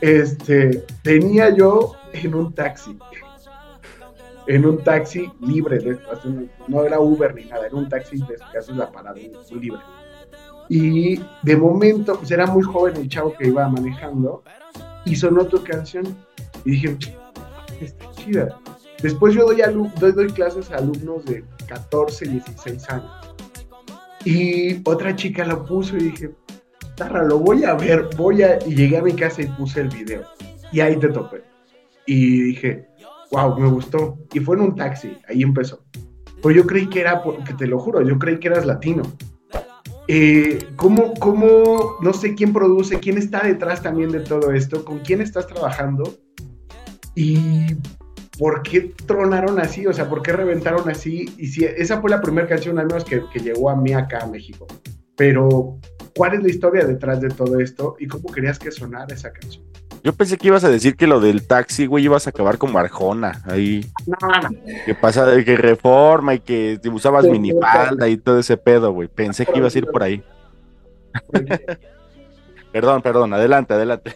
este, 0.00 0.84
tenía 1.02 1.50
yo 1.54 1.94
en 2.12 2.34
un 2.34 2.52
taxi, 2.52 2.96
en 4.46 4.64
un 4.64 4.82
taxi 4.82 5.30
libre, 5.40 5.78
de, 5.78 5.98
no 6.68 6.84
era 6.84 7.00
Uber 7.00 7.34
ni 7.34 7.44
nada, 7.44 7.66
era 7.66 7.76
un 7.76 7.88
taxi 7.88 8.18
de 8.18 8.36
haces 8.56 8.76
la 8.76 8.90
parada, 8.90 9.16
libre. 9.16 9.80
Y 10.68 11.20
de 11.42 11.56
momento, 11.56 12.16
pues 12.18 12.30
era 12.30 12.46
muy 12.46 12.62
joven 12.62 12.96
el 12.96 13.08
chavo 13.08 13.34
que 13.34 13.48
iba 13.48 13.68
manejando 13.68 14.42
y 15.04 15.16
sonó 15.16 15.46
tu 15.46 15.62
canción 15.64 16.04
y 16.64 16.72
dije, 16.72 16.96
está 17.80 18.10
chida. 18.12 18.58
Después 19.02 19.34
yo 19.34 19.46
doy 19.46 20.28
clases 20.32 20.70
a 20.70 20.76
alumnos 20.76 21.24
de 21.24 21.44
14, 21.68 22.26
16 22.26 22.90
años. 22.90 23.11
Y 24.24 24.83
otra 24.88 25.14
chica 25.14 25.44
lo 25.44 25.64
puso 25.64 25.96
y 25.96 26.11
dije, 26.11 26.31
Tarra, 26.96 27.22
lo 27.22 27.38
voy 27.38 27.64
a 27.64 27.74
ver, 27.74 28.09
voy 28.16 28.42
a... 28.42 28.59
Y 28.66 28.74
llegué 28.74 28.98
a 28.98 29.02
mi 29.02 29.12
casa 29.12 29.42
y 29.42 29.46
puse 29.46 29.81
el 29.81 29.88
video. 29.88 30.22
Y 30.72 30.81
ahí 30.81 30.96
te 30.98 31.09
topé. 31.09 31.44
Y 32.07 32.40
dije, 32.42 32.88
wow, 33.31 33.59
me 33.59 33.68
gustó. 33.68 34.18
Y 34.33 34.40
fue 34.40 34.57
en 34.57 34.62
un 34.62 34.74
taxi, 34.74 35.16
ahí 35.28 35.42
empezó. 35.42 35.85
Pues 36.42 36.57
yo 36.57 36.66
creí 36.66 36.88
que 36.88 37.00
era, 37.00 37.22
porque 37.22 37.54
te 37.54 37.66
lo 37.66 37.78
juro, 37.78 38.02
yo 38.02 38.18
creí 38.18 38.38
que 38.38 38.48
eras 38.48 38.66
latino. 38.66 39.02
Eh, 40.09 40.66
¿cómo, 40.76 41.12
¿Cómo, 41.20 41.96
no 42.00 42.12
sé 42.12 42.35
quién 42.35 42.52
produce, 42.52 42.98
quién 42.98 43.18
está 43.18 43.42
detrás 43.42 43.83
también 43.83 44.11
de 44.11 44.20
todo 44.20 44.52
esto, 44.52 44.85
con 44.85 45.00
quién 45.00 45.20
estás 45.20 45.46
trabajando 45.46 46.14
y 47.14 47.66
por 48.38 48.62
qué 48.62 48.92
tronaron 49.07 49.59
así, 49.59 49.87
o 49.87 49.92
sea, 49.92 50.09
por 50.09 50.22
qué 50.22 50.33
reventaron 50.33 50.88
así? 50.88 51.31
Y 51.37 51.48
si 51.48 51.64
esa 51.64 52.01
fue 52.01 52.11
la 52.11 52.20
primera 52.20 52.46
canción 52.46 52.79
al 52.79 52.87
menos 52.87 53.05
que, 53.05 53.22
que 53.33 53.40
llegó 53.40 53.68
a 53.68 53.77
mí 53.77 53.92
acá 53.92 54.20
a 54.22 54.27
México. 54.27 54.66
Pero, 55.16 55.79
¿cuál 56.16 56.35
es 56.35 56.42
la 56.42 56.48
historia 56.48 56.85
detrás 56.85 57.20
de 57.20 57.29
todo 57.29 57.59
esto 57.59 57.96
y 57.98 58.07
cómo 58.07 58.33
querías 58.33 58.59
que 58.59 58.70
sonara 58.70 59.12
esa 59.12 59.33
canción? 59.33 59.64
Yo 60.05 60.12
pensé 60.12 60.38
que 60.38 60.46
ibas 60.46 60.62
a 60.62 60.70
decir 60.70 60.96
que 60.96 61.09
lo 61.09 61.20
del 61.20 61.44
taxi, 61.46 61.87
güey, 61.87 62.05
ibas 62.05 62.29
a 62.29 62.31
acabar 62.31 62.57
como 62.57 62.79
Arjona, 62.79 63.42
ahí, 63.46 63.85
No, 64.07 64.16
no, 64.29 64.48
que 64.87 64.94
pasa, 64.94 65.27
que 65.44 65.57
reforma 65.57 66.35
y 66.35 66.38
que 66.38 66.79
te 66.81 66.88
usabas 66.88 67.24
Sí, 67.24 67.31
minifalda 67.33 68.09
y 68.09 68.16
todo 68.16 68.38
ese 68.38 68.57
pedo, 68.57 68.92
güey. 68.92 69.09
Pensé 69.09 69.44
que 69.44 69.59
ibas 69.59 69.74
a 69.74 69.79
ir 69.79 69.87
por 69.87 70.05
ahí. 70.05 70.22
Perdón, 72.70 73.01
perdón, 73.01 73.33
adelante, 73.33 73.72
adelante. 73.72 74.14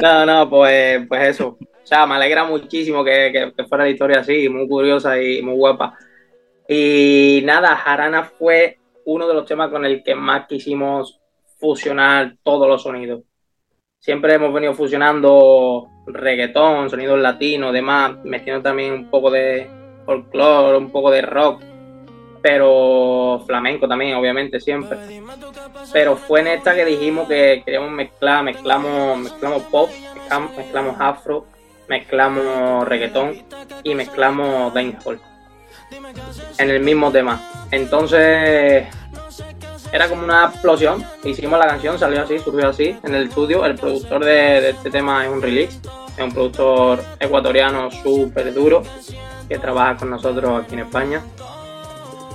No, 0.00 0.26
no, 0.26 0.48
pues, 0.48 1.06
pues 1.08 1.28
eso. 1.28 1.56
O 1.82 1.86
sea, 1.86 2.06
me 2.06 2.14
alegra 2.14 2.44
muchísimo 2.44 3.04
que, 3.04 3.52
que- 3.56 3.64
fuera 3.64 3.84
la 3.84 3.90
historia 3.90 4.20
así, 4.20 4.48
muy 4.48 4.68
curiosa 4.68 5.20
y 5.20 5.42
muy 5.42 5.54
guapa. 5.54 5.98
Y 6.68 7.42
nada, 7.44 7.76
Jarana 7.76 8.24
fue 8.24 8.78
uno 9.04 9.26
de 9.26 9.34
los 9.34 9.46
temas 9.46 9.70
con 9.70 9.84
el 9.84 10.02
que 10.02 10.14
más 10.14 10.46
quisimos 10.46 11.20
fusionar 11.58 12.36
todos 12.42 12.68
los 12.68 12.82
sonidos. 12.82 13.22
Siempre 13.98 14.34
hemos 14.34 14.52
venido 14.52 14.74
fusionando 14.74 15.88
reggaetón, 16.06 16.90
sonidos 16.90 17.20
latinos, 17.20 17.72
demás, 17.72 18.16
metiendo 18.24 18.62
también 18.62 18.92
un 18.92 19.10
poco 19.10 19.30
de 19.30 19.68
folclore, 20.04 20.78
un 20.78 20.90
poco 20.90 21.10
de 21.10 21.22
rock, 21.22 21.62
pero 22.42 23.42
flamenco 23.46 23.86
también, 23.86 24.16
obviamente, 24.16 24.58
siempre. 24.60 24.98
Pero 25.92 26.16
fue 26.16 26.40
en 26.40 26.48
esta 26.48 26.74
que 26.74 26.84
dijimos 26.84 27.28
que 27.28 27.62
queríamos 27.64 27.92
mezclar, 27.92 28.42
mezclamos, 28.42 29.18
mezclamos 29.18 29.62
pop, 29.64 29.90
mezclamos, 30.14 30.56
mezclamos 30.56 30.96
afro, 30.98 31.46
mezclamos 31.88 32.86
reggaetón 32.88 33.42
y 33.82 33.94
mezclamos 33.94 34.72
dancehall 34.74 35.20
en 36.58 36.70
el 36.70 36.80
mismo 36.80 37.10
tema. 37.10 37.66
Entonces 37.70 38.86
era 39.92 40.08
como 40.08 40.24
una 40.24 40.46
explosión. 40.46 41.04
Hicimos 41.22 41.58
la 41.58 41.66
canción, 41.66 41.98
salió 41.98 42.22
así, 42.22 42.38
surgió 42.38 42.68
así 42.68 42.96
en 43.02 43.14
el 43.14 43.28
estudio. 43.28 43.64
El 43.64 43.74
productor 43.74 44.24
de, 44.24 44.70
este 44.70 44.90
tema 44.90 45.24
es 45.24 45.30
un 45.30 45.42
release, 45.42 45.80
es 46.16 46.24
un 46.24 46.32
productor 46.32 47.02
ecuatoriano 47.20 47.90
súper 47.90 48.54
duro 48.54 48.82
que 49.48 49.58
trabaja 49.58 49.96
con 49.96 50.10
nosotros 50.10 50.62
aquí 50.64 50.74
en 50.74 50.80
España. 50.80 51.22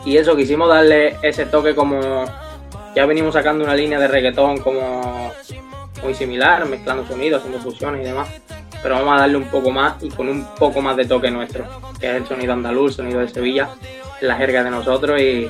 Y 0.05 0.17
eso, 0.17 0.36
quisimos 0.36 0.69
darle 0.69 1.17
ese 1.21 1.45
toque 1.47 1.75
como 1.75 2.25
ya 2.95 3.05
venimos 3.05 3.33
sacando 3.33 3.63
una 3.63 3.75
línea 3.75 3.99
de 3.99 4.07
reggaetón 4.07 4.60
como 4.60 5.31
muy 6.01 6.13
similar, 6.13 6.65
mezclando 6.65 7.05
sonidos, 7.05 7.39
haciendo 7.39 7.60
fusiones 7.60 8.01
y 8.01 8.05
demás. 8.05 8.29
Pero 8.88 9.00
vamos 9.00 9.15
a 9.17 9.19
darle 9.19 9.36
un 9.36 9.50
poco 9.50 9.69
más 9.69 10.02
y 10.02 10.08
con 10.08 10.30
un 10.30 10.45
poco 10.58 10.82
más 10.82 10.95
de 10.95 11.04
toque 11.04 11.30
nuestro, 11.30 11.65
que 12.00 12.10
es 12.10 12.15
el 12.15 12.26
sonido 12.26 12.54
andaluz, 12.54 12.95
sonido 12.95 13.19
de 13.19 13.28
Sevilla, 13.28 13.67
la 14.21 14.38
jerga 14.38 14.63
de 14.63 14.71
nosotros 14.71 15.19
y, 15.19 15.50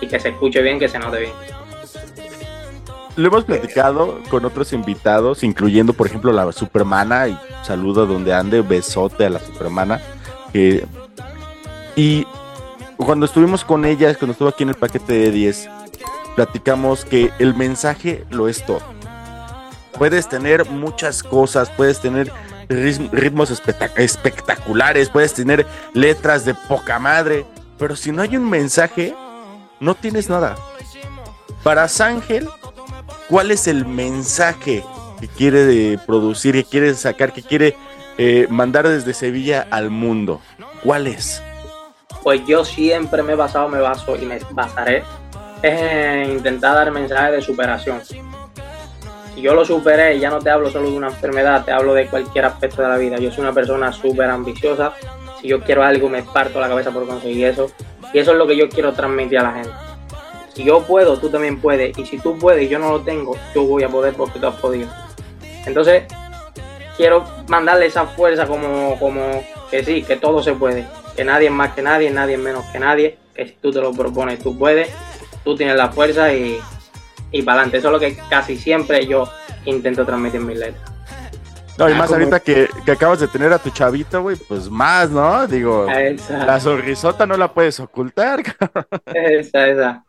y 0.00 0.08
que 0.08 0.18
se 0.18 0.30
escuche 0.30 0.62
bien, 0.62 0.78
que 0.78 0.88
se 0.88 0.98
note 0.98 1.20
bien. 1.20 1.32
Lo 3.16 3.28
hemos 3.28 3.44
platicado 3.44 4.20
con 4.30 4.46
otros 4.46 4.72
invitados, 4.72 5.42
incluyendo, 5.44 5.92
por 5.92 6.06
ejemplo, 6.06 6.32
la 6.32 6.50
Supermana, 6.52 7.28
y 7.28 7.38
saludo 7.62 8.06
donde 8.06 8.32
ande, 8.32 8.62
besote 8.62 9.26
a 9.26 9.28
la 9.28 9.38
Supermana. 9.40 10.00
que- 10.50 10.86
y 11.94 12.26
cuando 12.96 13.26
estuvimos 13.26 13.66
con 13.66 13.84
ella, 13.84 14.14
cuando 14.14 14.32
estuvo 14.32 14.48
aquí 14.48 14.62
en 14.62 14.70
el 14.70 14.76
paquete 14.76 15.12
de 15.12 15.30
10, 15.30 15.68
platicamos 16.36 17.04
que 17.04 17.32
el 17.38 17.54
mensaje 17.54 18.24
lo 18.30 18.48
es 18.48 18.64
todo. 18.64 18.80
Puedes 20.00 20.30
tener 20.30 20.64
muchas 20.64 21.22
cosas, 21.22 21.68
puedes 21.68 22.00
tener 22.00 22.32
ritm- 22.70 23.10
ritmos 23.12 23.50
espectac- 23.50 23.92
espectaculares, 23.98 25.10
puedes 25.10 25.34
tener 25.34 25.66
letras 25.92 26.46
de 26.46 26.54
poca 26.54 26.98
madre, 26.98 27.44
pero 27.78 27.94
si 27.94 28.10
no 28.10 28.22
hay 28.22 28.34
un 28.34 28.48
mensaje, 28.48 29.14
no 29.78 29.94
tienes 29.94 30.30
nada. 30.30 30.56
Para 31.62 31.86
Sángel, 31.86 32.48
¿cuál 33.28 33.50
es 33.50 33.66
el 33.66 33.84
mensaje 33.84 34.82
que 35.20 35.28
quiere 35.28 35.98
producir, 36.06 36.54
que 36.54 36.64
quiere 36.64 36.94
sacar, 36.94 37.34
que 37.34 37.42
quiere 37.42 37.76
eh, 38.16 38.46
mandar 38.48 38.88
desde 38.88 39.12
Sevilla 39.12 39.66
al 39.70 39.90
mundo? 39.90 40.40
¿Cuál 40.82 41.08
es? 41.08 41.42
Pues 42.22 42.40
yo 42.46 42.64
siempre 42.64 43.22
me 43.22 43.32
he 43.34 43.36
basado, 43.36 43.68
me 43.68 43.80
baso 43.80 44.16
y 44.16 44.24
me 44.24 44.38
basaré 44.52 45.04
en 45.62 46.30
intentar 46.30 46.74
dar 46.74 46.90
mensajes 46.90 47.32
de 47.32 47.42
superación. 47.42 48.00
Yo 49.40 49.54
lo 49.54 49.64
superé, 49.64 50.18
ya 50.18 50.30
no 50.30 50.38
te 50.38 50.50
hablo 50.50 50.70
solo 50.70 50.90
de 50.90 50.96
una 50.96 51.08
enfermedad, 51.08 51.64
te 51.64 51.72
hablo 51.72 51.94
de 51.94 52.06
cualquier 52.06 52.44
aspecto 52.44 52.82
de 52.82 52.88
la 52.88 52.96
vida. 52.96 53.18
Yo 53.18 53.30
soy 53.30 53.42
una 53.42 53.52
persona 53.52 53.92
súper 53.92 54.28
ambiciosa. 54.28 54.92
Si 55.40 55.48
yo 55.48 55.60
quiero 55.60 55.82
algo, 55.82 56.08
me 56.08 56.22
parto 56.22 56.60
la 56.60 56.68
cabeza 56.68 56.90
por 56.90 57.06
conseguir 57.06 57.46
eso. 57.46 57.70
Y 58.12 58.18
eso 58.18 58.32
es 58.32 58.36
lo 58.36 58.46
que 58.46 58.56
yo 58.56 58.68
quiero 58.68 58.92
transmitir 58.92 59.38
a 59.38 59.42
la 59.42 59.52
gente. 59.52 59.70
Si 60.54 60.64
yo 60.64 60.82
puedo, 60.82 61.18
tú 61.18 61.30
también 61.30 61.60
puedes. 61.60 61.96
Y 61.96 62.04
si 62.04 62.18
tú 62.18 62.38
puedes 62.38 62.64
y 62.64 62.68
yo 62.68 62.78
no 62.78 62.90
lo 62.90 63.00
tengo, 63.00 63.36
yo 63.54 63.64
voy 63.64 63.82
a 63.82 63.88
poder 63.88 64.14
porque 64.14 64.38
tú 64.38 64.46
has 64.46 64.56
podido. 64.56 64.88
Entonces, 65.64 66.04
quiero 66.96 67.24
mandarle 67.48 67.86
esa 67.86 68.06
fuerza 68.06 68.46
como, 68.46 68.98
como 68.98 69.44
que 69.70 69.84
sí, 69.84 70.02
que 70.02 70.16
todo 70.16 70.42
se 70.42 70.52
puede. 70.52 70.86
Que 71.16 71.24
nadie 71.24 71.46
es 71.46 71.52
más 71.52 71.72
que 71.72 71.82
nadie, 71.82 72.10
nadie 72.10 72.34
es 72.34 72.40
menos 72.40 72.64
que 72.66 72.78
nadie. 72.78 73.18
Que 73.34 73.46
si 73.46 73.52
tú 73.60 73.70
te 73.70 73.80
lo 73.80 73.92
propones, 73.92 74.42
tú 74.42 74.58
puedes. 74.58 74.90
Tú 75.44 75.56
tienes 75.56 75.76
la 75.76 75.88
fuerza 75.88 76.34
y, 76.34 76.60
y 77.32 77.42
para 77.42 77.58
adelante. 77.60 77.78
Eso 77.78 77.88
es 77.88 77.92
lo 77.92 78.00
que 78.00 78.16
casi 78.28 78.56
siempre 78.56 79.06
yo 79.06 79.28
intento 79.64 80.04
transmitir 80.04 80.40
en 80.40 80.46
mis 80.46 80.58
letras. 80.58 80.90
No, 81.78 81.88
y 81.88 81.92
Ah, 81.92 81.96
más 81.96 82.08
como- 82.08 82.18
ahorita 82.18 82.40
que, 82.40 82.68
que 82.84 82.92
acabas 82.92 83.20
de 83.20 83.28
tener 83.28 83.52
a 83.52 83.58
tu 83.58 83.70
chavito, 83.70 84.20
güey, 84.22 84.36
pues 84.36 84.68
más, 84.68 85.08
¿no? 85.10 85.46
Digo, 85.46 85.88
Esa, 85.90 86.44
la 86.44 86.60
sonrisota 86.60 87.26
no 87.26 87.36
la 87.36 87.52
puedes 87.52 87.80
ocultar. 87.80 88.42
esa, 89.14 89.66
esa. 89.68 90.04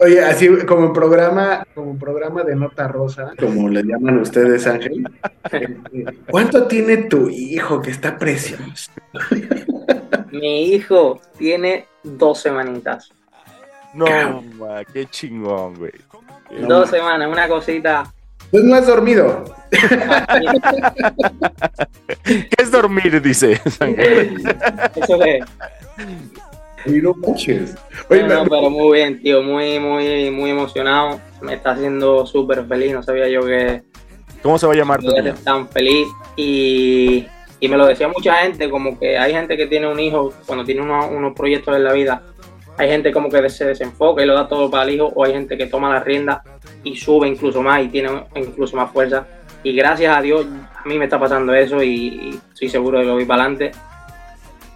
Oye, 0.00 0.22
así 0.22 0.48
como 0.66 0.86
en 0.86 0.92
programa, 0.92 1.64
como 1.74 1.92
en 1.92 1.98
programa 1.98 2.42
de 2.44 2.54
nota 2.54 2.88
rosa, 2.88 3.32
como 3.38 3.68
le 3.68 3.82
llaman 3.84 4.18
ustedes, 4.18 4.66
Ángel. 4.66 5.08
eh, 5.52 5.76
¿Cuánto 6.30 6.66
tiene 6.66 6.98
tu 6.98 7.28
hijo 7.30 7.80
que 7.80 7.90
está 7.90 8.18
precioso? 8.18 8.90
Mi 10.30 10.64
hijo 10.72 11.20
tiene 11.38 11.86
dos 12.02 12.40
semanitas. 12.40 13.10
No, 13.94 14.42
ma, 14.58 14.84
qué 14.84 15.06
chingón, 15.06 15.74
güey. 15.76 15.92
No, 16.50 16.66
dos 16.80 16.90
ma. 16.90 16.96
semanas, 16.98 17.28
una 17.30 17.48
cosita. 17.48 18.12
Pues 18.50 18.64
no 18.64 18.74
has 18.76 18.86
dormido. 18.86 19.44
¿Qué 22.24 22.48
es 22.58 22.70
dormir? 22.70 23.20
Dice. 23.22 23.60
Eso 24.94 25.22
es. 25.22 25.44
Y 26.86 26.92
no 27.02 27.14
manches. 27.14 27.74
Oye, 28.08 28.22
No, 28.22 28.28
no, 28.36 28.44
me- 28.44 28.50
pero 28.50 28.70
muy 28.70 28.96
bien, 28.98 29.20
tío. 29.20 29.42
Muy, 29.42 29.78
muy, 29.78 30.30
muy 30.30 30.50
emocionado. 30.50 31.20
Me 31.42 31.54
está 31.54 31.72
haciendo 31.72 32.24
súper 32.26 32.64
feliz. 32.66 32.92
No 32.92 33.02
sabía 33.02 33.28
yo 33.28 33.42
que 33.44 33.82
¿Cómo 34.42 34.56
se 34.58 34.66
va 34.66 34.72
a 34.72 34.76
llamar 34.76 35.00
tu 35.00 35.10
niño? 35.10 35.34
tan 35.44 35.68
feliz. 35.68 36.06
Y, 36.36 37.26
y 37.60 37.68
me 37.68 37.76
lo 37.76 37.86
decía 37.86 38.08
mucha 38.08 38.34
gente, 38.36 38.70
como 38.70 38.98
que 38.98 39.18
hay 39.18 39.32
gente 39.32 39.56
que 39.56 39.66
tiene 39.66 39.88
un 39.90 39.98
hijo, 39.98 40.32
cuando 40.46 40.64
tiene 40.64 40.80
unos, 40.82 41.06
unos 41.10 41.34
proyectos 41.34 41.74
en 41.76 41.84
la 41.84 41.92
vida, 41.92 42.22
hay 42.78 42.88
gente 42.88 43.12
como 43.12 43.28
que 43.28 43.48
se 43.50 43.64
desenfoca 43.66 44.22
y 44.22 44.26
lo 44.26 44.34
da 44.34 44.48
todo 44.48 44.70
para 44.70 44.84
el 44.84 44.90
hijo, 44.94 45.12
o 45.14 45.24
hay 45.24 45.32
gente 45.32 45.58
que 45.58 45.66
toma 45.66 45.92
la 45.92 46.00
rienda 46.00 46.42
y 46.84 46.96
sube 46.96 47.26
incluso 47.28 47.60
más 47.62 47.82
y 47.82 47.88
tiene 47.88 48.10
incluso 48.36 48.76
más 48.76 48.90
fuerza. 48.92 49.26
Y 49.64 49.74
gracias 49.74 50.16
a 50.16 50.22
Dios, 50.22 50.46
a 50.76 50.88
mí 50.88 50.96
me 50.98 51.04
está 51.06 51.18
pasando 51.18 51.52
eso 51.52 51.82
y, 51.82 51.90
y 51.90 52.40
estoy 52.52 52.68
seguro 52.68 52.98
de 53.00 53.04
que 53.06 53.10
voy 53.10 53.24
para 53.24 53.42
adelante. 53.42 53.72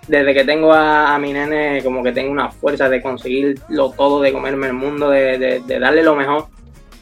Desde 0.09 0.35
que 0.35 0.45
tengo 0.45 0.73
a, 0.73 1.15
a 1.15 1.19
mi 1.21 1.33
nene, 1.33 1.81
como 1.85 2.03
que 2.03 2.11
tengo 2.11 2.33
una 2.33 2.51
fuerza 2.51 2.89
de 2.89 3.01
conseguirlo 3.01 3.91
todo, 3.97 4.21
de 4.21 4.33
comerme 4.33 4.67
el 4.67 4.73
mundo, 4.73 5.09
de, 5.09 5.39
de- 5.39 5.61
de 5.61 5.79
darle 5.79 6.03
lo 6.03 6.17
mejor, 6.17 6.47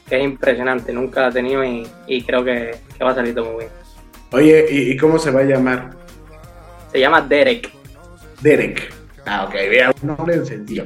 que 0.07 0.19
es 0.19 0.23
impresionante. 0.25 0.93
Nunca 0.93 1.23
la 1.23 1.29
he 1.29 1.33
tenido 1.33 1.65
y, 1.65 1.87
y 2.07 2.23
creo 2.23 2.45
que, 2.45 2.77
que 2.99 3.03
va 3.03 3.13
a 3.13 3.15
salir 3.15 3.35
todo 3.35 3.47
muy 3.53 3.61
bien. 3.61 3.71
Oye, 4.33 4.67
¿y, 4.71 4.91
y 4.93 4.97
cómo 4.99 5.19
se 5.19 5.31
va 5.31 5.41
a 5.41 5.45
llamar? 5.45 5.91
Se 6.93 7.01
llama 7.01 7.23
Derek. 7.23 7.71
Derek. 8.43 8.93
Ah, 9.27 9.45
ok, 9.45 9.53
vea, 9.53 9.93
un 10.03 10.09
nombre 10.09 10.35
en 10.35 10.47
sencillo. 10.47 10.85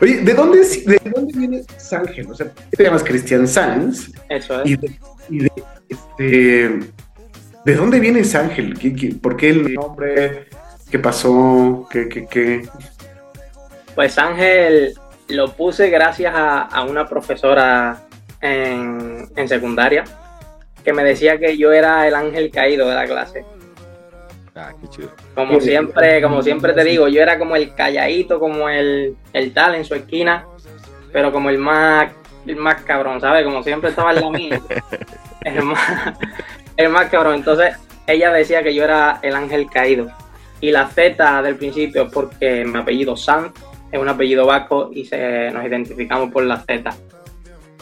Oye, 0.00 0.18
¿de 0.22 0.34
dónde, 0.34 0.58
¿de 0.60 1.10
dónde 1.14 1.38
viene 1.38 1.62
Sángel? 1.76 2.30
O 2.30 2.34
sea, 2.34 2.50
te 2.70 2.84
llamas 2.84 3.02
Cristian 3.02 3.46
Sanz 3.48 4.10
Eso 4.28 4.62
es. 4.62 4.70
y 4.70 4.76
de, 4.76 4.98
y 5.28 5.38
de, 5.40 5.50
este, 5.88 6.80
¿De 7.64 7.74
dónde 7.74 7.98
viene 8.00 8.20
ese 8.20 8.38
Ángel? 8.38 8.78
¿Qué, 8.78 8.94
qué- 8.94 9.14
por 9.14 9.36
qué 9.36 9.50
el 9.50 9.74
nombre? 9.74 10.46
¿Qué 10.90 10.98
pasó? 10.98 11.86
¿Qué, 11.90 12.08
qué, 12.08 12.26
qué? 12.26 12.68
Pues 13.94 14.18
Ángel 14.18 14.94
lo 15.28 15.52
puse 15.52 15.88
gracias 15.90 16.34
a, 16.34 16.62
a 16.62 16.84
una 16.84 17.08
profesora 17.08 18.02
en, 18.40 19.28
en 19.34 19.48
secundaria 19.48 20.04
que 20.84 20.92
me 20.92 21.02
decía 21.02 21.38
que 21.38 21.56
yo 21.56 21.72
era 21.72 22.06
el 22.06 22.14
ángel 22.14 22.50
caído 22.50 22.86
de 22.88 22.94
la 22.94 23.06
clase. 23.06 23.44
Ah, 24.54 24.72
qué 24.80 24.88
chido. 24.88 25.10
Como 25.34 25.60
siempre, 25.60 26.22
como 26.22 26.42
siempre 26.42 26.72
te 26.72 26.84
digo, 26.84 27.08
yo 27.08 27.20
era 27.20 27.38
como 27.38 27.56
el 27.56 27.74
calladito, 27.74 28.38
como 28.38 28.68
el, 28.68 29.16
el 29.32 29.52
tal 29.52 29.74
en 29.74 29.84
su 29.84 29.94
esquina, 29.94 30.46
pero 31.12 31.32
como 31.32 31.50
el 31.50 31.58
más, 31.58 32.12
el 32.46 32.56
más 32.56 32.82
cabrón, 32.82 33.20
¿sabes? 33.20 33.44
Como 33.44 33.62
siempre 33.62 33.90
estaba 33.90 34.12
en 34.12 34.20
la 34.20 34.30
mía. 34.30 34.60
El 35.44 35.62
más, 35.62 36.14
el 36.76 36.88
más 36.88 37.10
cabrón. 37.10 37.34
Entonces, 37.34 37.74
ella 38.06 38.32
decía 38.32 38.62
que 38.62 38.74
yo 38.74 38.84
era 38.84 39.18
el 39.22 39.34
ángel 39.34 39.68
caído. 39.68 40.10
Y 40.60 40.70
la 40.70 40.86
Z 40.86 41.42
del 41.42 41.56
principio 41.56 42.04
es 42.04 42.12
porque 42.12 42.64
mi 42.64 42.78
apellido 42.78 43.16
Sanz 43.16 43.52
es 43.90 44.00
un 44.00 44.08
apellido 44.08 44.46
vasco 44.46 44.90
y 44.92 45.04
se, 45.04 45.50
nos 45.50 45.64
identificamos 45.66 46.30
por 46.30 46.44
la 46.44 46.60
Z. 46.60 46.94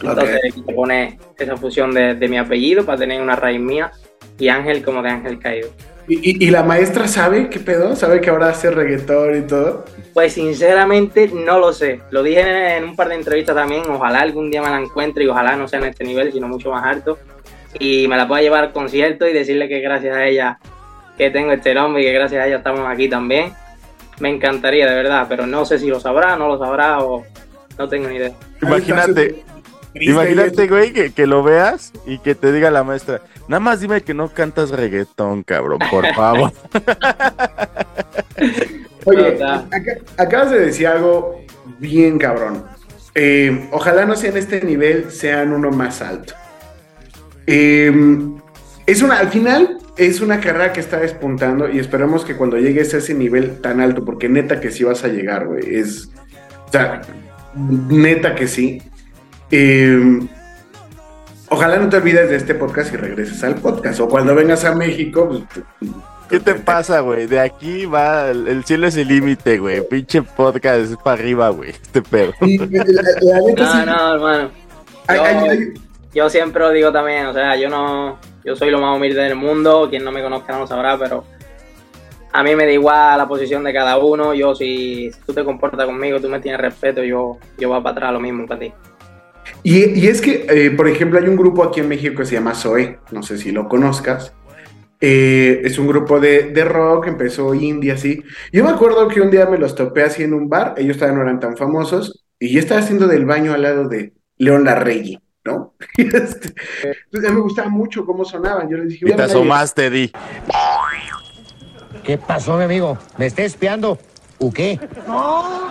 Entonces 0.02 0.54
se 0.54 0.72
pone 0.72 1.18
esa 1.38 1.56
fusión 1.56 1.94
de, 1.94 2.14
de 2.14 2.28
mi 2.28 2.38
apellido 2.38 2.84
para 2.84 2.98
tener 2.98 3.22
una 3.22 3.36
raíz 3.36 3.60
mía 3.60 3.92
y 4.38 4.48
ángel 4.48 4.82
como 4.82 5.02
de 5.02 5.10
ángel 5.10 5.38
caído. 5.38 5.70
¿Y, 6.08 6.14
y- 6.44 6.46
y 6.46 6.50
la 6.50 6.62
maestra 6.62 7.06
sabe 7.08 7.48
qué 7.48 7.60
pedo? 7.60 7.94
¿Sabe 7.96 8.20
que 8.20 8.30
ahora 8.30 8.48
hace 8.48 8.70
reggaetón 8.70 9.36
y 9.38 9.42
todo? 9.46 9.84
Pues 10.12 10.32
sinceramente 10.32 11.30
no 11.32 11.58
lo 11.58 11.72
sé. 11.72 12.00
Lo 12.10 12.22
dije 12.22 12.40
en, 12.40 12.82
en 12.82 12.84
un 12.90 12.96
par 12.96 13.08
de 13.08 13.14
entrevistas 13.14 13.54
también. 13.54 13.82
Ojalá 13.88 14.20
algún 14.20 14.50
día 14.50 14.62
me 14.62 14.68
la 14.70 14.78
encuentre 14.80 15.24
y 15.24 15.28
ojalá 15.28 15.56
no 15.56 15.68
sea 15.68 15.78
en 15.78 15.86
este 15.86 16.04
nivel, 16.04 16.32
sino 16.32 16.48
mucho 16.48 16.70
más 16.70 16.84
alto. 16.84 17.18
Y 17.78 18.06
me 18.08 18.16
la 18.16 18.26
pueda 18.28 18.42
llevar 18.42 18.64
al 18.64 18.72
concierto 18.72 19.26
y 19.28 19.32
decirle 19.32 19.68
que 19.68 19.80
gracias 19.80 20.14
a 20.16 20.26
ella 20.26 20.58
que 21.16 21.30
tengo 21.30 21.52
este 21.52 21.72
nombre 21.74 22.02
y 22.02 22.06
que 22.06 22.12
gracias 22.12 22.42
a 22.42 22.46
ella 22.46 22.56
estamos 22.58 22.80
aquí 22.86 23.08
también. 23.08 23.52
Me 24.20 24.28
encantaría, 24.28 24.86
de 24.88 24.94
verdad, 24.94 25.26
pero 25.28 25.46
no 25.46 25.64
sé 25.64 25.78
si 25.78 25.86
lo 25.88 25.98
sabrá, 26.00 26.36
no 26.36 26.48
lo 26.48 26.58
sabrá 26.58 26.98
o 27.00 27.24
no 27.78 27.88
tengo 27.88 28.08
ni 28.08 28.16
idea. 28.16 28.32
Imagínate, 28.60 29.42
imagínate, 29.94 30.66
güey, 30.68 30.92
que, 30.92 31.12
que 31.12 31.26
lo 31.26 31.42
veas 31.42 31.92
y 32.06 32.18
que 32.18 32.34
te 32.34 32.52
diga 32.52 32.70
la 32.70 32.82
maestra, 32.84 33.20
nada 33.48 33.60
más 33.60 33.80
dime 33.80 34.00
que 34.02 34.14
no 34.14 34.28
cantas 34.32 34.70
reggaetón, 34.70 35.42
cabrón, 35.42 35.78
por 35.90 36.06
favor. 36.14 36.52
Oye, 39.04 39.38
acá- 39.42 39.98
acabas 40.16 40.50
de 40.50 40.60
decir 40.60 40.86
algo 40.86 41.40
bien 41.78 42.18
cabrón. 42.18 42.64
Eh, 43.14 43.68
ojalá 43.72 44.06
no 44.06 44.16
sea 44.16 44.30
en 44.30 44.36
este 44.38 44.62
nivel, 44.62 45.10
sean 45.10 45.52
uno 45.52 45.70
más 45.70 46.00
alto. 46.00 46.34
Eh, 47.46 47.92
es 48.86 49.02
una, 49.02 49.18
al 49.18 49.28
final 49.28 49.78
es 49.98 50.20
una 50.20 50.40
carrera 50.40 50.72
que 50.72 50.80
está 50.80 50.98
despuntando 50.98 51.68
y 51.68 51.78
esperemos 51.78 52.24
que 52.24 52.36
cuando 52.36 52.56
llegues 52.56 52.94
a 52.94 52.98
ese 52.98 53.12
nivel 53.14 53.60
tan 53.60 53.80
alto, 53.80 54.04
porque 54.04 54.28
neta 54.28 54.60
que 54.60 54.70
sí 54.70 54.84
vas 54.84 55.04
a 55.04 55.08
llegar, 55.08 55.46
güey. 55.46 55.74
Es, 55.76 56.08
o 56.68 56.72
sea, 56.72 57.02
neta 57.56 58.34
que 58.34 58.46
sí. 58.48 58.80
Eh, 59.52 60.20
ojalá 61.50 61.76
no 61.76 61.88
te 61.88 61.96
olvides 61.98 62.28
de 62.30 62.36
este 62.36 62.54
podcast 62.54 62.92
y 62.92 62.96
regreses 62.96 63.42
al 63.44 63.56
podcast. 63.56 64.00
O 64.00 64.08
cuando 64.08 64.34
vengas 64.34 64.64
a 64.64 64.74
México, 64.74 65.28
pues, 65.28 65.64
¿Qué 66.28 66.40
te 66.40 66.54
pasa, 66.54 67.00
güey? 67.00 67.26
De 67.26 67.38
aquí 67.38 67.84
va, 67.84 68.30
el, 68.30 68.48
el 68.48 68.64
cielo 68.64 68.86
es 68.86 68.96
el 68.96 69.08
límite, 69.08 69.58
güey. 69.58 69.86
Pinche 69.86 70.22
podcast 70.22 70.90
es 70.90 70.96
para 70.96 71.20
arriba, 71.20 71.50
güey. 71.50 71.70
Este 71.70 72.00
pedo. 72.00 72.32
y 72.40 72.56
la, 72.56 72.66
la 73.20 73.40
neta 73.46 73.66
sí- 73.72 73.78
No, 73.84 73.84
no, 73.84 74.14
hermano. 74.14 74.50
Ay, 75.08 75.16
Yo- 75.18 75.24
ay, 75.24 75.48
ay. 75.50 75.58
yo 76.14 76.30
siempre 76.30 76.62
lo 76.62 76.70
digo 76.70 76.90
también, 76.90 77.26
o 77.26 77.34
sea, 77.34 77.54
yo 77.56 77.68
no, 77.68 78.18
yo 78.44 78.56
soy 78.56 78.70
lo 78.70 78.80
más 78.80 78.96
humilde 78.96 79.20
del 79.20 79.34
mundo, 79.34 79.88
quien 79.90 80.04
no 80.04 80.12
me 80.12 80.22
conozca 80.22 80.54
no 80.54 80.60
lo 80.60 80.66
sabrá, 80.66 80.96
pero 80.96 81.24
a 82.32 82.42
mí 82.42 82.54
me 82.56 82.64
da 82.64 82.72
igual 82.72 83.18
la 83.18 83.28
posición 83.28 83.62
de 83.64 83.72
cada 83.74 83.98
uno, 83.98 84.32
yo 84.32 84.54
si, 84.54 85.10
si 85.12 85.20
tú 85.26 85.34
te 85.34 85.44
comportas 85.44 85.84
conmigo, 85.84 86.18
tú 86.20 86.28
me 86.30 86.40
tienes 86.40 86.60
respeto, 86.60 87.02
yo, 87.02 87.36
yo 87.58 87.68
voy 87.68 87.82
para 87.82 87.92
atrás 87.96 88.12
lo 88.12 88.20
mismo 88.20 88.46
para 88.46 88.60
ti. 88.60 88.72
Y, 89.62 90.00
y 90.00 90.06
es 90.08 90.20
que, 90.20 90.46
eh, 90.48 90.70
por 90.72 90.88
ejemplo, 90.88 91.18
hay 91.18 91.28
un 91.28 91.36
grupo 91.36 91.62
aquí 91.62 91.80
en 91.80 91.88
México 91.88 92.16
que 92.16 92.24
se 92.26 92.34
llama 92.34 92.54
Zoe, 92.54 92.98
no 93.12 93.22
sé 93.22 93.38
si 93.38 93.52
lo 93.52 93.68
conozcas. 93.68 94.34
Eh, 95.00 95.62
es 95.64 95.78
un 95.78 95.86
grupo 95.88 96.20
de, 96.20 96.50
de 96.52 96.64
rock, 96.64 97.08
empezó 97.08 97.54
indie 97.54 97.92
así. 97.92 98.22
Yo 98.52 98.64
me 98.64 98.70
acuerdo 98.70 99.06
que 99.08 99.20
un 99.20 99.30
día 99.30 99.46
me 99.46 99.58
los 99.58 99.74
topé 99.74 100.02
así 100.02 100.22
en 100.22 100.34
un 100.34 100.48
bar, 100.48 100.74
ellos 100.76 100.96
todavía 100.96 101.16
no 101.18 101.22
eran 101.24 101.40
tan 101.40 101.56
famosos, 101.56 102.24
y 102.38 102.52
yo 102.52 102.60
estaba 102.60 102.80
haciendo 102.80 103.06
del 103.06 103.24
baño 103.24 103.52
al 103.52 103.62
lado 103.62 103.88
de 103.88 104.12
León 104.36 104.64
Larregui, 104.64 105.18
¿no? 105.44 105.74
Este, 105.96 106.54
entonces, 106.82 107.28
a 107.28 107.32
mí 107.32 107.36
me 107.36 107.40
gustaba 107.42 107.68
mucho 107.68 108.04
cómo 108.04 108.24
sonaban. 108.24 108.68
Yo 108.68 108.76
les 108.78 108.88
dije, 108.88 109.04
Y 109.04 109.08
te 109.08 109.12
"Oigan, 109.14 109.30
asomaste, 109.30 109.90
di. 109.90 110.12
¿Qué 112.02 112.18
pasó, 112.18 112.56
mi 112.56 112.64
amigo? 112.64 112.98
¿Me 113.16 113.26
está 113.26 113.42
espiando? 113.42 113.98
¿O 114.38 114.52
qué? 114.52 114.78
No, 115.06 115.68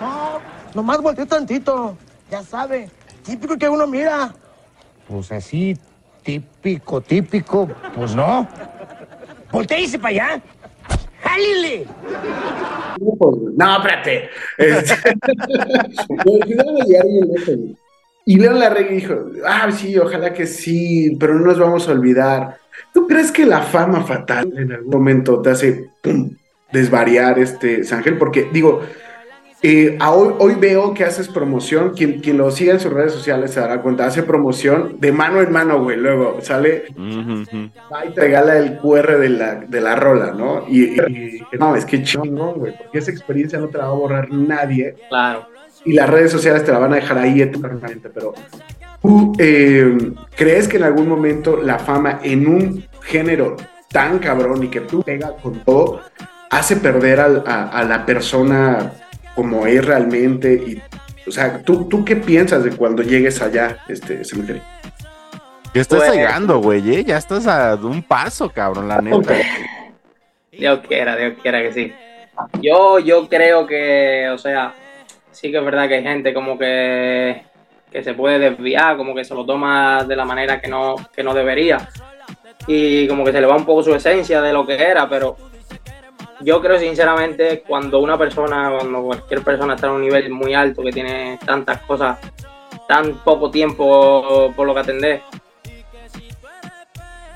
no, 0.00 0.40
nomás 0.74 1.02
volteé 1.02 1.26
tantito. 1.26 1.96
Ya 2.30 2.42
sabe, 2.42 2.88
típico 3.24 3.56
que 3.56 3.68
uno 3.68 3.86
mira. 3.86 4.32
Pues 5.08 5.32
así, 5.32 5.76
típico, 6.22 7.00
típico, 7.00 7.68
pues 7.94 8.14
no. 8.14 8.46
Voltéese 9.50 9.98
para 9.98 10.10
allá. 10.10 10.42
¡Jálile! 11.22 11.86
No, 13.56 13.76
espérate. 13.76 14.30
Este. 14.58 14.94
Y 18.26 18.38
León 18.38 18.58
Larregui 18.58 18.94
dijo, 18.96 19.14
ah, 19.46 19.70
sí, 19.70 19.98
ojalá 19.98 20.32
que 20.32 20.46
sí, 20.46 21.14
pero 21.20 21.34
no 21.34 21.44
nos 21.44 21.58
vamos 21.58 21.86
a 21.86 21.92
olvidar. 21.92 22.56
¿Tú 22.92 23.06
crees 23.06 23.30
que 23.30 23.44
la 23.44 23.60
fama 23.60 24.02
fatal 24.02 24.50
en 24.56 24.72
algún 24.72 24.90
momento 24.90 25.42
te 25.42 25.50
hace 25.50 25.90
desvariar 26.72 27.38
este 27.38 27.84
Sángel? 27.84 28.16
Porque 28.16 28.48
digo, 28.50 28.80
eh, 29.66 29.96
hoy, 30.06 30.34
hoy 30.38 30.54
veo 30.60 30.92
que 30.92 31.04
haces 31.04 31.26
promoción, 31.28 31.94
quien, 31.96 32.20
quien 32.20 32.36
lo 32.36 32.50
siga 32.50 32.74
en 32.74 32.80
sus 32.80 32.92
redes 32.92 33.12
sociales 33.12 33.50
se 33.52 33.60
dará 33.60 33.80
cuenta, 33.80 34.04
hace 34.06 34.22
promoción 34.22 34.96
de 35.00 35.10
mano 35.10 35.40
en 35.40 35.50
mano, 35.50 35.82
güey, 35.82 35.96
luego 35.96 36.38
sale 36.42 36.84
va 37.92 38.04
y 38.04 38.10
te 38.14 38.20
regala 38.20 38.58
el 38.58 38.76
QR 38.78 39.18
de 39.18 39.28
la, 39.30 39.54
de 39.56 39.80
la 39.80 39.96
rola, 39.96 40.32
¿no? 40.32 40.64
Y, 40.68 40.82
y- 41.00 41.40
y- 41.52 41.56
no, 41.58 41.74
es 41.76 41.84
que 41.84 42.02
chingón, 42.02 42.58
güey, 42.58 42.76
porque 42.76 42.98
esa 42.98 43.10
experiencia 43.10 43.58
no 43.58 43.68
te 43.68 43.78
la 43.78 43.84
va 43.86 43.90
a 43.92 43.94
borrar 43.94 44.30
nadie 44.30 44.96
Claro. 45.08 45.46
y 45.84 45.92
las 45.94 46.10
redes 46.10 46.30
sociales 46.30 46.62
te 46.64 46.70
la 46.72 46.78
van 46.78 46.92
a 46.92 46.96
dejar 46.96 47.18
ahí 47.18 47.40
eternamente, 47.40 48.10
pero 48.10 48.34
¿tú 49.02 49.32
eh, 49.38 49.96
crees 50.36 50.68
que 50.68 50.76
en 50.76 50.82
algún 50.84 51.08
momento 51.08 51.56
la 51.62 51.78
fama 51.78 52.20
en 52.22 52.46
un 52.46 52.84
género 53.02 53.56
tan 53.90 54.18
cabrón 54.18 54.62
y 54.64 54.68
que 54.68 54.80
tú 54.80 55.02
pega 55.02 55.32
con 55.42 55.60
todo 55.64 56.00
hace 56.50 56.76
perder 56.76 57.20
al- 57.20 57.44
a, 57.46 57.68
a 57.68 57.84
la 57.84 58.04
persona 58.06 58.92
como 59.34 59.66
es 59.66 59.84
realmente? 59.84 60.54
Y, 60.54 60.82
o 61.26 61.30
sea, 61.30 61.62
¿tú, 61.62 61.88
¿tú 61.88 62.04
qué 62.04 62.16
piensas 62.16 62.64
de 62.64 62.70
cuando 62.76 63.02
llegues 63.02 63.40
allá, 63.42 63.78
este 63.88 64.24
cementerio? 64.24 64.62
Ya 65.74 65.80
estás 65.80 66.00
Pues- 66.00 66.12
llegando, 66.12 66.58
güey, 66.60 66.94
¿eh? 66.94 67.04
Ya 67.04 67.16
estás 67.16 67.46
a 67.46 67.74
un 67.74 68.02
paso, 68.02 68.48
cabrón, 68.48 68.88
la 68.88 69.00
neta. 69.00 69.34
Dios 70.52 70.80
quiera, 70.86 71.16
Dios 71.16 71.34
quiera 71.42 71.60
que 71.62 71.72
sí. 71.72 71.92
Yo, 72.60 72.98
yo 73.00 73.28
creo 73.28 73.66
que, 73.66 74.28
o 74.32 74.38
sea, 74.38 74.72
sí 75.32 75.50
que 75.50 75.58
es 75.58 75.64
verdad 75.64 75.88
que 75.88 75.94
hay 75.96 76.02
gente 76.02 76.32
como 76.32 76.56
que, 76.58 77.42
que 77.90 78.02
se 78.04 78.14
puede 78.14 78.38
desviar, 78.38 78.96
como 78.96 79.14
que 79.14 79.24
se 79.24 79.34
lo 79.34 79.44
toma 79.44 80.04
de 80.04 80.14
la 80.16 80.24
manera 80.24 80.60
que 80.60 80.68
no, 80.68 80.94
que 81.14 81.22
no 81.24 81.34
debería. 81.34 81.88
Y 82.66 83.06
como 83.08 83.24
que 83.24 83.32
se 83.32 83.40
le 83.40 83.46
va 83.46 83.56
un 83.56 83.66
poco 83.66 83.82
su 83.82 83.94
esencia 83.94 84.40
de 84.40 84.52
lo 84.52 84.66
que 84.66 84.74
era, 84.80 85.08
pero 85.08 85.36
yo 86.40 86.60
creo 86.60 86.78
sinceramente 86.78 87.62
cuando 87.66 87.98
una 87.98 88.18
persona, 88.18 88.72
cuando 88.78 89.02
cualquier 89.02 89.42
persona 89.42 89.74
está 89.74 89.86
en 89.86 89.94
un 89.94 90.02
nivel 90.02 90.30
muy 90.30 90.54
alto, 90.54 90.82
que 90.82 90.92
tiene 90.92 91.38
tantas 91.44 91.80
cosas, 91.82 92.18
tan 92.88 93.14
poco 93.24 93.50
tiempo 93.50 94.52
por 94.54 94.66
lo 94.66 94.74
que 94.74 94.80
atender, 94.80 95.22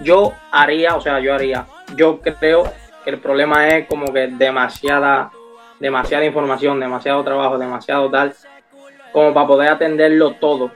yo 0.00 0.32
haría, 0.50 0.96
o 0.96 1.00
sea, 1.00 1.20
yo 1.20 1.34
haría, 1.34 1.66
yo 1.96 2.20
creo 2.20 2.64
que 3.04 3.11
el 3.11 3.18
problema 3.18 3.68
es 3.68 3.87
como 3.87 4.12
que 4.12 4.28
demasiada, 4.28 5.30
demasiada 5.80 6.24
información, 6.24 6.80
demasiado 6.80 7.24
trabajo, 7.24 7.58
demasiado 7.58 8.11
tal, 8.11 8.34
como 9.12 9.32
para 9.32 9.46
poder 9.46 9.68
atenderlo 9.70 10.32
todo. 10.34 10.70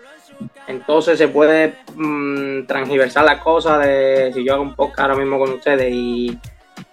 Entonces 0.67 1.19
se 1.19 1.29
puede 1.29 1.75
mm, 1.95 2.67
transgiversar 2.67 3.25
las 3.25 3.41
cosas 3.43 3.85
de 3.85 4.33
si 4.35 4.45
yo 4.45 4.55
hago 4.55 4.63
un 4.63 4.75
podcast 4.75 5.01
ahora 5.01 5.17
mismo 5.17 5.39
con 5.39 5.53
ustedes 5.53 5.93
y 5.93 6.39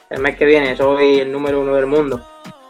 el 0.09 0.19
mes 0.19 0.35
que 0.35 0.45
viene 0.45 0.75
soy 0.75 1.19
el 1.19 1.31
número 1.31 1.61
uno 1.61 1.75
del 1.75 1.85
mundo 1.85 2.21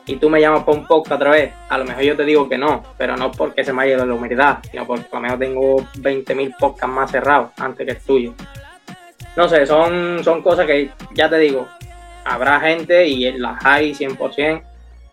y 0.09 0.15
tú 0.15 0.27
me 0.27 0.41
llamas 0.41 0.63
para 0.63 0.77
un 0.77 0.87
podcast 0.87 1.21
otra 1.21 1.31
vez, 1.31 1.53
a 1.69 1.77
lo 1.77 1.85
mejor 1.85 2.01
yo 2.01 2.17
te 2.17 2.25
digo 2.25 2.49
que 2.49 2.57
no, 2.57 2.83
pero 2.97 3.15
no 3.15 3.31
porque 3.31 3.63
se 3.63 3.71
me 3.71 3.83
haya 3.83 3.95
ido 3.95 4.07
la 4.07 4.15
humildad, 4.15 4.57
sino 4.69 4.85
porque 4.87 5.05
a 5.11 5.15
lo 5.15 5.21
mejor 5.21 5.39
tengo 5.39 5.77
20.000 5.97 6.55
podcasts 6.57 6.95
más 6.95 7.11
cerrados 7.11 7.51
antes 7.57 7.85
que 7.85 7.91
el 7.91 7.99
tuyo. 7.99 8.33
No 9.35 9.47
sé, 9.47 9.67
son, 9.67 10.23
son 10.23 10.41
cosas 10.41 10.65
que 10.65 10.89
ya 11.13 11.29
te 11.29 11.37
digo, 11.37 11.67
habrá 12.25 12.59
gente 12.59 13.05
y 13.07 13.31
las 13.33 13.63
hay 13.63 13.93
100% 13.93 14.63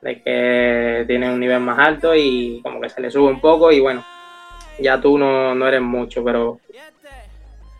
de 0.01 0.23
que 0.23 1.05
tienen 1.07 1.33
un 1.33 1.41
nivel 1.41 1.61
más 1.61 1.79
alto 1.79 2.15
y 2.15 2.61
como 2.63 2.81
que 2.81 2.89
se 2.89 3.03
le 3.03 3.11
sube 3.11 3.29
un 3.29 3.41
poco 3.41 3.71
y 3.71 3.81
bueno, 3.81 4.03
ya 4.79 4.99
tú 4.99 5.19
no, 5.19 5.55
no 5.55 5.69
eres 5.69 5.83
mucho, 5.83 6.25
pero 6.25 6.59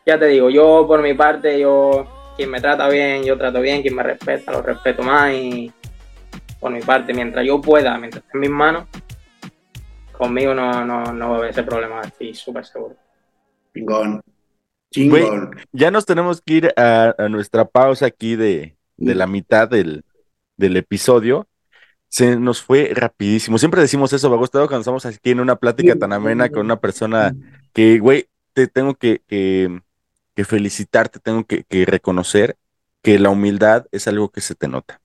ya 0.05 0.19
te 0.19 0.27
digo, 0.27 0.51
yo 0.51 0.85
por 0.87 1.01
mi 1.01 1.15
parte, 1.15 1.59
yo 1.59 2.16
quien 2.37 2.51
me 2.51 2.61
trata 2.61 2.89
bien, 2.89 3.25
yo 3.25 3.37
trato 3.37 3.61
bien, 3.61 3.83
quien 3.83 3.95
me 3.95 4.03
respeta, 4.03 4.53
lo 4.53 4.63
respeto 4.63 5.03
más 5.03 5.33
y 5.33 5.73
por 6.61 6.71
mi 6.71 6.81
parte, 6.81 7.13
mientras 7.15 7.47
yo 7.47 7.61
pueda, 7.61 7.99
mientras 7.99 8.25
esté 8.25 8.37
en 8.37 8.41
mis 8.41 8.51
manos, 8.51 8.87
conmigo 10.13 10.55
no, 10.55 10.85
no, 10.85 11.13
no 11.13 11.31
va 11.31 11.35
a 11.37 11.39
haber 11.39 11.51
ese 11.51 11.63
problema, 11.63 12.01
estoy 12.03 12.35
súper 12.35 12.65
seguro. 12.65 12.97
Chingón. 13.75 14.21
Chingón. 14.91 15.57
ya 15.73 15.91
nos 15.91 16.07
tenemos 16.07 16.41
que 16.41 16.55
ir 16.55 16.73
a, 16.77 17.15
a 17.19 17.29
nuestra 17.29 17.65
pausa 17.65 18.07
aquí 18.07 18.37
de, 18.37 18.77
de 18.97 19.15
la 19.15 19.27
mitad 19.27 19.69
del, 19.69 20.05
del 20.57 20.77
episodio. 20.77 21.47
Se 22.09 22.37
nos 22.37 22.63
fue 22.63 22.93
rapidísimo. 22.95 23.59
Siempre 23.59 23.81
decimos 23.81 24.13
eso, 24.13 24.31
me 24.31 24.37
ha 24.37 24.39
gustado 24.39 24.67
cuando 24.69 24.81
estamos 24.81 25.05
aquí 25.05 25.31
en 25.31 25.41
una 25.41 25.57
plática 25.57 25.97
tan 25.97 26.13
amena 26.13 26.49
con 26.49 26.65
una 26.65 26.81
persona 26.81 27.35
que, 27.73 27.99
güey, 27.99 28.29
te 28.55 28.69
tengo 28.69 28.95
que, 28.95 29.21
que, 29.27 29.81
que 30.37 30.45
felicitarte, 30.45 31.21
tengo 31.21 31.45
que, 31.47 31.65
que 31.65 31.87
reconocer 31.87 32.59
que 33.03 33.19
la 33.19 33.31
humildad 33.31 33.87
es 33.93 34.07
algo 34.09 34.31
que 34.31 34.43
se 34.43 34.55
te 34.55 34.69
nota. 34.69 35.01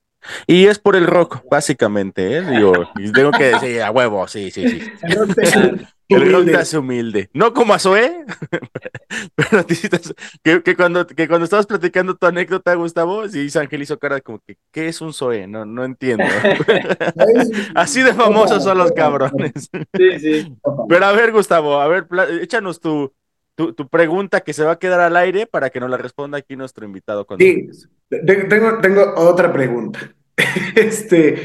Y 0.46 0.66
es 0.66 0.78
por 0.78 0.94
el 0.94 1.06
rock, 1.08 1.42
básicamente, 1.50 2.36
¿eh? 2.38 2.42
Digo, 2.42 2.72
tengo 3.14 3.32
que 3.32 3.44
decir, 3.46 3.82
a 3.82 3.90
huevo, 3.90 4.28
sí, 4.28 4.50
sí, 4.52 4.68
sí. 4.68 4.80
El 6.08 6.30
rock 6.32 6.44
te 6.44 6.56
hace 6.56 6.78
humilde. 6.78 7.30
No 7.32 7.54
como 7.54 7.74
a 7.74 7.78
Zoé, 7.78 8.24
pero 9.34 9.58
a 9.60 9.62
ti 9.64 9.74
sí 9.74 9.88
te 9.88 9.96
hace- 9.96 10.14
que, 10.42 10.62
que 10.62 10.76
cuando, 10.76 11.06
que 11.06 11.26
cuando 11.28 11.44
estabas 11.44 11.66
platicando 11.66 12.16
tu 12.16 12.26
anécdota, 12.26 12.74
Gustavo, 12.74 13.28
sí, 13.28 13.48
Ángel 13.58 13.82
hizo 13.82 13.98
cara 13.98 14.20
como 14.20 14.40
que, 14.40 14.56
¿qué 14.70 14.88
es 14.88 15.00
un 15.00 15.12
Zoé? 15.12 15.46
No, 15.46 15.64
no 15.64 15.84
entiendo. 15.84 16.24
Así 17.74 18.02
de 18.02 18.14
famosos 18.14 18.62
son 18.64 18.78
los 18.78 18.92
cabrones. 18.92 19.70
Sí, 19.96 20.20
sí. 20.20 20.56
Pero 20.88 21.06
a 21.06 21.12
ver, 21.12 21.32
Gustavo, 21.32 21.80
a 21.80 21.88
ver, 21.88 22.06
échanos 22.40 22.80
tu, 22.80 23.12
tu, 23.54 23.72
tu 23.74 23.88
pregunta 23.88 24.40
que 24.40 24.52
se 24.52 24.64
va 24.64 24.72
a 24.72 24.78
quedar 24.78 25.00
al 25.00 25.16
aire 25.16 25.46
para 25.46 25.70
que 25.70 25.80
nos 25.80 25.90
la 25.90 25.96
responda 25.96 26.38
aquí 26.38 26.56
nuestro 26.56 26.84
invitado. 26.86 27.26
Cuando 27.26 27.44
Sí, 27.44 27.68
te- 28.08 28.18
tengo, 28.44 28.78
tengo 28.80 29.14
otra 29.16 29.52
pregunta. 29.52 30.14
Este, 30.74 31.36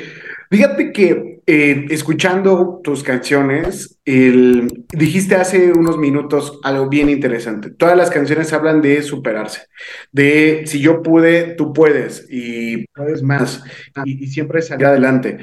fíjate 0.50 0.92
que 0.92 1.42
eh, 1.46 1.86
escuchando 1.90 2.80
tus 2.84 3.04
canciones, 3.04 4.00
el- 4.06 4.86
dijiste 4.92 5.36
hace 5.36 5.72
unos 5.72 5.98
minutos 5.98 6.60
algo 6.64 6.88
bien 6.90 7.10
interesante. 7.10 7.70
Todas 7.72 7.98
las 7.98 8.10
canciones 8.10 8.54
hablan 8.54 8.82
de 8.82 9.02
superarse, 9.04 9.64
de 10.12 10.64
si 10.66 10.80
yo 10.80 11.02
pude, 11.02 11.56
tú 11.56 11.74
puedes 11.74 12.26
y 12.30 12.88
puedes 12.88 13.22
más 13.24 13.64
y, 14.06 14.24
y 14.24 14.28
siempre 14.28 14.62
salir 14.62 14.86
adelante. 14.88 15.38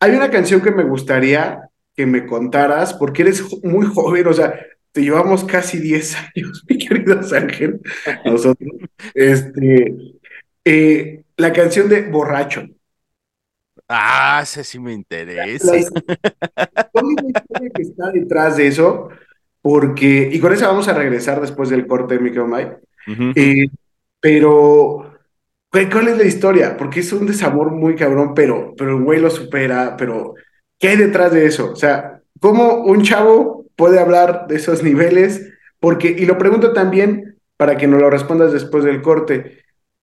Hay 0.00 0.12
una 0.12 0.30
canción 0.30 0.60
que 0.60 0.70
me 0.72 0.84
gustaría 0.84 1.60
que 1.94 2.06
me 2.06 2.26
contaras 2.26 2.92
porque 2.94 3.22
eres 3.22 3.42
muy 3.64 3.86
joven, 3.86 4.26
o 4.26 4.32
sea, 4.34 4.54
te 4.96 5.02
llevamos 5.02 5.44
casi 5.44 5.78
10 5.78 6.16
años, 6.16 6.64
mi 6.70 6.78
querido 6.78 7.20
Ángel, 7.36 7.82
nosotros. 8.24 8.70
Este, 9.12 9.94
eh, 10.64 11.22
la 11.36 11.52
canción 11.52 11.86
de 11.90 12.08
Borracho. 12.08 12.64
Ah, 13.86 14.40
ese 14.42 14.64
sí 14.64 14.78
me 14.78 14.94
interesa. 14.94 15.70
La- 15.74 16.88
¿Cuál 16.90 17.06
es 17.10 17.22
la 17.24 17.28
historia 17.28 17.70
que 17.74 17.82
está 17.82 18.10
detrás 18.10 18.56
de 18.56 18.68
eso? 18.68 19.10
Porque, 19.60 20.30
y 20.32 20.40
con 20.40 20.54
eso 20.54 20.66
vamos 20.66 20.88
a 20.88 20.94
regresar 20.94 21.42
después 21.42 21.68
del 21.68 21.86
corte, 21.86 22.18
mi 22.18 22.30
querido 22.30 22.46
Mike. 22.46 22.76
Eh, 23.36 23.66
pero, 24.18 25.12
¿cuál, 25.70 25.90
cuál 25.90 26.08
es 26.08 26.16
la 26.16 26.24
historia? 26.24 26.74
Porque 26.78 27.00
es 27.00 27.12
un 27.12 27.26
desamor 27.26 27.70
muy 27.70 27.96
cabrón, 27.96 28.32
pero, 28.32 28.72
pero 28.78 28.96
el 28.96 29.04
güey 29.04 29.20
lo 29.20 29.28
supera, 29.28 29.94
pero 29.98 30.32
¿qué 30.78 30.88
hay 30.88 30.96
detrás 30.96 31.32
de 31.32 31.44
eso? 31.44 31.72
O 31.72 31.76
sea, 31.76 32.22
¿cómo 32.40 32.76
un 32.84 33.02
chavo 33.02 33.55
puede 33.76 34.00
hablar 34.00 34.46
de 34.48 34.56
esos 34.56 34.82
niveles? 34.82 35.52
Porque, 35.80 36.08
y 36.08 36.26
lo 36.26 36.38
pregunto 36.38 36.72
también 36.72 37.36
para 37.56 37.76
que 37.76 37.86
nos 37.86 38.00
lo 38.00 38.10
respondas 38.10 38.52
después 38.52 38.84
del 38.84 39.02
corte. 39.02 39.58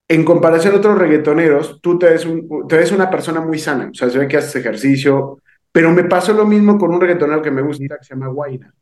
En 0.08 0.24
comparación 0.24 0.74
a 0.74 0.78
otros 0.78 0.98
reggaetoneros, 0.98 1.80
tú 1.80 1.98
te 1.98 2.06
ves, 2.10 2.26
un- 2.26 2.66
te 2.68 2.94
una 2.94 3.10
persona 3.10 3.40
muy 3.40 3.58
sana, 3.58 3.88
o 3.90 3.94
sea, 3.94 4.10
se 4.10 4.18
ve 4.18 4.28
que 4.28 4.36
haces 4.36 4.56
ejercicio, 4.56 5.38
pero 5.72 5.90
me 5.92 6.04
pasó 6.04 6.32
lo 6.34 6.46
mismo 6.46 6.78
con 6.78 6.94
un 6.94 7.00
reggaetonero 7.00 7.42
que 7.42 7.50
me 7.50 7.62
gusta, 7.62 7.98
que 7.98 8.04
se 8.04 8.14
llama 8.14 8.28
Guaina. 8.28 8.72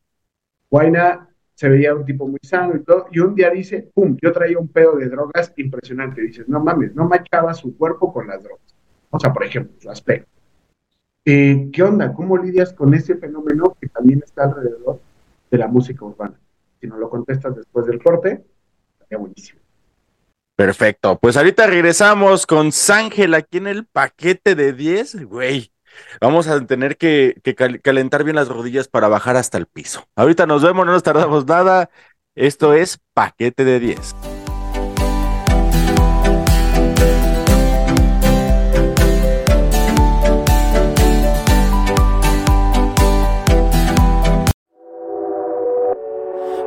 Guaina 0.70 1.28
se 1.54 1.68
veía 1.68 1.94
un 1.94 2.04
tipo 2.04 2.26
muy 2.26 2.40
sano 2.42 2.74
y 2.76 2.82
todo, 2.82 3.06
y 3.12 3.20
un 3.20 3.34
día 3.34 3.50
dice, 3.50 3.90
pum, 3.94 4.16
yo 4.20 4.32
traía 4.32 4.58
un 4.58 4.68
pedo 4.68 4.96
de 4.96 5.08
drogas 5.08 5.52
impresionante. 5.56 6.20
Dices, 6.22 6.48
no 6.48 6.60
mames, 6.60 6.94
no 6.94 7.08
machaba 7.08 7.54
su 7.54 7.76
cuerpo 7.76 8.12
con 8.12 8.26
las 8.26 8.42
drogas. 8.42 8.74
O 9.10 9.20
sea, 9.20 9.32
por 9.32 9.44
ejemplo, 9.44 9.74
su 9.80 9.90
aspecto. 9.90 10.31
Eh, 11.24 11.70
¿qué 11.72 11.82
onda? 11.82 12.12
¿Cómo 12.12 12.36
lidias 12.36 12.72
con 12.72 12.94
ese 12.94 13.16
fenómeno 13.16 13.76
que 13.80 13.88
también 13.88 14.22
está 14.24 14.44
alrededor 14.44 15.00
de 15.50 15.58
la 15.58 15.68
música 15.68 16.04
urbana? 16.04 16.34
Si 16.80 16.86
nos 16.86 16.98
lo 16.98 17.08
contestas 17.08 17.54
después 17.56 17.86
del 17.86 18.02
corte, 18.02 18.44
estaría 18.94 19.18
buenísimo. 19.18 19.60
Perfecto. 20.56 21.18
Pues 21.18 21.36
ahorita 21.36 21.66
regresamos 21.66 22.46
con 22.46 22.72
Sángel 22.72 23.34
aquí 23.34 23.58
en 23.58 23.68
el 23.68 23.86
paquete 23.86 24.54
de 24.54 24.72
10, 24.72 25.24
güey. 25.26 25.72
Vamos 26.20 26.48
a 26.48 26.64
tener 26.66 26.96
que, 26.96 27.40
que 27.44 27.54
cal- 27.54 27.80
calentar 27.80 28.24
bien 28.24 28.36
las 28.36 28.48
rodillas 28.48 28.88
para 28.88 29.08
bajar 29.08 29.36
hasta 29.36 29.58
el 29.58 29.66
piso. 29.66 30.04
Ahorita 30.16 30.46
nos 30.46 30.62
vemos, 30.62 30.84
no 30.86 30.92
nos 30.92 31.02
tardamos 31.02 31.46
nada. 31.46 31.90
Esto 32.34 32.74
es 32.74 32.98
paquete 33.14 33.64
de 33.64 33.78
10. 33.78 34.14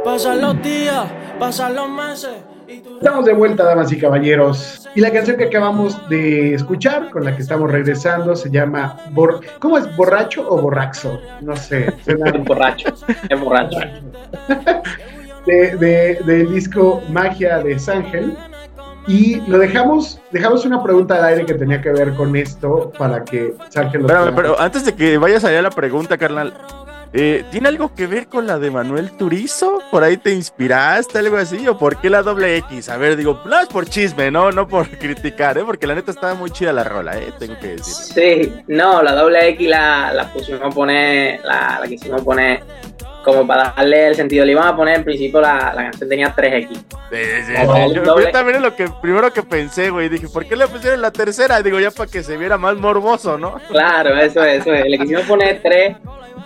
Pasan 0.05 0.39
los 0.39 0.61
días, 0.61 1.05
pasan 1.39 1.75
los 1.75 1.89
meses 1.89 2.29
y 2.67 2.77
tú... 2.79 2.97
Estamos 2.97 3.25
de 3.25 3.33
vuelta, 3.33 3.63
damas 3.63 3.91
y 3.91 3.97
caballeros. 3.99 4.87
Y 4.95 5.01
la 5.01 5.11
canción 5.11 5.35
que 5.37 5.45
acabamos 5.45 5.97
de 6.09 6.53
escuchar, 6.53 7.09
con 7.09 7.25
la 7.25 7.35
que 7.35 7.41
estamos 7.41 7.71
regresando, 7.71 8.35
se 8.35 8.49
llama 8.51 8.97
Bor- 9.13 9.41
¿Cómo 9.59 9.77
es? 9.79 9.95
¿Borracho 9.97 10.47
o 10.47 10.61
borraxo? 10.61 11.19
No 11.41 11.55
sé. 11.55 11.91
suena- 12.05 12.29
Es 12.29 12.43
borracho, 12.45 12.89
es 13.29 13.39
borracho. 13.39 13.77
de, 15.47 15.75
de- 15.75 16.19
del 16.25 16.53
disco 16.53 17.01
Magia 17.09 17.57
de 17.59 17.77
Sángel. 17.79 18.37
Y 19.07 19.41
lo 19.47 19.57
dejamos, 19.59 20.19
dejamos 20.31 20.65
una 20.65 20.81
pregunta 20.83 21.15
al 21.15 21.25
aire 21.25 21.45
que 21.45 21.53
tenía 21.55 21.81
que 21.81 21.91
ver 21.91 22.13
con 22.15 22.35
esto 22.35 22.91
para 22.97 23.23
que 23.23 23.53
Sángel 23.69 24.01
lo 24.03 24.07
pueda- 24.07 24.35
pero 24.35 24.59
antes 24.59 24.85
de 24.85 24.93
que 24.95 25.17
vayas 25.17 25.43
allá 25.43 25.61
la 25.63 25.69
pregunta, 25.71 26.17
carnal, 26.17 26.53
eh, 27.17 27.45
¿tiene 27.49 27.69
algo 27.69 27.95
que 27.95 28.07
ver 28.07 28.27
con 28.27 28.45
la 28.45 28.59
de 28.59 28.69
Manuel 28.69 29.11
Turizo? 29.11 29.81
¿Por 29.89 30.03
ahí 30.03 30.17
te 30.17 30.33
inspiraste, 30.33 31.17
algo 31.17 31.37
así? 31.37 31.65
¿O 31.67 31.77
por 31.77 32.01
qué 32.01 32.09
la 32.09 32.21
doble 32.21 32.57
X? 32.57 32.89
A 32.89 32.97
ver, 32.97 33.15
digo, 33.15 33.41
no 33.45 33.57
es 33.57 33.67
por 33.67 33.85
chisme, 33.87 34.29
no, 34.29 34.51
no 34.51 34.67
por 34.67 34.89
criticar, 34.99 35.57
¿eh? 35.57 35.63
Porque 35.65 35.87
la 35.87 35.95
neta 35.95 36.11
estaba 36.11 36.33
muy 36.33 36.51
chida 36.51 36.73
la 36.73 36.83
rola, 36.83 37.17
¿eh? 37.17 37.31
Tengo 37.39 37.57
que 37.59 37.77
decir. 37.77 37.93
Sí, 37.93 38.53
no, 38.67 39.01
la 39.01 39.15
doble 39.15 39.47
X 39.49 39.69
la, 39.69 40.29
pusimos 40.33 40.61
a 40.61 40.69
poner, 40.69 41.39
la 41.45 41.81
quisimos 41.87 42.21
poner 42.21 42.61
como 43.25 43.45
para 43.45 43.73
darle 43.75 44.07
el 44.07 44.15
sentido. 44.15 44.45
Le 44.45 44.53
íbamos 44.53 44.71
a 44.71 44.75
poner 44.77 44.95
en 44.95 45.03
principio 45.03 45.41
la, 45.41 45.73
la 45.75 45.83
canción 45.83 46.07
tenía 46.09 46.33
3X. 46.33 46.69
Como 47.65 47.93
Yo, 47.93 48.03
doble- 48.03 48.25
yo 48.27 48.31
también 48.31 48.57
es 48.57 48.61
lo 48.61 48.75
que 48.75 48.87
primero 49.01 49.33
que 49.33 49.43
pensé, 49.43 49.89
güey. 49.89 50.07
Dije, 50.07 50.27
¿por 50.29 50.45
qué 50.45 50.55
le 50.55 50.67
pusieron 50.67 51.01
la 51.01 51.11
tercera? 51.11 51.61
Digo, 51.61 51.79
ya 51.79 51.91
para 51.91 52.09
que 52.09 52.23
se 52.23 52.37
viera 52.37 52.57
más 52.57 52.75
morboso, 52.77 53.37
¿no? 53.37 53.55
Claro, 53.69 54.15
eso 54.17 54.43
es, 54.43 54.61
eso 54.61 54.73
es. 54.73 54.85
Le 54.87 54.97
quisimos 54.97 55.23
poner 55.23 55.59
tres, 55.61 55.97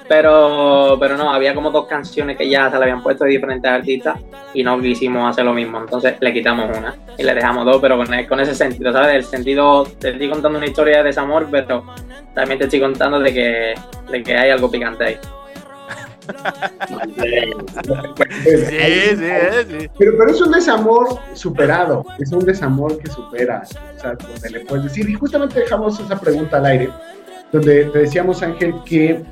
pero, 0.07 0.97
pero 0.99 1.17
no, 1.17 1.31
había 1.31 1.53
como 1.53 1.69
dos 1.71 1.85
canciones 1.87 2.37
que 2.37 2.49
ya 2.49 2.69
se 2.71 2.77
le 2.77 2.83
habían 2.83 3.03
puesto 3.03 3.25
de 3.25 3.31
diferentes 3.31 3.69
artistas 3.69 4.17
y 4.53 4.63
no 4.63 4.79
quisimos 4.81 5.29
hacer 5.29 5.45
lo 5.45 5.53
mismo. 5.53 5.79
Entonces 5.79 6.15
le 6.19 6.33
quitamos 6.33 6.75
una 6.77 6.95
y 7.17 7.23
le 7.23 7.33
dejamos 7.35 7.65
dos, 7.65 7.77
pero 7.81 7.97
con, 7.97 8.07
con 8.25 8.39
ese 8.39 8.55
sentido, 8.55 8.91
¿sabes? 8.91 9.15
El 9.15 9.23
sentido, 9.23 9.83
te 9.99 10.09
estoy 10.09 10.29
contando 10.29 10.57
una 10.57 10.67
historia 10.67 10.97
de 10.97 11.03
desamor, 11.03 11.47
pero 11.51 11.83
también 12.33 12.57
te 12.59 12.65
estoy 12.65 12.79
contando 12.79 13.19
de 13.19 13.33
que, 13.33 13.75
de 14.11 14.23
que 14.23 14.35
hay 14.37 14.49
algo 14.49 14.69
picante 14.71 15.03
ahí. 15.03 15.17
Sí, 18.43 18.57
sí, 18.65 19.15
sí. 19.15 19.89
Pero, 19.97 20.17
pero 20.17 20.31
es 20.31 20.41
un 20.41 20.51
desamor 20.51 21.19
superado, 21.33 22.05
es 22.19 22.31
un 22.31 22.45
desamor 22.45 22.97
que 22.99 23.09
supera, 23.09 23.63
o 23.65 23.99
sea, 23.99 24.13
donde 24.13 24.49
le 24.49 24.59
puedes 24.61 24.85
decir, 24.85 25.09
y 25.09 25.13
justamente 25.13 25.59
dejamos 25.59 25.99
esa 25.99 26.19
pregunta 26.19 26.57
al 26.57 26.65
aire, 26.65 26.89
donde 27.51 27.85
te 27.85 27.99
decíamos, 27.99 28.41
Ángel, 28.43 28.73
que 28.85 29.23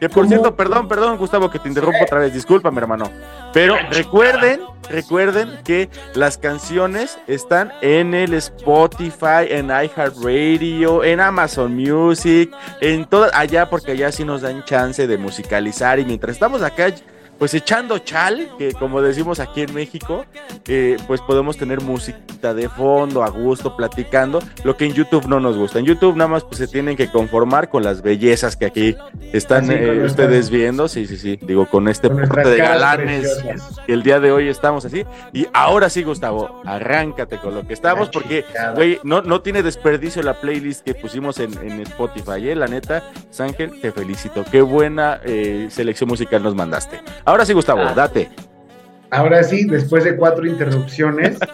Que 0.00 0.08
por 0.08 0.26
cierto, 0.26 0.56
perdón, 0.56 0.88
perdón, 0.88 1.18
Gustavo, 1.18 1.50
que 1.50 1.58
te 1.58 1.68
interrumpo 1.68 2.02
otra 2.02 2.20
vez, 2.20 2.32
discúlpame, 2.32 2.80
hermano. 2.80 3.10
Pero 3.52 3.76
recuerden, 3.90 4.62
recuerden 4.88 5.60
que 5.62 5.90
las 6.14 6.38
canciones 6.38 7.18
están 7.26 7.70
en 7.82 8.14
el 8.14 8.32
Spotify, 8.32 9.44
en 9.50 9.66
iHeartRadio, 9.66 11.04
en 11.04 11.20
Amazon 11.20 11.76
Music, 11.76 12.50
en 12.80 13.04
todas, 13.04 13.30
allá, 13.34 13.68
porque 13.68 13.92
allá 13.92 14.10
sí 14.10 14.24
nos 14.24 14.40
dan 14.40 14.64
chance 14.64 15.06
de 15.06 15.18
musicalizar. 15.18 15.98
Y 15.98 16.06
mientras 16.06 16.32
estamos 16.32 16.62
acá 16.62 16.94
pues 17.40 17.54
echando 17.54 17.96
chal, 18.00 18.50
que 18.58 18.74
como 18.74 19.00
decimos 19.00 19.40
aquí 19.40 19.62
en 19.62 19.72
México, 19.72 20.26
eh, 20.68 20.98
pues 21.06 21.22
podemos 21.22 21.56
tener 21.56 21.80
música 21.80 22.52
de 22.52 22.68
fondo, 22.68 23.22
a 23.22 23.30
gusto, 23.30 23.78
platicando, 23.78 24.40
lo 24.62 24.76
que 24.76 24.84
en 24.84 24.92
YouTube 24.92 25.26
no 25.26 25.40
nos 25.40 25.56
gusta. 25.56 25.78
En 25.78 25.86
YouTube 25.86 26.16
nada 26.16 26.28
más 26.28 26.44
pues 26.44 26.58
se 26.58 26.68
tienen 26.68 26.98
que 26.98 27.10
conformar 27.10 27.70
con 27.70 27.82
las 27.82 28.02
bellezas 28.02 28.56
que 28.56 28.66
aquí 28.66 28.94
están 29.32 29.70
eh, 29.70 30.02
ustedes 30.04 30.50
viendo, 30.50 30.86
sí, 30.86 31.06
sí, 31.06 31.16
sí, 31.16 31.38
digo, 31.40 31.64
con 31.64 31.88
este 31.88 32.10
Con 32.10 32.28
de 32.28 32.56
galanes 32.58 33.26
preciosas. 33.42 33.80
que 33.86 33.92
el 33.94 34.02
día 34.02 34.20
de 34.20 34.32
hoy 34.32 34.48
estamos 34.48 34.84
así. 34.84 35.06
Y 35.32 35.46
ahora 35.54 35.88
sí, 35.88 36.02
Gustavo, 36.02 36.60
arráncate 36.66 37.38
con 37.38 37.54
lo 37.54 37.66
que 37.66 37.72
estamos, 37.72 38.10
porque, 38.10 38.44
güey, 38.74 39.00
no, 39.02 39.22
no 39.22 39.40
tiene 39.40 39.62
desperdicio 39.62 40.22
la 40.22 40.38
playlist 40.38 40.84
que 40.84 40.94
pusimos 40.94 41.38
en, 41.38 41.54
en 41.66 41.80
Spotify, 41.80 42.50
¿eh? 42.50 42.54
La 42.54 42.66
neta, 42.66 43.02
Sángel, 43.30 43.80
te 43.80 43.92
felicito. 43.92 44.44
Qué 44.52 44.60
buena 44.60 45.22
eh, 45.24 45.68
selección 45.70 46.10
musical 46.10 46.42
nos 46.42 46.54
mandaste. 46.54 47.00
Ahora 47.30 47.44
sí, 47.44 47.52
Gustavo, 47.52 47.80
Ah. 47.82 47.92
date. 47.94 48.28
Ahora 49.12 49.42
sí, 49.42 49.64
después 49.66 50.04
de 50.04 50.16
cuatro 50.16 50.46
interrupciones. 50.46 51.38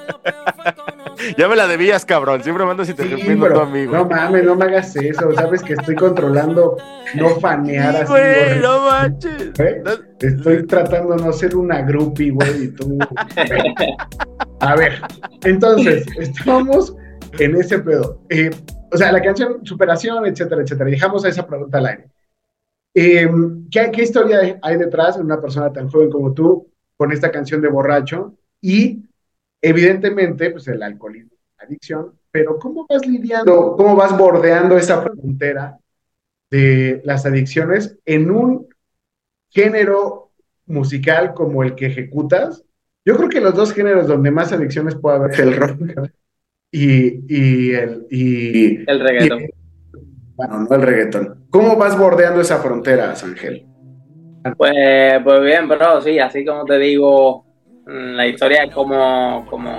Ya 1.39 1.49
me 1.49 1.57
la 1.57 1.67
debías, 1.67 2.05
cabrón. 2.05 2.43
Siempre 2.43 2.65
me 2.67 2.73
andas 2.73 2.87
Sí, 2.89 2.93
interrumpiendo 2.93 3.47
a 3.47 3.53
tu 3.55 3.61
amigo. 3.61 3.93
no 3.97 4.05
mames, 4.05 4.45
no 4.45 4.55
me 4.55 4.67
hagas 4.67 4.95
eso. 4.97 5.33
Sabes 5.33 5.63
que 5.63 5.73
estoy 5.73 5.95
controlando 5.95 6.77
no 7.15 7.31
fanear 7.41 7.95
Sí, 7.95 8.01
así. 8.03 8.13
güey, 8.13 8.61
no 8.61 8.81
manches. 8.85 9.59
¿eh? 9.59 9.83
Estoy 10.21 10.67
tratando 10.67 11.15
de 11.17 11.25
no 11.25 11.33
ser 11.33 11.57
una 11.57 11.81
groupie, 11.83 12.31
güey, 12.33 12.65
y 12.65 12.69
tú. 12.69 12.99
A 14.61 14.77
ver, 14.77 15.01
entonces, 15.45 16.05
estábamos 16.19 16.95
en 17.39 17.57
ese 17.57 17.79
pedo. 17.79 18.21
Eh, 18.29 18.51
o 18.93 18.97
sea, 18.99 19.11
la 19.11 19.23
canción 19.23 19.65
Superación, 19.65 20.27
etcétera, 20.27 20.63
etcétera. 20.63 20.91
Dejamos 20.91 21.25
esa 21.25 21.47
pregunta 21.47 21.79
al 21.79 21.87
aire. 21.87 22.05
Eh, 22.99 23.29
¿qué, 23.71 23.91
qué 23.93 24.03
historia 24.05 24.59
hay 24.63 24.77
detrás 24.79 25.17
de 25.19 25.23
una 25.23 25.39
persona 25.39 25.71
tan 25.71 25.87
joven 25.91 26.11
como 26.11 26.33
tú 26.33 26.67
con 26.97 27.13
esta 27.13 27.31
canción 27.31 27.61
de 27.61 27.69
borracho? 27.69 28.35
Y 28.63 29.03
evidentemente, 29.61 30.51
pues 30.51 30.67
el 30.69 30.83
alcoholismo, 30.83 31.33
la 31.59 31.67
adicción, 31.67 32.15
pero 32.31 32.59
¿cómo 32.59 32.87
vas 32.89 33.07
lidiando, 33.07 33.77
cómo 33.77 33.95
vas 33.97 34.17
bordeando 34.17 34.79
esa 34.79 35.03
frontera 35.03 35.79
de 36.51 37.03
las 37.05 37.27
adicciones 37.27 37.99
en 38.07 38.31
un 38.31 38.67
género 39.51 40.31
musical 40.65 41.35
como 41.35 41.63
el 41.63 41.75
que 41.75 41.87
ejecutas? 41.89 42.65
Yo 43.05 43.15
creo 43.19 43.29
que 43.29 43.43
los 43.43 43.55
dos 43.55 43.75
géneros 43.75 44.07
donde 44.07 44.31
más 44.31 44.55
adicciones 44.55 44.95
puede 44.95 45.17
haber 45.17 45.33
es 45.33 45.39
el 45.41 45.55
rock 45.55 45.79
y, 46.73 47.25
y 47.29 47.75
el... 47.75 48.07
Y, 48.11 48.91
El 48.91 49.01
reggaetón. 49.01 49.43
y- 49.43 49.66
bueno, 50.37 50.67
no 50.69 50.77
el 50.77 50.83
reggaetón. 50.83 51.47
¿Cómo 51.51 51.77
vas 51.77 51.99
bordeando 51.99 52.41
esa 52.41 52.59
frontera, 52.59 53.15
Ángel? 53.23 53.67
Pues, 54.57 55.23
pues 55.25 55.43
bien, 55.43 55.69
bro, 55.69 56.01
sí, 56.03 56.19
así 56.19 56.45
como 56.45 56.65
te 56.65 56.79
digo, 56.79 57.45
mm, 57.87 58.15
la 58.15 58.27
historia 58.27 58.65
es 58.65 58.73
como, 58.73 59.47
como 59.49 59.73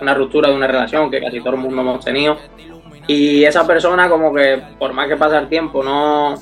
una 0.00 0.14
ruptura 0.14 0.50
de 0.50 0.56
una 0.56 0.66
relación 0.66 1.10
que 1.10 1.20
casi 1.20 1.38
todo 1.40 1.54
el 1.54 1.60
mundo 1.60 1.80
hemos 1.80 2.04
tenido. 2.04 2.36
Y 3.06 3.44
esa 3.44 3.66
persona 3.66 4.08
como 4.08 4.34
que 4.34 4.60
por 4.78 4.92
más 4.92 5.08
que 5.08 5.16
pasa 5.16 5.38
el 5.38 5.48
tiempo, 5.48 5.82
no 5.82 6.34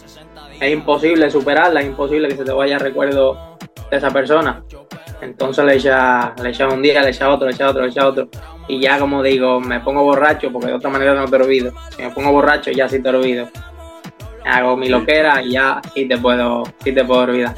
es 0.61 0.73
imposible 0.73 1.31
superarla, 1.31 1.81
es 1.81 1.87
imposible 1.87 2.29
que 2.29 2.37
se 2.37 2.45
te 2.45 2.53
vaya 2.53 2.79
recuerdo 2.79 3.59
de 3.91 3.97
esa 3.97 4.11
persona. 4.11 4.65
Entonces 5.23 5.65
le 5.65 5.77
echa, 5.77 6.35
le 6.43 6.51
echa 6.51 6.69
un 6.69 6.83
día, 6.83 7.01
le 7.03 7.11
echa 7.11 7.31
otro, 7.31 7.47
le 7.47 7.55
echa 7.55 7.71
otro, 7.71 7.83
le 7.83 7.89
echa 7.89 8.07
otro. 8.07 8.29
Y 8.69 8.79
ya 8.79 8.99
como 8.99 9.23
digo, 9.23 9.61
me 9.61 9.81
pongo 9.81 10.03
borracho 10.05 10.53
porque 10.53 10.67
de 10.69 10.75
otra 10.75 10.91
manera 10.91 11.15
no 11.15 11.27
te 11.27 11.37
olvido. 11.37 11.73
Si 11.97 12.03
me 12.03 12.11
pongo 12.11 12.33
borracho 12.33 12.71
ya 12.71 12.87
sí 12.87 13.01
te 13.01 13.09
olvido 13.09 13.49
hago 14.45 14.77
mi 14.77 14.89
loquera 14.89 15.43
y 15.43 15.53
ya 15.53 15.81
sí 15.95 16.07
te 16.07 16.19
puedo, 16.19 16.65
sí 16.83 16.93
te 16.93 17.05
puedo 17.05 17.23
olvidar. 17.23 17.55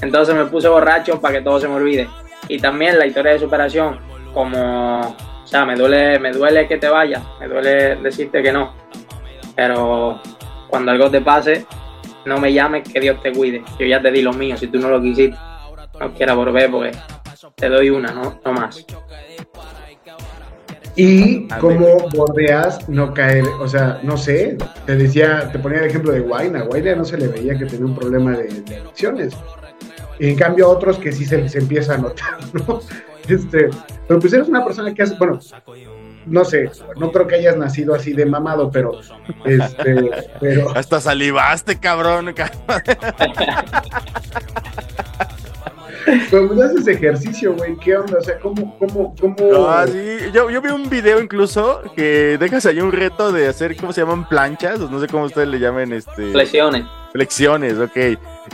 Entonces 0.00 0.34
me 0.34 0.44
puse 0.46 0.68
borracho 0.68 1.20
para 1.20 1.38
que 1.38 1.44
todo 1.44 1.60
se 1.60 1.68
me 1.68 1.74
olvide. 1.74 2.08
Y 2.48 2.58
también 2.58 2.98
la 2.98 3.06
historia 3.06 3.32
de 3.32 3.38
superación, 3.38 3.98
como, 4.32 5.00
o 5.00 5.46
sea, 5.46 5.64
me 5.64 5.74
duele, 5.74 6.18
me 6.18 6.32
duele 6.32 6.66
que 6.68 6.78
te 6.78 6.88
vayas, 6.88 7.22
me 7.40 7.48
duele 7.48 7.96
decirte 7.96 8.42
que 8.42 8.52
no. 8.52 8.74
Pero 9.56 10.20
cuando 10.68 10.92
algo 10.92 11.10
te 11.10 11.20
pase, 11.20 11.66
no 12.24 12.38
me 12.38 12.52
llames, 12.52 12.88
que 12.88 13.00
Dios 13.00 13.20
te 13.22 13.32
cuide. 13.32 13.62
Yo 13.78 13.86
ya 13.86 14.00
te 14.00 14.10
di 14.10 14.22
lo 14.22 14.32
mío, 14.32 14.56
si 14.56 14.68
tú 14.68 14.78
no 14.78 14.88
lo 14.88 15.00
quisiste, 15.00 15.36
no 16.00 16.14
quieras 16.14 16.36
volver, 16.36 16.70
porque 16.70 16.92
te 17.54 17.68
doy 17.68 17.90
una, 17.90 18.12
no, 18.12 18.40
no 18.44 18.52
más. 18.52 18.84
Y 20.96 21.46
cómo 21.60 22.08
bordeas 22.12 22.88
no 22.88 23.14
caer, 23.14 23.44
o 23.60 23.68
sea, 23.68 24.00
no 24.02 24.16
sé, 24.16 24.58
te 24.84 24.96
decía, 24.96 25.48
te 25.52 25.60
ponía 25.60 25.78
el 25.78 25.86
ejemplo 25.86 26.10
de 26.10 26.20
Guaina, 26.20 26.62
Guaina 26.62 26.96
no 26.96 27.04
se 27.04 27.16
le 27.16 27.28
veía 27.28 27.56
que 27.56 27.66
tenía 27.66 27.86
un 27.86 27.94
problema 27.94 28.32
de, 28.32 28.48
de 28.48 28.76
adicciones. 28.78 29.36
Y 30.18 30.30
en 30.30 30.36
cambio 30.36 30.66
a 30.66 30.70
otros 30.70 30.98
que 30.98 31.12
sí 31.12 31.24
se, 31.24 31.48
se 31.48 31.58
empieza 31.58 31.94
a 31.94 31.98
notar, 31.98 32.38
¿no? 32.52 32.80
Este, 33.28 33.70
pero 34.06 34.18
pues 34.18 34.32
eres 34.32 34.48
una 34.48 34.64
persona 34.64 34.92
que 34.92 35.02
hace, 35.02 35.14
bueno, 35.16 35.38
no 36.26 36.44
sé, 36.44 36.70
no 36.96 37.12
creo 37.12 37.26
que 37.26 37.36
hayas 37.36 37.56
nacido 37.56 37.94
así 37.94 38.12
de 38.12 38.26
mamado, 38.26 38.70
pero, 38.70 39.00
este, 39.44 40.10
pero, 40.40 40.70
Hasta 40.74 41.00
salivaste, 41.00 41.78
cabrón. 41.78 42.34
pero 42.34 42.82
pues 46.30 46.60
haces 46.60 46.86
ejercicio, 46.88 47.54
güey, 47.54 47.76
¿qué 47.76 47.96
onda? 47.96 48.18
O 48.18 48.22
sea, 48.22 48.38
¿cómo, 48.38 48.76
cómo, 48.78 49.14
cómo? 49.20 49.68
Ah, 49.68 49.86
sí. 49.86 50.30
yo, 50.32 50.50
yo 50.50 50.60
vi 50.60 50.70
un 50.70 50.88
video 50.88 51.20
incluso 51.20 51.82
que 51.96 52.36
dejas 52.38 52.66
ahí 52.66 52.80
un 52.80 52.92
reto 52.92 53.32
de 53.32 53.48
hacer, 53.48 53.76
¿cómo 53.76 53.92
se 53.92 54.00
llaman? 54.00 54.28
Planchas, 54.28 54.80
o 54.80 54.90
no 54.90 55.00
sé 55.00 55.06
cómo 55.08 55.24
ustedes 55.24 55.48
le 55.48 55.58
llamen, 55.58 55.92
este... 55.92 56.32
Flexiones. 56.32 56.84
Flexiones, 57.12 57.78
ok. 57.78 57.96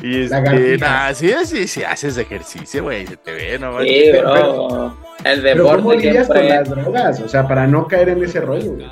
Y 0.02 0.22
este, 0.24 0.78
nah, 0.78 1.12
sí, 1.12 1.32
sí, 1.44 1.66
sí, 1.66 1.82
haces 1.82 2.16
ejercicio, 2.18 2.84
güey, 2.84 3.06
se 3.06 3.16
te 3.16 3.32
ve, 3.32 3.58
no 3.58 3.80
Sí, 3.80 4.12
bro. 4.12 4.96
El 5.24 5.42
Pero 5.42 5.64
¿cómo 5.64 5.76
deporte 5.76 6.06
lidias 6.06 6.28
con 6.28 6.48
las 6.48 6.68
drogas? 6.68 7.20
O 7.20 7.28
sea, 7.28 7.46
para 7.48 7.66
no 7.66 7.86
caer 7.86 8.10
en 8.10 8.22
ese 8.22 8.40
rollo, 8.40 8.72
güey. 8.72 8.86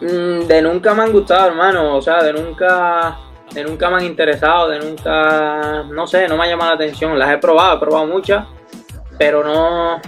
Mm, 0.00 0.46
de 0.46 0.62
nunca 0.62 0.94
me 0.94 1.02
han 1.02 1.12
gustado, 1.12 1.48
hermano. 1.48 1.96
O 1.96 2.02
sea, 2.02 2.22
de 2.22 2.32
nunca, 2.32 3.18
de 3.52 3.64
nunca 3.64 3.90
me 3.90 3.96
han 3.96 4.04
interesado, 4.04 4.68
de 4.68 4.78
nunca, 4.80 5.84
no 5.84 6.06
sé, 6.06 6.28
no 6.28 6.36
me 6.36 6.44
ha 6.44 6.48
llamado 6.48 6.70
la 6.70 6.76
atención. 6.76 7.18
Las 7.18 7.30
he 7.30 7.38
probado, 7.38 7.76
he 7.76 7.80
probado 7.80 8.06
muchas, 8.06 8.46
pero 9.18 9.44
no, 9.44 10.00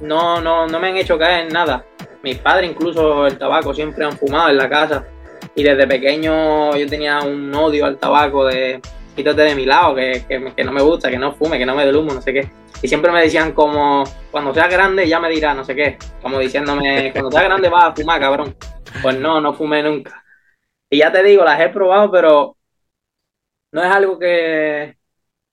no, 0.00 0.40
no, 0.40 0.66
no 0.66 0.80
me 0.80 0.88
han 0.88 0.96
hecho 0.96 1.18
caer 1.18 1.46
en 1.46 1.52
nada. 1.52 1.84
Mis 2.22 2.38
padres, 2.38 2.70
incluso 2.70 3.26
el 3.26 3.38
tabaco, 3.38 3.74
siempre 3.74 4.04
han 4.04 4.16
fumado 4.16 4.50
en 4.50 4.56
la 4.56 4.68
casa. 4.68 5.04
Y 5.54 5.62
desde 5.62 5.86
pequeño 5.86 6.76
yo 6.76 6.86
tenía 6.86 7.20
un 7.20 7.54
odio 7.54 7.86
al 7.86 7.98
tabaco 7.98 8.46
de 8.46 8.80
quítate 9.16 9.42
de 9.42 9.54
mi 9.54 9.66
lado, 9.66 9.94
que, 9.94 10.24
que, 10.28 10.64
no 10.64 10.72
me 10.72 10.82
gusta, 10.82 11.10
que 11.10 11.18
no 11.18 11.32
fume, 11.32 11.58
que 11.58 11.66
no 11.66 11.74
me 11.74 11.84
dé 11.84 11.96
humo, 11.96 12.12
no 12.12 12.22
sé 12.22 12.32
qué. 12.32 12.50
Y 12.82 12.88
siempre 12.88 13.12
me 13.12 13.22
decían 13.22 13.52
como, 13.52 14.04
cuando 14.30 14.54
seas 14.54 14.70
grande 14.70 15.06
ya 15.06 15.20
me 15.20 15.28
dirás, 15.28 15.54
no 15.54 15.64
sé 15.64 15.74
qué. 15.74 15.98
Como 16.22 16.38
diciéndome, 16.38 17.12
cuando 17.12 17.30
seas 17.30 17.44
grande 17.44 17.68
vas 17.68 17.84
a 17.84 17.94
fumar, 17.94 18.20
cabrón. 18.20 18.54
Pues 19.02 19.18
no, 19.18 19.40
no 19.40 19.52
fumé 19.52 19.82
nunca. 19.82 20.24
Y 20.90 20.98
ya 20.98 21.10
te 21.12 21.22
digo, 21.22 21.44
las 21.44 21.60
he 21.60 21.68
probado, 21.70 22.10
pero 22.10 22.56
no 23.72 23.82
es 23.82 23.90
algo 23.90 24.18
que, 24.18 24.96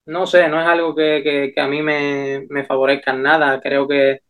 no 0.06 0.26
sé, 0.26 0.48
no 0.48 0.60
es 0.60 0.66
algo 0.68 0.94
que, 0.94 1.52
que- 1.54 1.60
a 1.60 1.68
mí 1.68 1.82
me, 1.82 2.46
favorezca 2.66 3.12
en 3.12 3.22
nada. 3.22 3.60
Creo 3.60 3.88
que 3.88 4.20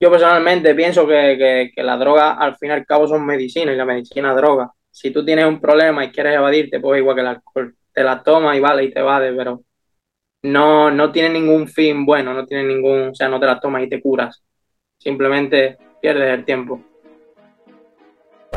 yo 0.00 0.10
personalmente 0.10 0.74
pienso 0.74 1.06
que, 1.06 1.36
que, 1.38 1.70
que 1.74 1.82
la 1.82 1.96
droga 1.96 2.32
al 2.32 2.56
fin 2.56 2.70
y 2.70 2.72
al 2.72 2.86
cabo 2.86 3.06
son 3.06 3.24
medicina 3.26 3.72
y 3.72 3.76
la 3.76 3.84
medicina 3.84 4.30
es 4.30 4.36
droga. 4.36 4.70
Si 4.90 5.10
tú 5.10 5.24
tienes 5.24 5.44
un 5.46 5.60
problema 5.60 6.04
y 6.04 6.10
quieres 6.10 6.34
evadirte, 6.36 6.80
pues 6.80 7.00
igual 7.00 7.14
que 7.16 7.20
el 7.22 7.26
alcohol, 7.28 7.76
te 7.92 8.02
la 8.02 8.22
tomas 8.22 8.56
y 8.56 8.60
vale 8.60 8.84
y 8.84 8.92
te 8.92 9.00
evades, 9.00 9.34
pero 9.36 9.62
no, 10.44 10.90
no 10.90 11.12
tiene 11.12 11.30
ningún 11.30 11.68
fin 11.68 12.06
bueno, 12.06 12.34
no 12.34 12.46
tiene 12.46 12.64
ningún, 12.64 13.10
o 13.10 13.14
sea, 13.14 13.28
no 13.28 13.40
te 13.40 13.46
la 13.46 13.60
tomas 13.60 13.84
y 13.84 13.90
te 13.90 14.00
curas. 14.02 14.42
Simplemente 14.98 15.78
pierdes 16.02 16.30
el 16.34 16.44
tiempo. 16.46 16.82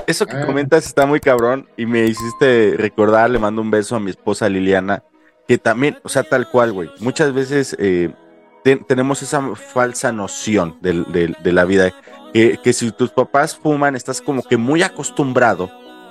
Eso 0.08 0.26
que 0.26 0.36
Ah. 0.36 0.46
comentas 0.46 0.86
está 0.86 1.06
muy 1.06 1.20
cabrón 1.20 1.68
y 1.78 1.86
me 1.86 2.06
hiciste 2.06 2.76
recordar, 2.78 3.30
le 3.30 3.40
mando 3.40 3.62
un 3.62 3.72
beso 3.72 3.96
a 3.96 4.00
mi 4.00 4.10
esposa 4.10 4.50
Liliana, 4.50 5.04
que 5.48 5.58
también, 5.58 5.98
o 6.04 6.10
sea, 6.10 6.24
tal 6.24 6.50
cual, 6.50 6.74
güey, 6.74 6.90
muchas 7.00 7.34
veces 7.34 7.76
eh, 7.80 8.12
te- 8.64 8.78
tenemos 8.78 9.22
esa 9.22 9.42
falsa 9.56 10.12
noción 10.12 10.78
de, 10.82 11.36
la 11.52 11.66
vida, 11.66 11.94
que, 12.34 12.60
que 12.64 12.74
si 12.74 12.92
tus 12.92 13.12
papás 13.12 13.56
fuman, 13.56 13.96
estás 13.96 14.22
como 14.22 14.42
que 14.44 14.58
muy 14.58 14.84
acostumbrado 14.84 15.70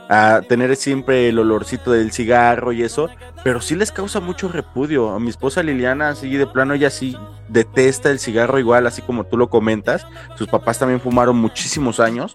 a 0.09 0.43
tener 0.47 0.75
siempre 0.77 1.29
el 1.29 1.39
olorcito 1.39 1.93
del 1.93 2.13
cigarro 2.13 2.73
y 2.73 2.83
eso, 2.83 3.09
pero 3.45 3.61
sí 3.63 3.75
les 3.75 3.91
causa 3.93 4.21
mucho 4.21 4.49
repudio. 4.49 5.11
A 5.11 5.19
mi 5.19 5.31
esposa 5.31 5.63
Liliana, 5.63 6.11
así 6.11 6.35
de 6.37 6.47
plano, 6.47 6.75
ella 6.75 6.91
sí 6.91 7.17
detesta 7.49 8.11
el 8.11 8.19
cigarro 8.19 8.59
igual, 8.59 8.87
así 8.87 9.01
como 9.01 9.25
tú 9.25 9.37
lo 9.39 9.49
comentas. 9.49 10.07
Sus 10.37 10.49
papás 10.49 10.79
también 10.79 11.01
fumaron 11.01 11.37
muchísimos 11.37 11.99
años. 11.99 12.35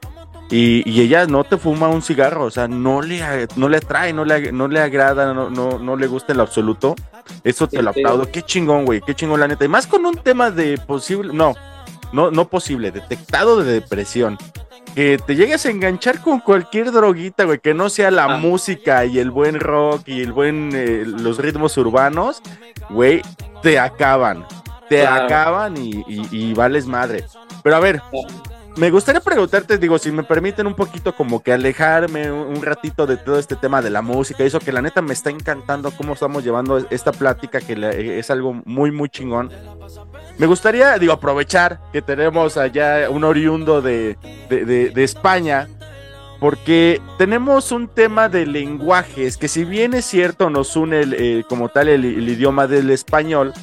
Y, 0.50 0.90
y 0.90 1.02
ella 1.02 1.26
no 1.26 1.44
te 1.44 1.58
fuma 1.58 1.90
un 1.90 2.02
cigarro, 2.02 2.46
o 2.46 2.52
sea, 2.52 2.68
no 2.70 3.02
le, 3.02 3.22
no 3.58 3.68
le 3.68 3.78
atrae, 3.78 4.14
no 4.14 4.24
le, 4.24 4.52
no 4.54 4.68
le 4.70 4.80
agrada, 4.80 5.34
no, 5.34 5.50
no, 5.50 5.78
no 5.78 5.96
le 5.98 6.08
gusta 6.08 6.32
en 6.32 6.38
lo 6.38 6.44
absoluto. 6.44 6.96
Eso 7.44 7.68
te 7.68 7.78
Sí, 7.78 7.84
lo 7.84 7.92
sí. 7.92 8.00
aplaudo. 8.00 8.32
Qué 8.32 8.42
chingón, 8.42 8.86
güey, 8.86 9.02
qué 9.02 9.14
chingón, 9.14 9.42
la 9.42 9.48
neta. 9.50 9.66
Y 9.66 9.68
más 9.68 9.88
con 9.88 10.06
un 10.06 10.16
tema 10.16 10.50
de 10.50 10.78
posible, 10.78 11.34
no, 11.34 11.54
no, 12.14 12.32
no 12.32 12.48
posible, 12.48 12.92
detectado 12.92 13.62
de 13.64 13.74
depresión. 13.74 14.38
que 14.96 15.20
te 15.28 15.36
llegues 15.36 15.64
a 15.68 15.70
enganchar 15.70 16.22
con 16.22 16.40
cualquier 16.40 16.92
droguita, 16.92 17.44
güey, 17.44 17.60
que 17.60 17.76
no 17.76 17.88
sea 17.88 18.10
la 18.10 18.24
Ah. 18.24 18.38
música 18.38 19.06
y 19.06 19.20
el 19.20 19.30
buen 19.30 19.60
rock 19.60 20.02
y 20.08 20.22
el 20.24 20.32
buen, 20.32 20.72
eh, 20.74 21.04
los 21.06 21.38
ritmos 21.38 21.78
urbanos, 21.78 22.42
güey, 22.90 23.22
te 23.62 23.78
acaban, 23.78 24.48
te 24.90 25.02
Claro. 25.02 25.26
acaban 25.26 25.78
y, 25.78 26.04
y- 26.08 26.28
y 26.32 26.54
vales 26.56 26.88
madre. 26.88 27.26
Pero 27.62 27.76
a 27.76 27.80
ver, 27.80 28.02
me 28.78 28.92
gustaría 28.92 29.22
preguntarte, 29.22 29.78
digo, 29.78 29.98
si 29.98 30.12
me 30.12 30.24
permiten 30.24 30.68
un 30.68 30.76
poquito 30.76 31.16
como 31.16 31.42
que 31.42 31.52
alejarme 31.52 32.32
un, 32.32 32.62
ratito 32.62 33.08
de 33.08 33.18
todo 33.18 33.40
este 33.40 33.56
tema 33.56 33.82
de 33.82 33.90
la 33.90 34.02
música, 34.02 34.44
eso 34.44 34.60
que 34.60 34.72
la 34.72 34.82
neta 34.82 35.02
me 35.02 35.14
está 35.14 35.30
encantando 35.30 35.92
cómo 35.92 36.14
estamos 36.14 36.44
llevando 36.44 36.78
esta 36.90 37.12
plática, 37.12 37.60
que 37.60 37.76
la- 37.76 37.92
es 37.92 38.30
algo 38.30 38.62
muy, 38.66 38.92
muy 38.92 39.10
chingón. 39.10 39.52
Me 40.38 40.46
gustaría, 40.46 40.98
digo, 41.00 41.14
aprovechar 41.14 41.80
que 41.92 42.02
tenemos 42.02 42.58
allá 42.58 43.10
un 43.10 43.24
oriundo 43.24 43.82
de, 43.82 44.18
de, 44.50 45.04
España, 45.04 45.68
porque 46.40 47.02
tenemos 47.18 47.72
un 47.72 47.88
tema 47.88 48.30
de 48.30 48.46
lenguajes 48.46 49.38
que 49.38 49.48
si 49.48 49.64
bien 49.64 49.94
es 49.96 50.06
cierto 50.06 50.50
nos 50.52 50.76
une 50.76 51.02
el, 51.02 51.14
eh, 51.14 51.44
como 51.50 51.70
tal 51.70 51.88
el 51.88 52.06
idioma 52.06 52.68
del 52.68 52.92
español, 52.92 53.54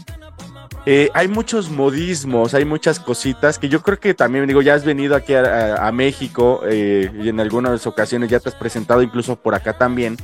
eh, 0.87 1.11
hay 1.15 1.29
muchos 1.29 1.71
modismos, 1.71 2.53
hay 2.55 2.65
muchas 2.65 3.01
cositas 3.01 3.59
que 3.59 3.69
yo 3.69 3.81
creo 3.83 3.99
que 3.99 4.13
también, 4.15 4.47
digo, 4.47 4.61
ya 4.63 4.75
has 4.75 4.85
venido 4.85 5.17
aquí 5.17 5.35
a, 5.35 5.91
México 5.93 6.61
eh, 6.67 7.11
y 7.23 7.29
en 7.31 7.41
algunas 7.41 7.87
ocasiones 7.87 8.29
ya 8.29 8.39
te 8.41 8.51
has 8.51 8.55
presentado 8.55 9.01
incluso 9.03 9.37
por 9.37 9.55
acá 9.55 9.79
también. 9.79 10.17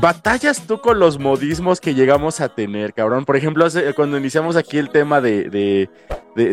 ¿Batallas 0.00 0.62
tú 0.66 0.80
con 0.80 0.98
los 0.98 1.18
modismos 1.18 1.80
que 1.80 1.94
llegamos 1.94 2.40
a 2.40 2.48
tener, 2.48 2.92
cabrón? 2.92 3.24
Por 3.24 3.36
ejemplo, 3.36 3.66
cuando 3.94 4.18
iniciamos 4.18 4.56
aquí 4.56 4.76
el 4.76 4.90
tema 4.90 5.20
de, 5.20 5.48
de, 5.48 5.88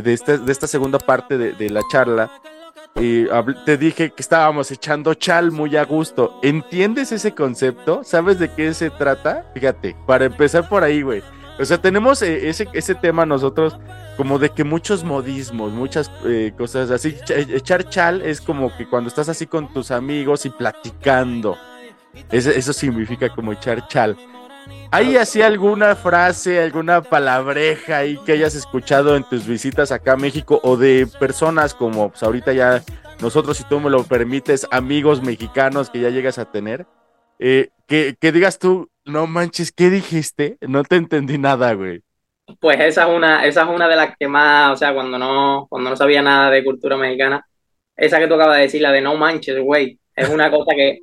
de- 0.02 0.14
este- 0.14 0.40
esta 0.48 0.68
segunda 0.68 1.00
parte 1.00 1.38
de, 1.38 1.70
la 1.72 1.82
charla, 1.92 2.32
habl- 2.96 3.64
te 3.66 3.78
dije 3.78 4.12
que 4.12 4.22
estábamos 4.22 4.70
echando 4.72 5.16
chal 5.16 5.52
muy 5.52 5.76
a 5.76 5.84
gusto. 5.86 6.40
¿Entiendes 6.44 7.12
ese 7.12 7.34
concepto? 7.34 8.04
¿Sabes 8.04 8.38
de 8.38 8.54
qué 8.54 8.74
se 8.76 8.92
trata? 8.92 9.46
Fíjate, 9.56 9.96
para 10.06 10.26
empezar 10.26 10.70
por 10.70 10.84
ahí, 10.84 11.02
güey. 11.02 11.24
O 11.62 11.66
sea, 11.66 11.78
tenemos 11.80 12.22
eh, 12.22 12.50
ese, 12.50 12.68
ese 12.74 12.96
tema 12.96 13.26
nosotros 13.26 13.78
como 14.18 14.40
de 14.40 14.50
que 14.50 14.64
muchos 14.64 15.04
modismos, 15.04 15.72
muchas 15.72 16.12
eh, 16.26 16.52
cosas 16.58 16.90
así. 16.92 17.12
Ch- 17.26 17.54
echar 17.56 17.88
chal 17.90 18.22
es 18.22 18.42
como 18.42 18.76
que 18.76 18.88
cuando 18.90 19.08
estás 19.08 19.30
así 19.30 19.46
con 19.48 19.72
tus 19.72 19.92
amigos 19.92 20.46
y 20.46 20.50
platicando. 20.50 21.58
Eso, 22.32 22.50
eso 22.50 22.74
significa 22.74 23.30
como 23.30 23.54
echar 23.54 23.88
chal. 23.88 24.18
¿Hay 24.92 25.16
así 25.16 25.42
alguna 25.42 25.96
frase, 25.96 26.62
alguna 26.62 27.02
palabreja 27.02 27.98
ahí 27.98 28.18
que 28.26 28.34
hayas 28.34 28.56
escuchado 28.56 29.16
en 29.16 29.24
tus 29.24 29.48
visitas 29.48 29.92
acá 29.92 30.14
a 30.14 30.18
México 30.18 30.60
o 30.64 30.76
de 30.76 31.08
personas 31.20 31.74
como 31.74 32.10
pues 32.10 32.22
ahorita 32.24 32.52
ya 32.54 32.84
nosotros, 33.22 33.58
si 33.58 33.64
tú 33.66 33.80
me 33.80 33.90
lo 33.90 34.04
permites, 34.04 34.68
amigos 34.72 35.22
mexicanos 35.22 35.90
que 35.90 36.02
ya 36.02 36.10
llegas 36.10 36.38
a 36.40 36.46
tener? 36.46 36.86
Eh, 37.44 37.70
que, 37.88 38.16
que 38.22 38.32
digas 38.32 38.60
tú, 38.60 38.90
no 39.04 39.26
manches, 39.26 39.72
¿qué 39.72 39.90
dijiste? 39.90 40.58
No 40.62 40.84
te 40.84 40.96
entendí 40.96 41.40
nada, 41.40 41.74
güey. 41.74 42.02
Pues 42.60 42.80
esa 42.80 43.04
es 43.10 43.16
una, 43.18 43.46
esa 43.46 43.64
es 43.64 43.70
una 43.70 43.88
de 43.88 43.96
las 43.96 44.16
que 44.18 44.28
más, 44.28 44.74
o 44.74 44.76
sea, 44.76 44.94
cuando 44.94 45.18
no, 45.18 45.66
cuando 45.70 45.90
no 45.90 45.96
sabía 45.96 46.22
nada 46.22 46.52
de 46.52 46.64
cultura 46.64 46.98
mexicana, 46.98 47.44
esa 47.96 48.20
que 48.20 48.28
tú 48.28 48.36
acabas 48.36 48.58
de 48.58 48.64
decir, 48.64 48.82
la 48.82 48.92
de 48.92 49.02
no 49.02 49.16
manches, 49.16 49.60
güey, 49.60 49.98
es 50.16 50.30
una 50.30 50.52
cosa 50.52 50.72
que, 50.76 51.00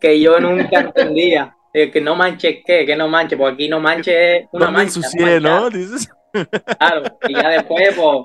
que 0.00 0.20
yo 0.20 0.38
nunca 0.40 0.80
entendía. 0.80 1.56
Eh, 1.74 1.90
que 1.90 2.00
no 2.02 2.14
manches, 2.14 2.58
¿qué? 2.66 2.84
Que 2.84 2.94
no 2.94 3.08
manches, 3.08 3.38
pues 3.38 3.54
aquí 3.54 3.68
no 3.68 3.80
manches 3.80 4.44
una 4.52 4.66
No 4.66 4.72
mancha. 4.72 4.98
ensucié. 4.98 5.40
¿no? 5.40 5.70
Dices. 5.70 6.08
Claro, 6.78 7.02
y 7.26 7.34
ya 7.34 7.48
después, 7.48 7.94
pues, 7.96 8.18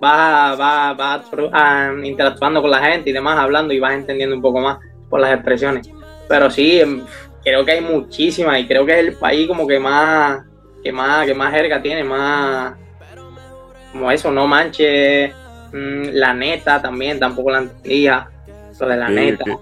vas, 0.00 0.58
vas, 0.58 0.96
vas 0.96 1.30
ah, 1.52 1.92
interactuando 2.04 2.60
con 2.62 2.70
la 2.70 2.80
gente 2.80 3.10
y 3.10 3.12
demás, 3.14 3.38
hablando 3.38 3.72
y 3.72 3.80
vas 3.80 3.94
entendiendo 3.94 4.36
un 4.36 4.42
poco 4.42 4.60
más 4.60 4.78
por 5.08 5.18
las 5.20 5.34
expresiones. 5.34 5.88
Pero 6.30 6.48
sí, 6.48 6.80
em, 6.80 7.02
creo 7.42 7.64
que 7.64 7.72
hay 7.72 7.80
muchísimas 7.80 8.60
y 8.60 8.66
creo 8.68 8.86
que 8.86 8.92
es 8.92 8.98
el 9.00 9.14
país 9.14 9.48
como 9.48 9.66
que 9.66 9.80
más, 9.80 10.44
que 10.84 10.92
más, 10.92 11.26
que 11.26 11.34
más 11.34 11.52
jerga 11.52 11.82
tiene, 11.82 12.04
más, 12.04 12.74
como 13.90 14.08
eso, 14.12 14.30
no 14.30 14.46
manches, 14.46 15.32
mm, 15.72 16.02
la 16.12 16.32
neta 16.32 16.80
también, 16.80 17.18
tampoco 17.18 17.50
la 17.50 17.58
entendía, 17.58 18.30
lo 18.78 18.86
de 18.88 18.96
la 18.96 19.08
Sí, 19.08 19.12
neta. 19.14 19.44
sí. 19.44 19.52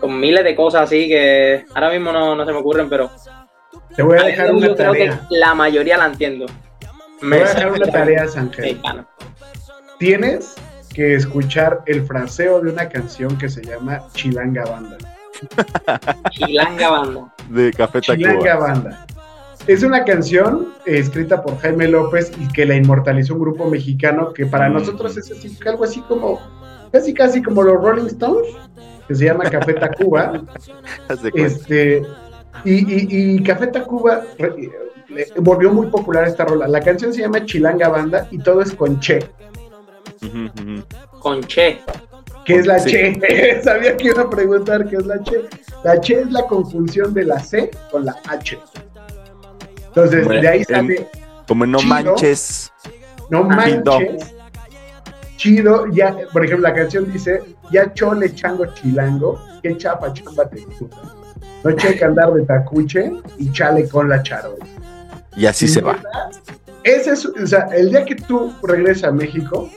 Con 0.00 0.18
miles 0.18 0.42
de 0.42 0.56
cosas 0.56 0.82
así 0.82 1.06
que 1.06 1.64
ahora 1.74 1.90
mismo 1.90 2.10
no, 2.10 2.34
no 2.34 2.44
se 2.44 2.52
me 2.52 2.58
ocurren, 2.58 2.88
pero 2.88 3.08
Te 3.94 4.02
voy 4.02 4.18
a 4.18 4.24
dejar 4.24 4.48
yo 4.48 4.56
una 4.56 4.74
creo 4.74 4.92
que 4.92 4.98
tarea. 5.06 5.26
la 5.30 5.54
mayoría 5.54 5.96
la 5.96 6.06
entiendo. 6.06 6.46
Te 7.20 7.26
voy 7.26 7.38
a 7.38 7.44
dejar 7.44 7.70
una 7.72 7.86
tarea. 7.86 8.24
Mexicano. 8.58 9.06
Tienes 9.98 10.56
que 10.92 11.14
escuchar 11.14 11.82
el 11.86 12.04
fraseo 12.04 12.60
de 12.60 12.70
una 12.72 12.88
canción 12.88 13.38
que 13.38 13.48
se 13.48 13.62
llama 13.62 14.02
Chilanga 14.14 14.64
Banda. 14.64 14.96
Chilanga 16.30 16.90
Banda. 16.90 17.34
De 17.48 17.72
Café 17.72 18.00
Chilanga 18.00 18.38
Tacuba. 18.38 18.56
Banda. 18.56 19.06
Es 19.66 19.82
una 19.82 20.04
canción 20.04 20.68
escrita 20.86 21.42
por 21.42 21.58
Jaime 21.58 21.88
López 21.88 22.32
y 22.40 22.48
que 22.48 22.64
la 22.64 22.74
inmortalizó 22.76 23.34
un 23.34 23.40
grupo 23.40 23.68
mexicano 23.68 24.32
que 24.32 24.46
para 24.46 24.68
Mm. 24.68 24.72
nosotros 24.74 25.16
es 25.16 25.30
así, 25.30 25.56
algo 25.66 25.84
así 25.84 26.00
como, 26.02 26.40
casi 26.90 27.12
casi 27.12 27.42
como 27.42 27.62
los 27.62 27.74
Rolling 27.82 28.06
Stones, 28.06 28.48
que 29.06 29.14
se 29.14 29.26
llama 29.26 29.44
Café 29.44 29.74
Tacuba. 29.74 30.42
Este, 31.34 32.02
y, 32.64 32.72
y, 32.74 33.06
y 33.36 33.42
Café 33.42 33.66
Tacuba 33.68 34.22
re- 34.38 34.54
eh, 35.16 35.26
volvió 35.36 35.70
muy 35.72 35.88
popular 35.88 36.26
esta 36.26 36.44
rola. 36.44 36.66
La 36.68 36.80
canción 36.80 37.12
se 37.12 37.20
llama 37.20 37.44
Chilanga 37.44 37.88
Banda 37.88 38.26
y 38.30 38.38
todo 38.38 38.62
es 38.62 38.72
con 38.74 38.98
Che. 39.00 39.18
Con 41.20 41.42
Che. 41.44 41.80
¿Qué 42.48 42.54
es 42.56 42.66
la 42.66 42.78
Sí. 42.78 42.90
Che? 42.90 43.60
Sabía 43.62 43.96
que 43.96 44.08
iba 44.08 44.22
a 44.22 44.30
preguntar 44.30 44.88
qué 44.88 44.96
es 44.96 45.04
la 45.06 45.22
Che. 45.22 45.42
La 45.84 46.00
Che 46.00 46.20
es 46.22 46.32
la 46.32 46.46
conjunción 46.46 47.12
de 47.14 47.24
la 47.24 47.38
C 47.38 47.70
con 47.92 48.04
la 48.06 48.16
H. 48.26 48.58
Entonces, 49.88 50.24
Bueno, 50.24 50.40
de 50.40 50.48
ahí 50.48 50.58
en- 50.60 50.64
sale 50.64 51.08
Como 51.46 51.66
no 51.66 51.78
Chido. 51.78 51.88
manches. 51.94 52.72
No 53.30 53.44
manches. 53.44 54.34
Chido, 55.36 55.86
ya, 55.92 56.16
por 56.32 56.44
ejemplo, 56.44 56.66
la 56.68 56.74
canción 56.74 57.12
dice, 57.12 57.42
ya 57.70 57.92
chole 57.94 58.34
chango 58.34 58.66
chilango, 58.74 59.38
que 59.62 59.76
chapa 59.76 60.12
chamba 60.12 60.48
te 60.48 60.60
gusta. 60.64 60.96
No 61.62 61.72
checa 61.72 62.06
andar 62.06 62.32
de 62.32 62.42
tacuche 62.44 63.12
y 63.38 63.52
chale 63.52 63.88
con 63.88 64.08
la 64.08 64.22
charola. 64.22 64.64
Y 65.36 65.46
así 65.46 65.68
se 65.68 65.80
va. 65.80 65.98
Ese 66.82 67.10
es, 67.12 67.26
o 67.26 67.46
sea, 67.46 67.68
el 67.72 67.90
día 67.90 68.04
que 68.04 68.14
tú 68.16 68.52
regresas 68.62 69.04
a 69.04 69.12
México, 69.12 69.70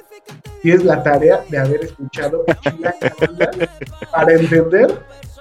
tienes 0.61 0.83
la 0.83 1.01
tarea 1.03 1.43
de 1.49 1.57
haber 1.57 1.83
escuchado 1.85 2.43
Banda 2.63 2.95
para 4.11 4.33
entender 4.33 4.93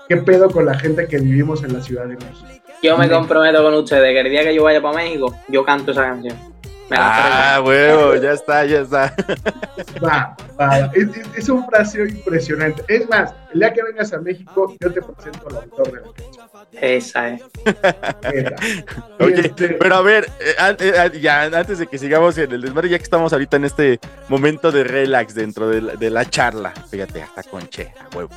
qué 0.09 0.17
pedo 0.19 0.51
con 0.51 0.67
la 0.67 0.79
gente 0.79 1.07
que 1.07 1.19
vivimos 1.19 1.63
en 1.63 1.73
la 1.75 1.81
Ciudad 1.83 2.05
de 2.07 2.15
México. 2.17 2.47
Yo 2.83 2.97
me 2.97 3.09
comprometo 3.11 3.63
con 3.63 3.75
ustedes 3.75 4.13
que 4.15 4.21
el 4.21 4.31
día 4.31 4.43
que 4.43 4.55
yo 4.55 4.65
vaya 4.65 4.81
para 4.81 4.97
México, 4.97 5.35
yo 5.49 5.65
canto 5.65 5.93
esa 5.93 6.03
canción. 6.03 6.37
Me 6.89 6.97
Ah, 6.99 7.63
huevo, 7.65 8.17
ya 8.17 8.33
está, 8.33 8.65
ya 8.65 8.81
está. 8.81 9.15
Va, 10.05 10.35
va, 10.61 10.79
es, 10.95 11.09
es- 11.17 11.29
es 11.37 11.49
un 11.49 11.65
fraseo 11.67 12.05
impresionante. 12.07 12.83
Es 12.89 13.09
más, 13.09 13.33
el 13.53 13.61
día 13.61 13.73
que 13.73 13.83
vengas 13.85 14.13
a 14.13 14.19
México, 14.21 14.75
yo 14.81 14.93
te 14.93 15.01
presento 15.01 15.47
al 15.51 15.57
autor 15.57 15.87
de 15.93 16.01
la 16.01 16.13
canción. 16.13 16.50
Esa 16.73 17.29
es. 17.31 17.43
Esa. 18.23 18.55
Oye, 19.21 19.53
pero 19.79 19.95
a 19.95 20.03
ver, 20.03 20.29
eh, 20.41 20.77
eh, 20.79 21.21
ya 21.21 21.43
antes 21.43 21.79
de 21.79 21.87
que 21.87 21.99
sigamos 21.99 22.39
en 22.39 22.53
el 22.53 22.63
desmadre, 22.63 22.89
ya 22.89 22.99
que 22.99 23.05
estamos 23.05 23.33
ahorita 23.33 23.57
en 23.57 23.65
este 23.65 24.01
momento 24.29 24.73
de 24.73 24.85
relax 24.85 25.35
dentro 25.35 25.69
de 25.69 25.83
la, 25.83 25.97
de 25.97 26.11
la 26.11 26.25
charla, 26.29 26.73
fíjate, 26.91 27.23
hasta 27.23 27.43
con 27.45 27.69
Che, 27.69 27.93
a 27.99 28.17
huevo. 28.17 28.31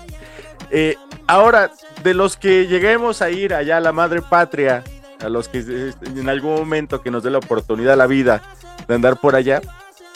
Eh, 0.75 0.95
ahora, 1.27 1.71
de 2.03 2.15
los 2.15 2.35
que 2.35 2.65
lleguemos 2.65 3.21
a 3.21 3.29
ir 3.29 3.53
allá 3.53 3.77
a 3.77 3.79
la 3.79 3.91
madre 3.91 4.21
patria, 4.21 4.83
a 5.21 5.29
los 5.29 5.47
que 5.47 5.59
eh, 5.59 5.93
en 6.03 6.29
algún 6.29 6.55
momento 6.55 7.01
que 7.01 7.11
nos 7.11 7.21
dé 7.21 7.29
la 7.29 7.37
oportunidad 7.37 7.95
la 7.95 8.07
vida 8.07 8.41
de 8.87 8.95
andar 8.95 9.17
por 9.17 9.35
allá, 9.35 9.61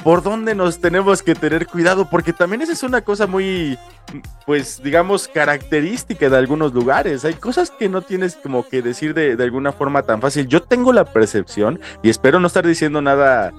¿por 0.03 0.23
dónde 0.23 0.55
nos 0.55 0.79
tenemos 0.79 1.21
que 1.21 1.35
tener 1.35 1.67
cuidado? 1.67 2.09
Porque 2.09 2.33
también 2.33 2.61
esa 2.61 2.73
es 2.73 2.83
una 2.83 3.01
cosa 3.01 3.27
muy, 3.27 3.77
pues, 4.45 4.81
digamos, 4.81 5.27
característica 5.27 6.29
de 6.29 6.37
algunos 6.37 6.73
lugares. 6.73 7.25
Hay 7.25 7.33
cosas 7.33 7.71
que 7.71 7.89
no 7.89 8.01
tienes 8.01 8.35
como 8.35 8.67
que 8.67 8.81
decir 8.81 9.13
de, 9.13 9.35
de 9.35 9.43
alguna 9.43 9.71
forma 9.71 10.03
tan 10.03 10.21
fácil. 10.21 10.47
Yo 10.47 10.63
tengo 10.63 10.93
la 10.93 11.05
percepción, 11.05 11.79
y 12.03 12.09
espero 12.09 12.39
no 12.39 12.47
estar 12.47 12.65
diciendo 12.65 13.01
nada, 13.01 13.51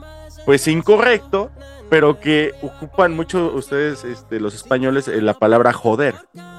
pues, 0.46 0.66
incorrecto, 0.68 1.50
pero 1.90 2.20
que 2.20 2.52
ocupan 2.62 3.14
mucho 3.14 3.52
ustedes, 3.54 4.04
este, 4.04 4.40
los 4.40 4.54
españoles, 4.54 5.08
eh, 5.08 5.22
la 5.22 5.34
palabra 5.34 5.72
joder. 5.72 6.14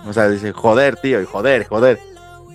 O 0.07 0.13
sea, 0.13 0.27
dicen 0.29 0.53
joder, 0.53 0.95
tío, 0.95 1.21
y 1.21 1.25
joder, 1.25 1.67
joder. 1.67 1.99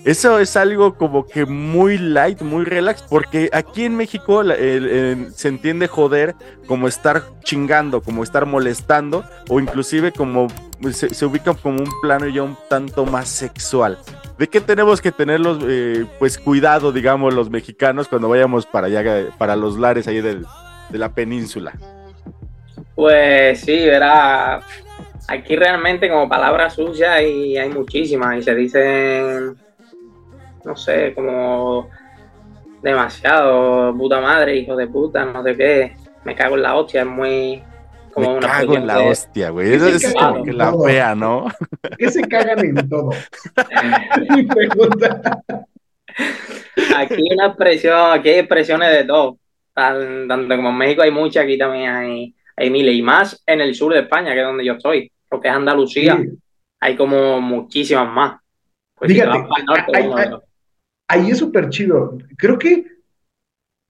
Eso 0.05 0.39
es 0.39 0.55
algo 0.57 0.97
como 0.97 1.27
que 1.27 1.47
muy 1.47 1.97
light, 1.97 2.43
muy 2.43 2.65
relax, 2.65 3.03
porque 3.03 3.49
aquí 3.53 3.87
en 3.87 3.97
México 3.97 4.43
se 4.45 5.49
entiende 5.49 5.89
joder 5.89 6.35
como 6.67 6.89
estar 6.89 7.23
chingando, 7.43 8.03
como 8.03 8.23
estar 8.23 8.45
molestando, 8.45 9.25
o 9.49 9.61
inclusive 9.61 10.13
como 10.13 10.49
se, 10.93 11.25
ubica 11.25 11.55
como 11.55 11.79
un 11.79 11.91
plano 12.03 12.29
ya 12.29 12.43
un 12.43 12.57
tanto 12.69 13.07
más 13.07 13.29
sexual. 13.29 13.99
¿De 14.39 14.47
qué 14.47 14.61
tenemos 14.61 15.01
que 15.01 15.11
tener 15.11 15.41
los, 15.41 15.59
eh, 15.67 16.05
pues 16.19 16.37
cuidado, 16.37 16.93
digamos, 16.93 17.33
los 17.33 17.49
mexicanos 17.49 18.07
cuando 18.07 18.29
vayamos 18.29 18.67
para 18.67 18.89
allá, 18.89 19.31
para 19.39 19.57
los 19.57 19.79
lares 19.79 20.07
ahí 20.07 20.21
de 20.21 20.43
la 20.91 21.15
península? 21.15 21.73
Pues 22.95 23.61
sí, 23.61 23.87
verá. 23.87 24.61
Aquí 25.29 25.57
realmente 25.57 26.11
como 26.11 26.29
palabras 26.29 26.75
sucias 26.75 27.23
y 27.23 27.57
hay 27.57 27.71
muchísimas 27.71 28.39
y 28.39 28.43
se 28.43 28.55
dicen, 28.55 29.57
no 30.65 30.77
sé, 30.77 31.13
como 31.15 31.89
demasiado, 32.83 33.95
puta 33.97 34.21
madre, 34.21 34.57
hijo 34.57 34.77
de 34.77 34.87
puta, 34.87 35.25
no 35.25 35.43
sé 35.43 35.57
qué, 35.57 35.97
me 36.25 36.35
cago 36.35 36.57
en 36.57 36.63
la 36.63 36.77
hostia, 36.77 37.01
es 37.03 37.07
muy... 37.07 37.63
Como 38.13 38.31
Me 38.31 38.37
una 38.39 38.47
cago 38.49 38.77
en 38.77 38.87
la 38.87 38.99
de- 38.99 39.09
hostia, 39.11 39.51
güey. 39.51 39.75
Eso 39.75 39.89
es 39.89 40.15
como 40.15 40.45
que 40.45 40.53
la 40.53 40.71
todo. 40.71 40.85
fea, 40.85 41.15
¿no? 41.17 41.47
¿Qué 41.99 42.11
se 42.11 42.23
cagan 42.23 42.61
en 42.61 42.89
todo? 42.89 43.11
Mi 44.37 44.45
pregunta. 44.45 45.33
Aquí 46.97 47.15
hay 47.15 47.35
una 47.37 47.47
expresión, 47.49 48.13
aquí 48.13 48.29
hay 48.29 48.39
expresiones 48.41 48.91
de 48.93 49.05
todo. 49.05 49.39
Tan- 49.75 50.29
tanto 50.29 50.55
como 50.57 50.69
en 50.71 50.77
México 50.77 51.03
hay 51.03 51.11
muchas, 51.11 51.43
aquí 51.45 51.59
también 51.59 51.91
hay, 51.91 52.35
hay 52.57 52.71
miles. 52.71 52.95
Y 52.95 53.03
más 53.03 53.43
en 53.47 53.61
el 53.61 53.75
sur 53.75 53.93
de 53.93 54.01
España, 54.01 54.33
que 54.33 54.41
es 54.41 54.47
donde 54.47 54.65
yo 54.65 54.75
estoy, 54.75 55.11
lo 55.31 55.41
que 55.41 55.49
es 55.49 55.55
Andalucía, 55.55 56.17
Sí. 56.17 56.29
hay 56.81 56.95
como 56.97 57.41
muchísimas 57.41 58.09
más. 58.09 58.37
Pues 58.95 59.11
si 59.11 59.19
te 59.19 59.25
Fíjate, 59.25 59.39
vas 59.41 59.49
para 59.49 59.61
el 59.61 59.67
norte, 59.67 59.93
hay- 59.97 60.05
hay- 60.05 60.39
Ahí 61.09 61.31
es 61.31 61.39
súper 61.39 61.69
chido. 61.69 62.17
Creo 62.39 62.59
que 62.59 62.87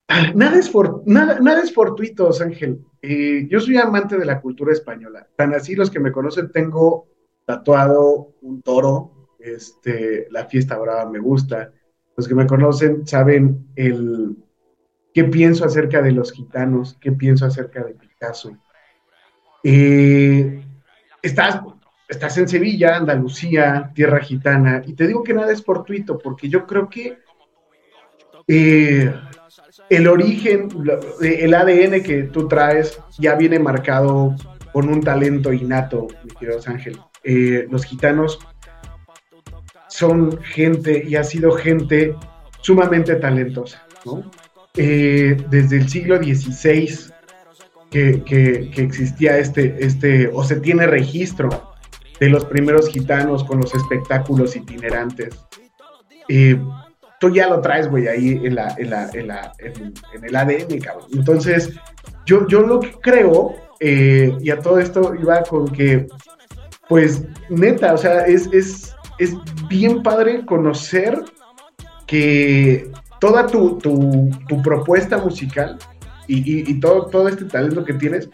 ah, 0.07 0.31
nada 0.35 0.57
es, 0.57 0.71
nada 1.05 1.61
es 1.61 1.73
fortuito, 1.73 2.29
Ángel. 2.41 2.83
Eh, 3.01 3.47
yo 3.49 3.59
soy 3.59 3.77
amante 3.77 4.17
de 4.17 4.25
la 4.25 4.41
cultura 4.41 4.73
española. 4.73 5.27
Tan 5.35 5.53
así 5.53 5.75
los 5.75 5.89
que 5.89 5.99
me 5.99 6.11
conocen, 6.11 6.51
tengo 6.51 7.07
tatuado 7.45 8.35
un 8.41 8.61
toro. 8.61 9.11
Este, 9.39 10.27
la 10.31 10.45
fiesta 10.45 10.77
brava 10.77 11.09
me 11.09 11.19
gusta. 11.19 11.71
Los 12.17 12.27
que 12.27 12.35
me 12.35 12.47
conocen 12.47 13.05
saben 13.05 13.67
el 13.75 14.37
qué 15.13 15.23
pienso 15.23 15.65
acerca 15.65 16.01
de 16.01 16.11
los 16.11 16.31
gitanos, 16.31 16.97
qué 16.99 17.11
pienso 17.11 17.45
acerca 17.45 17.83
de 17.83 17.93
Picasso. 17.93 18.57
Eh, 19.63 20.63
estás, 21.21 21.61
estás 22.07 22.37
en 22.37 22.47
Sevilla, 22.47 22.97
Andalucía, 22.97 23.91
tierra 23.93 24.19
gitana, 24.19 24.81
y 24.85 24.93
te 24.93 25.07
digo 25.07 25.23
que 25.23 25.33
nada 25.33 25.51
es 25.51 25.63
fortuito, 25.63 26.17
porque 26.17 26.49
yo 26.49 26.65
creo 26.65 26.89
que 26.89 27.17
eh, 28.47 29.13
el 29.89 30.07
origen, 30.07 30.69
el 31.21 31.53
ADN 31.53 32.01
que 32.03 32.23
tú 32.31 32.47
traes 32.47 32.99
ya 33.17 33.35
viene 33.35 33.59
marcado 33.59 34.35
con 34.71 34.89
un 34.89 35.01
talento 35.01 35.51
innato, 35.53 36.07
mi 36.23 36.31
querido 36.31 36.59
Ángel. 36.67 36.99
Eh, 37.23 37.67
los 37.71 37.85
gitanos 37.85 38.39
son 39.87 40.41
gente 40.43 41.03
y 41.07 41.15
ha 41.15 41.23
sido 41.23 41.51
gente 41.51 42.15
sumamente 42.61 43.15
talentosa, 43.15 43.85
¿no? 44.05 44.29
Eh, 44.75 45.37
desde 45.49 45.77
el 45.77 45.87
siglo 45.89 46.17
XVI 46.17 46.89
que, 47.89 48.21
que- 48.23 48.69
que 48.73 48.81
existía 48.83 49.37
este, 49.37 49.77
este, 49.79 50.27
o 50.27 50.43
se 50.43 50.57
tiene 50.59 50.85
registro 50.85 51.74
de 52.19 52.29
los 52.29 52.45
primeros 52.45 52.89
gitanos 52.89 53.43
con 53.43 53.59
los 53.61 53.73
espectáculos 53.75 54.55
itinerantes. 54.55 55.29
Eh, 56.29 56.59
tú 57.19 57.29
ya 57.29 57.47
lo 57.49 57.61
traes, 57.61 57.89
güey, 57.89 58.07
ahí 58.07 58.39
en, 58.43 58.55
la, 58.55 58.73
en, 58.77 58.89
la, 58.89 59.09
en, 59.13 59.27
la- 59.27 59.53
en- 59.59 59.93
en 60.13 60.23
el 60.23 60.35
ADN, 60.35 60.79
cabrón. 60.79 61.07
Entonces, 61.13 61.71
yo, 62.25 62.47
yo 62.47 62.61
lo 62.61 62.79
que 62.79 62.91
creo, 63.01 63.55
eh, 63.79 64.35
y 64.41 64.49
a 64.49 64.59
todo 64.59 64.79
esto 64.79 65.13
iba 65.15 65.43
con 65.43 65.67
que, 65.67 66.07
pues, 66.87 67.23
neta, 67.49 67.93
o 67.93 67.97
sea, 67.97 68.21
es, 68.25 68.47
es, 68.53 68.95
es 69.19 69.33
bien 69.69 70.01
padre 70.03 70.45
conocer 70.45 71.19
que 72.07 72.89
toda 73.19 73.47
tu, 73.47 73.77
tu- 73.77 74.29
tu 74.47 74.61
propuesta 74.61 75.17
musical 75.17 75.77
y, 76.27 76.37
y- 76.39 76.63
y 76.71 76.79
todo, 76.79 77.07
todo 77.07 77.27
este 77.27 77.45
talento 77.45 77.83
que 77.83 77.93
tienes, 77.93 78.29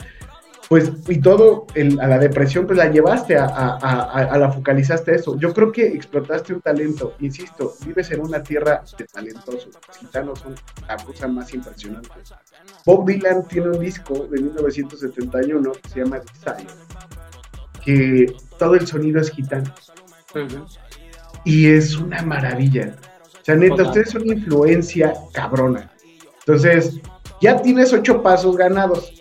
pues, 0.72 0.90
y 1.10 1.20
todo 1.20 1.68
el- 1.76 2.00
a 2.00 2.08
la 2.08 2.18
depresión, 2.18 2.66
pues 2.66 2.78
la 2.78 2.90
llevaste 2.90 3.36
a, 3.36 3.44
a- 3.44 3.78
a- 3.82 4.24
a- 4.24 4.38
la 4.38 4.50
focalizaste 4.54 5.14
eso. 5.14 5.38
Yo 5.38 5.54
creo 5.54 5.70
que 5.70 5.86
explotaste 5.86 6.54
un 6.54 6.62
talento, 6.62 7.14
insisto, 7.20 7.74
vives 7.86 8.10
en 8.12 8.22
una 8.22 8.42
tierra 8.42 8.82
de 8.98 9.04
talentosos. 9.04 9.68
Los 9.86 9.98
gitanos 9.98 10.40
son 10.40 10.56
la 10.88 10.96
cosa 10.96 11.28
más 11.28 11.54
impresionante. 11.54 12.08
Bob 12.86 13.06
Dylan 13.06 13.46
tiene 13.50 13.68
un 13.72 13.80
disco 13.82 14.28
de 14.32 14.40
1971 14.42 15.74
que 15.74 15.90
se 15.90 16.00
llama 16.06 16.20
Desire, 16.20 16.70
que 17.84 18.34
todo 18.58 18.76
el 18.76 18.88
sonido 18.88 19.20
es 19.20 19.30
gitano 19.30 19.74
y 21.44 21.68
es 21.68 21.98
una 21.98 22.22
maravilla. 22.22 22.96
O 23.42 23.44
sea, 23.44 23.56
neta, 23.56 23.76
ustedes 23.90 24.12
son 24.12 24.22
una 24.22 24.36
influencia 24.36 25.14
cabrona. 25.34 25.92
Entonces, 26.40 26.98
ya 27.42 27.62
tienes 27.62 27.92
ocho 27.92 28.22
pasos 28.24 28.56
ganados. 28.56 29.21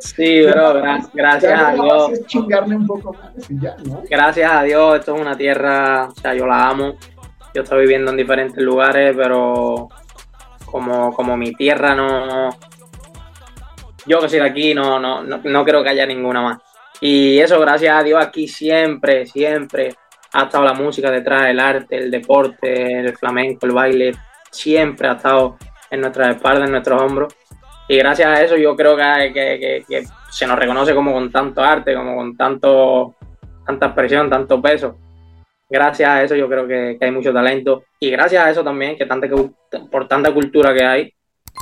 Sí, 0.00 0.42
bro, 0.42 0.74
gra- 0.74 1.08
gracias 1.12 1.60
a 1.60 1.72
Dios. 1.72 2.26
chingarle 2.26 2.76
un 2.76 2.86
poco 2.86 3.12
más 3.14 3.50
y 3.50 3.60
ya, 3.60 3.76
¿no? 3.84 4.02
Gracias 4.08 4.50
a 4.52 4.62
Dios, 4.62 4.98
esto 4.98 5.14
es 5.14 5.20
una 5.20 5.36
tierra, 5.36 6.08
o 6.08 6.14
sea, 6.20 6.34
yo 6.34 6.46
la 6.46 6.68
amo. 6.68 6.94
Yo 7.54 7.62
estoy 7.62 7.80
viviendo 7.82 8.10
en 8.10 8.16
diferentes 8.16 8.62
lugares, 8.62 9.14
pero 9.16 9.88
como, 10.66 11.12
como 11.14 11.36
mi 11.36 11.52
tierra 11.54 11.94
no. 11.94 12.50
Yo 14.06 14.20
que 14.20 14.28
soy 14.28 14.38
de 14.40 14.46
aquí, 14.46 14.74
no, 14.74 14.98
no, 15.00 15.22
no, 15.22 15.40
no 15.42 15.64
creo 15.64 15.82
que 15.82 15.90
haya 15.90 16.06
ninguna 16.06 16.40
más. 16.42 16.58
Y 17.00 17.38
eso, 17.38 17.58
gracias 17.60 17.96
a 17.98 18.02
Dios, 18.02 18.22
aquí 18.24 18.46
siempre, 18.46 19.26
siempre 19.26 19.94
ha 20.32 20.44
estado 20.44 20.64
la 20.64 20.74
música 20.74 21.10
detrás, 21.10 21.48
el 21.48 21.58
arte, 21.58 21.96
el 21.96 22.10
deporte, 22.10 23.00
el 23.00 23.16
flamenco, 23.16 23.66
el 23.66 23.72
baile, 23.72 24.12
siempre 24.50 25.08
ha 25.08 25.12
estado 25.12 25.56
en 25.90 26.00
nuestras 26.02 26.36
espaldas, 26.36 26.66
en 26.66 26.72
nuestros 26.72 27.02
hombros. 27.02 27.34
Y 27.90 27.96
gracias 27.96 28.28
a 28.28 28.40
eso 28.40 28.56
yo 28.56 28.76
creo 28.76 28.96
que, 28.96 29.32
que- 29.34 29.84
que- 29.88 30.04
se 30.30 30.46
nos 30.46 30.56
reconoce 30.56 30.94
como 30.94 31.12
con 31.12 31.32
tanto 31.32 31.60
arte, 31.60 31.92
como 31.92 32.14
con 32.14 32.36
tanto, 32.36 33.16
tanta 33.66 33.86
expresión, 33.86 34.30
tanto 34.30 34.62
peso. 34.62 34.96
Gracias 35.68 36.08
a 36.08 36.22
eso 36.22 36.36
yo 36.36 36.48
creo 36.48 36.68
que, 36.68 36.96
hay 37.00 37.10
mucho 37.10 37.32
talento. 37.32 37.82
Y 37.98 38.12
gracias 38.12 38.44
a 38.44 38.50
eso 38.50 38.62
también, 38.62 38.96
que 38.96 39.06
tanta, 39.06 39.26
por 39.90 40.06
tanta 40.06 40.32
cultura 40.32 40.72
que 40.72 40.84
hay, 40.84 41.12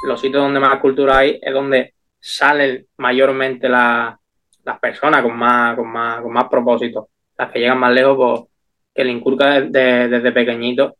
los 0.07 0.20
sitios 0.20 0.43
donde 0.43 0.61
más 0.61 0.79
cultura 0.81 1.16
hay 1.16 1.39
es 1.41 1.55
donde 1.55 1.95
salen 2.20 2.87
mayormente 2.99 3.66
la- 3.66 4.20
las 4.64 4.79
personas 4.81 5.22
con 5.22 5.35
más, 5.35 5.76
con, 5.76 5.89
más, 5.89 6.20
con 6.20 6.31
más 6.31 6.45
propósito. 6.51 7.09
Las 7.39 7.51
que 7.51 7.61
llegan 7.61 7.79
más 7.79 7.93
lejos, 7.95 8.16
pues, 8.18 8.51
que 8.95 9.05
le 9.05 9.12
inculca 9.12 9.61
de- 9.61 9.68
de- 9.70 10.09
desde 10.09 10.33
pequeñito 10.33 10.95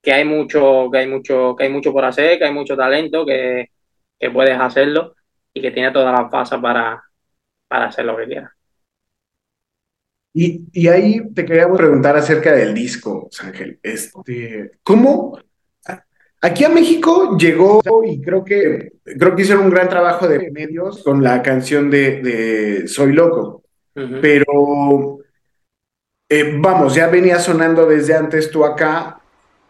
que 0.00 0.12
hay 0.12 0.24
mucho, 0.24 0.88
que 0.92 0.98
hay 0.98 1.08
mucho, 1.08 1.56
que 1.56 1.64
hay 1.64 1.70
mucho 1.72 1.92
por 1.92 2.04
hacer, 2.04 2.38
que 2.38 2.44
hay 2.44 2.52
mucho 2.52 2.76
talento, 2.76 3.26
que, 3.26 3.70
que 4.18 4.30
puedes 4.30 4.58
hacerlo 4.58 5.14
y 5.52 5.62
que 5.62 5.70
tiene 5.70 5.90
todas 5.90 6.12
las 6.18 6.30
bases 6.30 6.58
para, 6.60 7.02
para 7.68 7.86
hacer 7.86 8.04
lo 8.04 8.16
que 8.16 8.26
quieras. 8.26 8.50
Y, 10.32 10.66
y 10.72 10.88
ahí 10.88 11.32
te 11.32 11.46
queríamos 11.46 11.78
preguntar 11.78 12.14
acerca 12.16 12.52
del 12.52 12.74
disco, 12.74 13.30
Ángel. 13.40 13.80
Este, 13.82 14.72
¿cómo? 14.82 15.38
Aquí 16.42 16.64
a 16.64 16.68
México 16.68 17.36
llegó 17.38 17.80
y 18.04 18.20
creo 18.20 18.44
que 18.44 18.92
creo 19.02 19.34
que 19.34 19.42
hicieron 19.42 19.64
un 19.64 19.70
gran 19.70 19.88
trabajo 19.88 20.28
de 20.28 20.50
medios 20.50 21.02
con 21.02 21.22
la 21.22 21.42
canción 21.42 21.90
de, 21.90 22.20
de 22.20 22.86
Soy 22.88 23.12
Loco. 23.12 23.64
Pero 23.94 25.20
eh, 26.28 26.58
vamos, 26.58 26.94
ya 26.94 27.08
venía 27.08 27.38
sonando 27.38 27.86
desde 27.86 28.14
antes 28.14 28.50
tú 28.50 28.64
acá. 28.64 29.20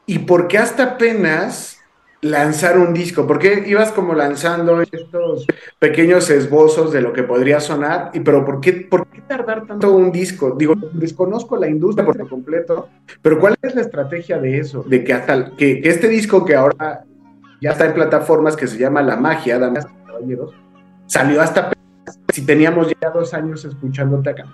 ¿Y 0.04 0.18
por 0.18 0.48
qué 0.48 0.58
hasta 0.58 0.82
apenas 0.82 1.75
lanzar 2.20 2.78
un 2.78 2.92
disco? 2.92 3.26
¿Por 3.26 3.38
qué 3.38 3.64
ibas 3.66 3.92
como 3.92 4.14
lanzando 4.14 4.80
estos 4.80 5.46
pequeños 5.78 6.30
esbozos 6.30 6.92
de 6.92 7.00
lo 7.00 7.12
que 7.12 7.22
podría 7.22 7.60
sonar? 7.60 8.10
¿Y 8.14 8.20
pero 8.20 8.44
por 8.44 8.60
qué, 8.60 8.72
por 8.72 9.06
qué 9.08 9.20
tardar 9.22 9.66
tanto 9.66 9.92
un 9.92 10.12
disco? 10.12 10.54
Digo, 10.56 10.74
desconozco 10.92 11.56
la 11.56 11.68
industria 11.68 12.04
por 12.04 12.28
completo, 12.28 12.88
pero 13.22 13.38
¿cuál 13.38 13.56
es 13.62 13.74
la 13.74 13.82
estrategia 13.82 14.38
de 14.38 14.58
eso? 14.58 14.82
De 14.82 15.04
que 15.04 15.12
hasta 15.12 15.50
que, 15.56 15.80
este 15.84 16.08
disco 16.08 16.44
que 16.44 16.54
ahora 16.54 17.04
ya 17.60 17.70
está 17.70 17.86
en 17.86 17.94
plataformas 17.94 18.56
que 18.56 18.66
se 18.66 18.78
llama 18.78 19.02
La 19.02 19.16
Magia, 19.16 19.58
damas 19.58 19.86
caballeros, 20.06 20.54
salió 21.06 21.40
hasta 21.40 21.72
si 22.32 22.44
teníamos 22.44 22.92
ya 23.00 23.10
dos 23.10 23.32
años 23.34 23.64
escuchándote 23.64 24.30
acá. 24.30 24.44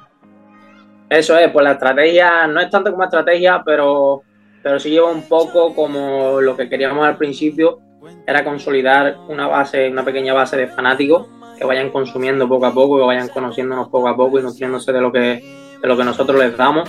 Eso 1.10 1.36
es, 1.36 1.50
pues 1.50 1.64
la 1.64 1.72
estrategia 1.72 2.46
no 2.46 2.60
es 2.60 2.70
tanto 2.70 2.90
como 2.90 3.04
estrategia, 3.04 3.62
pero, 3.66 4.22
pero 4.62 4.78
sí 4.78 4.90
lleva 4.90 5.10
un 5.10 5.22
poco 5.28 5.74
como 5.74 6.40
lo 6.40 6.56
que 6.56 6.68
queríamos 6.68 7.06
al 7.06 7.16
principio, 7.16 7.80
era 8.26 8.44
consolidar 8.44 9.18
una 9.28 9.46
base, 9.46 9.88
una 9.88 10.04
pequeña 10.04 10.34
base 10.34 10.56
de 10.56 10.68
fanáticos 10.68 11.26
que 11.58 11.64
vayan 11.64 11.90
consumiendo 11.90 12.48
poco 12.48 12.66
a 12.66 12.74
poco, 12.74 12.98
que 12.98 13.04
vayan 13.04 13.28
conociéndonos 13.28 13.88
poco 13.88 14.08
a 14.08 14.16
poco 14.16 14.38
y 14.38 14.42
nutriéndose 14.42 14.92
de 14.92 15.00
lo 15.00 15.12
que, 15.12 15.78
de 15.80 15.88
lo 15.88 15.96
que 15.96 16.04
nosotros 16.04 16.38
les 16.38 16.56
damos. 16.56 16.88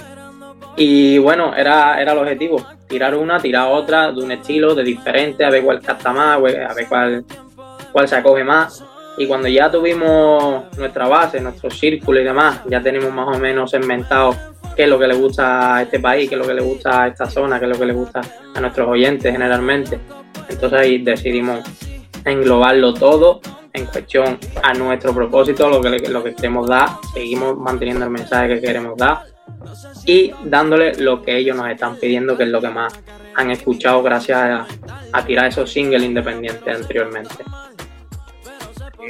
Y 0.75 1.19
bueno, 1.19 1.55
era, 1.55 2.01
era 2.01 2.13
el 2.13 2.17
objetivo, 2.17 2.65
tirar 2.87 3.15
una, 3.15 3.39
tirar 3.39 3.71
otra, 3.71 4.11
de 4.11 4.23
un 4.23 4.31
estilo, 4.31 4.73
de 4.73 4.83
diferente, 4.83 5.45
a 5.45 5.51
ver 5.51 5.63
cuál 5.63 5.81
capta 5.81 6.11
más, 6.11 6.37
a 6.37 6.39
ver 6.39 6.87
cuál, 6.89 7.25
cuál 7.91 8.07
se 8.07 8.15
acoge 8.15 8.43
más. 8.43 8.83
Y 9.17 9.27
cuando 9.27 9.47
ya 9.47 9.69
tuvimos 9.69 10.63
nuestra 10.75 11.07
base, 11.07 11.39
nuestro 11.39 11.69
círculo 11.69 12.19
y 12.19 12.23
demás, 12.23 12.61
ya 12.67 12.81
tenemos 12.81 13.11
más 13.13 13.35
o 13.35 13.39
menos 13.39 13.69
segmentado 13.69 14.35
qué 14.75 14.83
es 14.83 14.89
lo 14.89 14.99
que 14.99 15.07
le 15.07 15.15
gusta 15.15 15.75
a 15.75 15.81
este 15.83 15.99
país, 15.99 16.29
qué 16.29 16.35
es 16.35 16.41
lo 16.41 16.47
que 16.47 16.53
le 16.53 16.61
gusta 16.61 17.03
a 17.03 17.07
esta 17.07 17.29
zona, 17.29 17.59
qué 17.59 17.65
es 17.65 17.71
lo 17.71 17.79
que 17.79 17.85
le 17.85 17.93
gusta 17.93 18.21
a 18.55 18.59
nuestros 18.61 18.87
oyentes 18.87 19.31
generalmente. 19.31 19.99
Entonces 20.49 20.79
ahí 20.79 20.97
decidimos 20.99 21.61
englobarlo 22.25 22.93
todo 22.93 23.41
en 23.73 23.85
cuestión 23.85 24.37
a 24.61 24.73
nuestro 24.73 25.13
propósito, 25.13 25.67
lo 25.67 25.81
que, 25.81 25.89
lo 26.09 26.23
que 26.23 26.35
queremos 26.35 26.67
dar, 26.67 26.89
seguimos 27.13 27.57
manteniendo 27.57 28.05
el 28.05 28.11
mensaje 28.11 28.55
que 28.55 28.61
queremos 28.61 28.95
dar 28.97 29.23
y 30.05 30.31
dándole 30.43 30.95
lo 30.95 31.21
que 31.21 31.37
ellos 31.37 31.57
nos 31.57 31.69
están 31.69 31.95
pidiendo, 31.95 32.37
que 32.37 32.43
es 32.43 32.49
lo 32.49 32.61
que 32.61 32.69
más 32.69 32.93
han 33.35 33.49
escuchado 33.49 34.03
gracias 34.03 34.37
a, 34.37 34.67
a 35.11 35.25
tirar 35.25 35.47
esos 35.47 35.71
singles 35.71 36.03
independientes 36.03 36.75
anteriormente. 36.75 37.43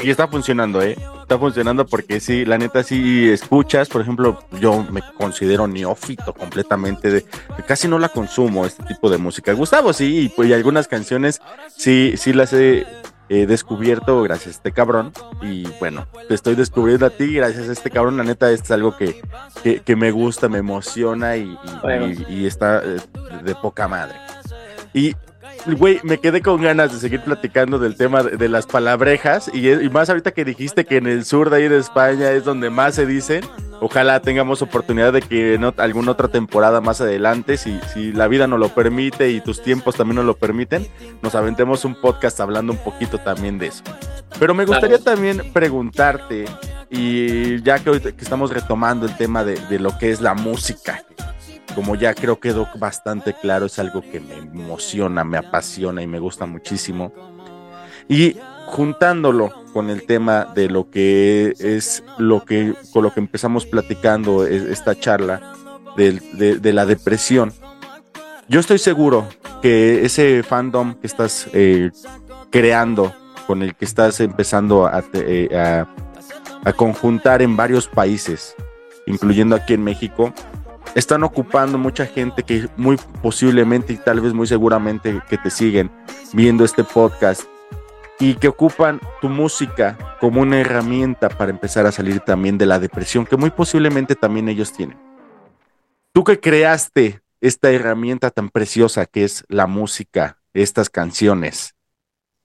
Y 0.02 0.10
está 0.10 0.28
funcionando, 0.28 0.82
¿eh? 0.82 0.98
Está 1.34 1.40
funcionando 1.42 1.88
porque 1.88 2.20
sí, 2.20 2.46
la 2.46 2.60
neta, 2.60 2.84
sí 2.84 3.28
escuchas, 3.28 3.90
por 3.90 4.02
ejemplo, 4.02 4.38
yo 4.62 4.86
me 4.92 5.02
considero 5.18 5.66
neófito 5.66 6.32
completamente, 6.32 7.10
de, 7.10 7.26
de 7.58 7.64
casi 7.66 7.88
no 7.88 7.98
la 7.98 8.10
consumo, 8.10 8.68
este 8.68 8.84
tipo 8.84 9.10
de 9.10 9.18
música. 9.18 9.52
Gustavo, 9.54 9.94
sí, 9.94 10.26
y, 10.26 10.30
pues, 10.30 10.48
y 10.50 10.54
algunas 10.54 10.88
canciones 10.88 11.42
sí, 11.76 12.14
sí 12.18 12.34
las 12.34 12.54
he 12.54 12.86
eh, 13.30 13.48
descubierto 13.48 14.22
gracias 14.22 14.46
a 14.50 14.52
este 14.58 14.72
cabrón. 14.74 15.12
Y 15.42 15.66
bueno, 15.80 16.06
te 16.28 16.36
estoy 16.36 16.54
descubriendo 16.54 17.08
a 17.08 17.10
ti 17.10 17.34
gracias 17.34 17.68
a 17.68 17.72
este 17.72 17.90
cabrón. 17.90 18.16
La 18.18 18.24
neta, 18.24 18.52
esto 18.52 18.66
es 18.66 18.72
algo 18.72 18.96
que, 18.96 19.20
que, 19.64 19.80
que 19.82 19.96
me 19.96 20.12
gusta, 20.12 20.50
me 20.50 20.60
emociona 20.60 21.36
y, 21.36 21.46
y- 21.46 21.58
Bueno. 21.82 22.10
y- 22.10 22.26
y 22.32 22.46
está 22.46 22.84
eh, 22.86 22.98
de 23.44 23.56
poca 23.56 23.88
madre. 23.88 24.20
Y, 24.94 25.16
güey, 25.66 26.00
me 26.04 26.20
quedé 26.20 26.42
con 26.42 26.62
ganas 26.62 26.92
de 26.94 27.00
seguir 27.00 27.22
platicando 27.22 27.80
del 27.80 27.96
tema 27.96 28.24
de, 28.24 28.38
de 28.38 28.50
las 28.50 28.66
palabrejas. 28.66 29.50
Y, 29.54 29.70
y 29.70 29.90
más 29.90 30.10
ahorita 30.10 30.32
que 30.32 30.46
dijiste 30.46 30.86
que 30.86 30.98
en 30.98 31.08
el 31.08 31.26
sur 31.26 31.50
de 31.50 31.58
ahí 31.58 31.68
de 31.68 31.78
España 31.78 32.32
es 32.32 32.44
donde 32.44 32.70
más 32.70 32.96
se 32.96 33.06
dicen. 33.06 33.44
Ojalá 33.82 34.22
tengamos 34.22 34.62
oportunidad 34.62 35.12
de 35.12 35.22
que 35.22 35.56
en 35.56 35.66
alguna 35.78 36.12
otra 36.12 36.30
temporada 36.30 36.80
más 36.80 37.02
adelante, 37.02 37.58
si, 37.58 37.78
si 37.94 38.14
la 38.14 38.30
vida 38.30 38.48
nos 38.48 38.58
lo 38.58 38.70
permite 38.70 39.30
y 39.32 39.42
tus 39.42 39.62
tiempos 39.62 39.96
también 39.96 40.16
nos 40.16 40.26
lo 40.26 40.38
permiten, 40.38 40.88
nos 41.22 41.36
aventemos 41.36 41.84
un 41.84 42.00
podcast 42.00 42.40
hablando 42.40 42.72
un 42.72 42.80
poquito 42.80 43.18
también 43.18 43.60
de 43.60 43.68
eso. 43.68 43.84
Pero 44.40 44.54
me 44.54 44.66
gustaría 44.66 45.00
también 45.00 45.52
preguntarte, 45.52 46.46
y 46.90 47.62
ya 47.62 47.80
que, 47.80 48.00
que 48.00 48.24
estamos 48.24 48.52
retomando 48.52 49.06
el 49.06 49.18
tema 49.18 49.44
de, 49.44 49.56
de 49.70 49.80
lo 49.80 49.98
que 49.98 50.12
es 50.12 50.22
la 50.22 50.34
música, 50.34 51.04
como 51.76 51.96
ya 51.96 52.14
creo 52.14 52.40
quedó 52.40 52.68
bastante 52.78 53.34
claro, 53.34 53.66
es 53.66 53.80
algo 53.80 54.02
que 54.02 54.20
me 54.20 54.38
emociona, 54.38 55.24
me 55.24 55.38
apasiona 55.38 56.02
y 56.02 56.08
me 56.08 56.20
gusta 56.20 56.46
muchísimo. 56.46 57.12
Y 58.08 58.38
juntándolo 58.68 59.52
con 59.74 59.90
el 59.90 60.06
tema 60.06 60.46
de 60.46 60.70
lo 60.70 60.90
que 60.90 61.54
es 61.60 62.04
lo 62.18 62.46
que 62.46 62.74
con 62.92 63.04
lo 63.04 63.14
que 63.14 63.20
empezamos 63.20 63.66
platicando 63.66 64.46
es- 64.46 64.64
esta 64.64 65.00
charla 65.00 65.54
de, 65.96 66.74
la 66.74 66.86
depresión. 66.86 67.54
Yo 68.48 68.60
estoy 68.60 68.78
seguro 68.78 69.28
que 69.62 70.06
ese 70.06 70.44
fandom 70.44 70.96
que 70.96 71.08
estás 71.08 71.48
eh, 71.54 71.92
creando, 72.50 73.14
con 73.48 73.62
el 73.64 73.76
que 73.76 73.86
estás 73.86 74.20
empezando 74.20 74.86
a, 74.86 75.04
eh, 75.14 75.50
a 76.66 76.74
conjuntar 76.74 77.42
en 77.42 77.56
varios 77.56 77.88
países, 77.88 78.56
incluyendo 79.06 79.56
aquí 79.56 79.74
en 79.74 79.84
México, 79.84 80.34
están 80.96 81.24
ocupando 81.24 81.78
mucha 81.78 82.06
gente 82.06 82.44
que 82.44 82.68
muy 82.78 82.98
posiblemente 83.22 83.94
y 83.94 83.98
tal 83.98 84.22
vez 84.22 84.34
muy 84.34 84.48
seguramente 84.48 85.22
que 85.30 85.38
te 85.38 85.50
siguen 85.50 85.92
viendo 86.34 86.64
este 86.64 86.84
podcast 86.84 87.44
y 88.20 88.36
que 88.36 88.48
ocupan 88.48 89.02
tu 89.22 89.30
música 89.30 89.98
como 90.20 90.42
una 90.42 90.60
herramienta 90.60 91.30
para 91.30 91.52
empezar 91.52 91.86
a 91.86 91.92
salir 91.92 92.20
también 92.20 92.58
de 92.58 92.66
la 92.66 92.80
depresión 92.80 93.26
que 93.26 93.38
muy 93.38 93.50
posiblemente 93.50 94.16
también 94.16 94.50
ellos 94.50 94.72
tienen. 94.72 94.98
Tú 96.14 96.24
que 96.24 96.40
creaste 96.40 97.22
esta 97.42 97.72
herramienta 97.72 98.30
tan 98.30 98.50
preciosa 98.50 99.06
que 99.06 99.24
es 99.24 99.44
la 99.50 99.68
música, 99.68 100.38
estas 100.54 100.90
canciones, 100.90 101.76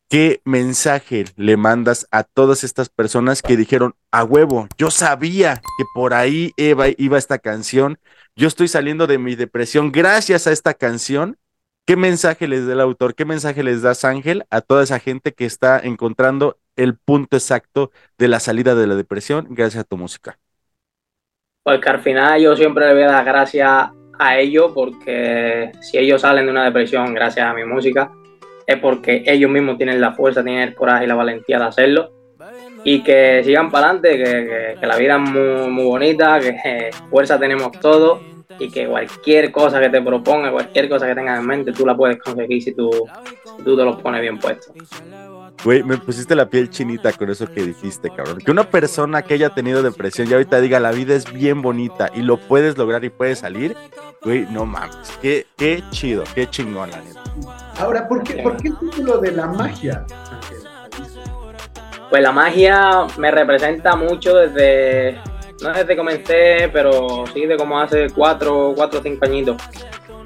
¿qué 0.08 0.40
mensaje 0.44 1.26
le 1.36 1.56
mandas 1.56 2.08
a 2.10 2.24
todas 2.24 2.64
estas 2.64 2.88
personas 2.88 3.42
que 3.42 3.56
dijeron, 3.56 3.94
a 4.10 4.24
huevo, 4.24 4.66
yo 4.78 4.90
sabía 4.90 5.56
que 5.56 5.84
por 5.94 6.14
ahí 6.14 6.52
iba, 6.56 6.86
iba 6.96 7.18
esta 7.18 7.38
canción, 7.38 7.98
yo 8.38 8.46
estoy 8.46 8.68
saliendo 8.68 9.08
de 9.08 9.18
mi 9.18 9.34
depresión 9.34 9.90
gracias 9.90 10.46
a 10.46 10.52
esta 10.52 10.72
canción? 10.72 11.36
¿Qué 11.84 11.96
mensaje 11.96 12.46
les 12.46 12.68
da 12.68 12.74
el 12.74 12.80
autor? 12.80 13.16
¿Qué 13.16 13.24
mensaje 13.24 13.64
les 13.64 13.82
das, 13.82 14.04
Ángel, 14.04 14.44
a 14.48 14.60
toda 14.60 14.84
esa 14.84 15.00
gente 15.00 15.32
que 15.32 15.44
está 15.44 15.80
encontrando 15.80 16.56
el 16.76 16.96
punto 16.96 17.36
exacto 17.36 17.90
de 18.16 18.28
la 18.28 18.38
salida 18.38 18.76
de 18.76 18.86
la 18.86 18.94
depresión 18.94 19.48
gracias 19.50 19.82
a 19.82 19.88
tu 19.88 19.96
música? 19.96 20.38
Porque 21.64 21.88
al 21.88 21.98
final 21.98 22.40
yo 22.40 22.54
siempre 22.54 22.86
le 22.86 22.94
voy 22.94 23.02
a 23.02 23.10
dar 23.10 23.24
gracias 23.24 23.88
a 24.20 24.38
ellos 24.38 24.70
porque 24.72 25.72
si 25.80 25.98
ellos 25.98 26.20
salen 26.20 26.46
de 26.46 26.52
una 26.52 26.64
depresión 26.64 27.12
gracias 27.14 27.44
a 27.44 27.54
mi 27.54 27.64
música 27.64 28.12
es 28.68 28.76
porque 28.76 29.24
ellos 29.26 29.50
mismos 29.50 29.78
tienen 29.78 30.00
la 30.00 30.12
fuerza, 30.12 30.44
tienen 30.44 30.62
el 30.62 30.74
coraje 30.76 31.06
y 31.06 31.08
la 31.08 31.16
valentía 31.16 31.58
de 31.58 31.64
hacerlo 31.64 32.17
y 32.84 33.02
que 33.02 33.42
sigan 33.44 33.70
para 33.70 33.90
adelante, 33.90 34.16
que, 34.16 34.24
que- 34.24 34.76
que 34.80 34.86
la 34.86 34.96
vida 34.96 35.16
es 35.16 35.30
muy, 35.30 35.70
muy 35.70 35.84
bonita, 35.84 36.38
que 36.40 36.56
eh, 36.64 36.90
fuerza 37.10 37.38
tenemos 37.38 37.72
todos 37.80 38.20
y 38.58 38.70
que 38.70 38.86
cualquier 38.88 39.52
cosa 39.52 39.80
que 39.80 39.88
te 39.88 40.00
proponga, 40.02 40.50
cualquier 40.50 40.88
cosa 40.88 41.06
que 41.06 41.14
tengas 41.14 41.38
en 41.40 41.46
mente, 41.46 41.72
tú 41.72 41.86
la 41.86 41.96
puedes 41.96 42.18
conseguir 42.18 42.62
si 42.62 42.72
tú, 42.74 42.90
si 43.56 43.62
tú 43.62 43.76
te 43.76 43.84
lo 43.84 43.98
pones 43.98 44.20
bien 44.20 44.38
puesto. 44.38 44.72
Güey, 45.64 45.82
me 45.82 45.96
pusiste 45.96 46.36
la 46.36 46.48
piel 46.48 46.70
chinita 46.70 47.12
con 47.12 47.28
eso 47.30 47.46
que 47.52 47.62
dijiste, 47.64 48.10
cabrón. 48.10 48.38
Que 48.38 48.50
una 48.52 48.62
persona 48.64 49.22
que 49.22 49.34
haya 49.34 49.50
tenido 49.50 49.82
depresión 49.82 50.28
y 50.30 50.32
ahorita 50.32 50.60
diga 50.60 50.78
la 50.78 50.92
vida 50.92 51.14
es 51.14 51.32
bien 51.32 51.62
bonita 51.62 52.10
y 52.14 52.22
lo 52.22 52.36
puedes 52.36 52.78
lograr 52.78 53.04
y 53.04 53.10
puedes 53.10 53.40
salir, 53.40 53.76
güey, 54.22 54.46
no 54.50 54.66
mames. 54.66 54.96
Qué, 55.20 55.46
qué 55.56 55.82
chido, 55.90 56.22
qué 56.34 56.48
chingón, 56.48 56.90
la 56.92 57.00
neta. 57.00 57.22
Ahora, 57.80 58.06
¿por 58.08 58.22
qué, 58.22 58.34
¿por 58.42 58.56
qué 58.56 58.68
el 58.68 58.78
título 58.78 59.18
de 59.18 59.32
la 59.32 59.46
magia? 59.48 60.04
Pues 62.10 62.22
la 62.22 62.32
magia 62.32 63.06
me 63.18 63.30
representa 63.30 63.94
mucho 63.96 64.34
desde, 64.36 65.20
no 65.62 65.70
desde 65.70 65.86
que 65.86 65.96
comencé, 65.96 66.70
pero 66.72 67.24
sí 67.32 67.46
de 67.46 67.56
como 67.56 67.78
hace 67.78 68.08
cuatro, 68.10 68.72
cuatro 68.74 69.00
o 69.00 69.02
cinco 69.02 69.26
añitos. 69.26 69.56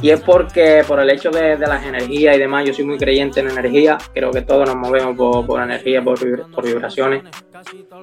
Y 0.00 0.10
es 0.10 0.20
porque 0.20 0.84
por 0.86 0.98
el 0.98 1.10
hecho 1.10 1.30
de, 1.30 1.56
de 1.56 1.66
las 1.66 1.84
energías 1.84 2.36
y 2.36 2.38
demás, 2.38 2.64
yo 2.64 2.74
soy 2.74 2.84
muy 2.84 2.98
creyente 2.98 3.40
en 3.40 3.50
energía, 3.50 3.98
creo 4.12 4.32
que 4.32 4.42
todos 4.42 4.66
nos 4.66 4.76
movemos 4.76 5.16
por, 5.16 5.46
por 5.46 5.62
energía, 5.62 6.02
por, 6.02 6.18
por 6.50 6.64
vibraciones. 6.64 7.22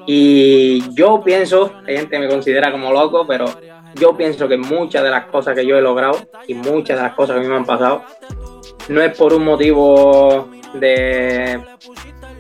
Y 0.08 0.94
yo 0.94 1.22
pienso, 1.22 1.74
hay 1.86 1.98
gente 1.98 2.12
que 2.12 2.20
me 2.20 2.30
considera 2.30 2.72
como 2.72 2.94
loco, 2.94 3.28
pero 3.28 3.46
yo 3.96 4.16
pienso 4.16 4.48
que 4.48 4.58
muchas 4.58 5.04
de 5.04 5.10
las 5.10 5.26
cosas 5.26 5.56
que 5.56 5.66
yo 5.66 5.78
he 5.78 5.82
logrado 5.82 6.20
y 6.48 6.54
muchas 6.54 6.98
de 6.98 7.04
las 7.04 7.16
cosas 7.16 7.36
que 7.36 7.42
a 7.42 7.44
mí 7.44 7.50
me 7.50 7.58
han 7.58 7.66
pasado, 7.66 8.04
no 8.88 9.02
es 9.02 9.18
por 9.18 9.34
un 9.34 9.44
motivo 9.44 10.50
de, 10.74 11.60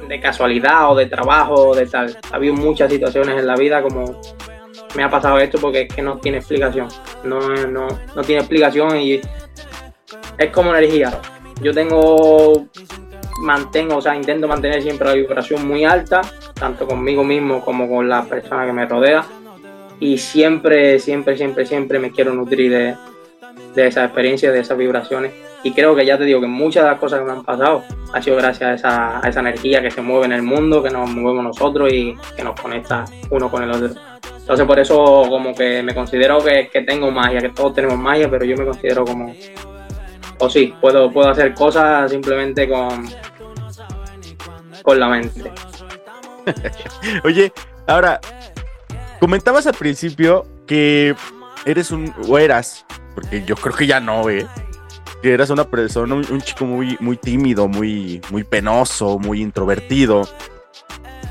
de 0.07 0.19
casualidad 0.19 0.91
o 0.91 0.95
de 0.95 1.05
trabajo 1.05 1.69
o 1.69 1.75
de 1.75 1.85
tal. 1.85 2.17
Ha 2.31 2.35
habido 2.35 2.53
muchas 2.53 2.91
situaciones 2.91 3.37
en 3.37 3.47
la 3.47 3.55
vida 3.55 3.81
como 3.81 4.19
me 4.95 5.03
ha 5.03 5.09
pasado 5.09 5.37
esto 5.39 5.59
porque 5.59 5.81
es 5.81 5.93
que 5.93 6.01
no 6.01 6.17
tiene 6.17 6.39
explicación. 6.39 6.87
No, 7.23 7.39
no, 7.67 7.87
no 8.15 8.21
tiene 8.23 8.41
explicación 8.41 8.97
y 8.97 9.21
es 10.37 10.49
como 10.51 10.73
energía. 10.73 11.19
Yo 11.61 11.73
tengo, 11.73 12.67
mantengo, 13.41 13.97
o 13.97 14.01
sea, 14.01 14.15
intento 14.15 14.47
mantener 14.47 14.81
siempre 14.81 15.07
la 15.07 15.13
vibración 15.13 15.67
muy 15.67 15.83
alta, 15.83 16.21
tanto 16.53 16.87
conmigo 16.87 17.23
mismo 17.23 17.63
como 17.63 17.89
con 17.89 18.07
la 18.07 18.23
persona 18.23 18.65
que 18.65 18.73
me 18.73 18.85
rodea. 18.85 19.25
Y 19.99 20.17
siempre, 20.17 20.97
siempre, 20.99 21.35
siempre, 21.35 21.65
siempre 21.65 21.99
me 21.99 22.11
quiero 22.11 22.33
nutrir 22.33 22.71
de, 22.71 22.95
de 23.75 23.87
esa 23.87 24.05
experiencia, 24.05 24.51
de 24.51 24.61
esas 24.61 24.77
vibraciones. 24.77 25.33
Y 25.63 25.73
creo 25.73 25.95
que 25.95 26.05
ya 26.05 26.17
te 26.17 26.23
digo 26.23 26.39
que 26.39 26.47
muchas 26.47 26.83
de 26.83 26.89
las 26.91 26.99
cosas 26.99 27.19
que 27.19 27.25
me 27.25 27.31
han 27.33 27.43
pasado 27.43 27.83
ha 28.13 28.21
sido 28.21 28.37
gracias 28.37 28.83
a 28.85 29.21
esa, 29.27 29.39
energía 29.39 29.81
que 29.81 29.91
se 29.91 30.01
mueve 30.01 30.25
en 30.25 30.33
el 30.33 30.41
mundo, 30.41 30.81
que 30.81 30.89
nos 30.89 31.09
movemos 31.09 31.43
nosotros 31.43 31.91
y 31.91 32.15
que 32.35 32.43
nos 32.43 32.59
conecta 32.59 33.05
uno 33.29 33.51
con 33.51 33.63
el 33.63 33.71
otro. 33.71 33.89
Entonces 34.39 34.65
por 34.65 34.79
eso 34.79 35.25
como 35.27 35.53
que 35.53 35.83
me 35.83 35.93
considero 35.93 36.43
que, 36.43 36.69
que 36.71 36.81
tengo 36.81 37.11
magia, 37.11 37.39
que 37.39 37.49
todos 37.49 37.73
tenemos 37.73 37.97
magia, 37.97 38.29
pero 38.29 38.45
yo 38.45 38.55
me 38.55 38.65
considero 38.65 39.05
como... 39.05 39.33
O 40.39 40.49
sí, 40.49 40.73
puedo, 40.79 41.11
puedo 41.11 41.29
hacer 41.29 41.53
cosas 41.53 42.09
simplemente 42.09 42.67
con, 42.67 43.05
con 44.81 44.99
la 44.99 45.09
mente. 45.09 45.51
Oye, 47.23 47.51
ahora, 47.85 48.19
comentabas 49.19 49.67
al 49.67 49.75
principio 49.75 50.45
que 50.65 51.13
eres 51.65 51.91
un, 51.91 52.13
o 52.27 52.37
eras, 52.37 52.85
porque 53.13 53.43
yo 53.45 53.55
creo 53.55 53.75
que 53.75 53.87
ya 53.87 53.99
no, 53.99 54.29
¿eh? 54.29 54.47
Que 55.21 55.33
eras 55.33 55.49
una 55.49 55.65
persona, 55.65 56.15
un, 56.15 56.25
un 56.31 56.41
chico 56.41 56.65
muy, 56.65 56.97
muy 56.99 57.17
tímido, 57.17 57.67
muy, 57.67 58.21
muy 58.31 58.43
penoso, 58.43 59.19
muy 59.19 59.41
introvertido. 59.41 60.23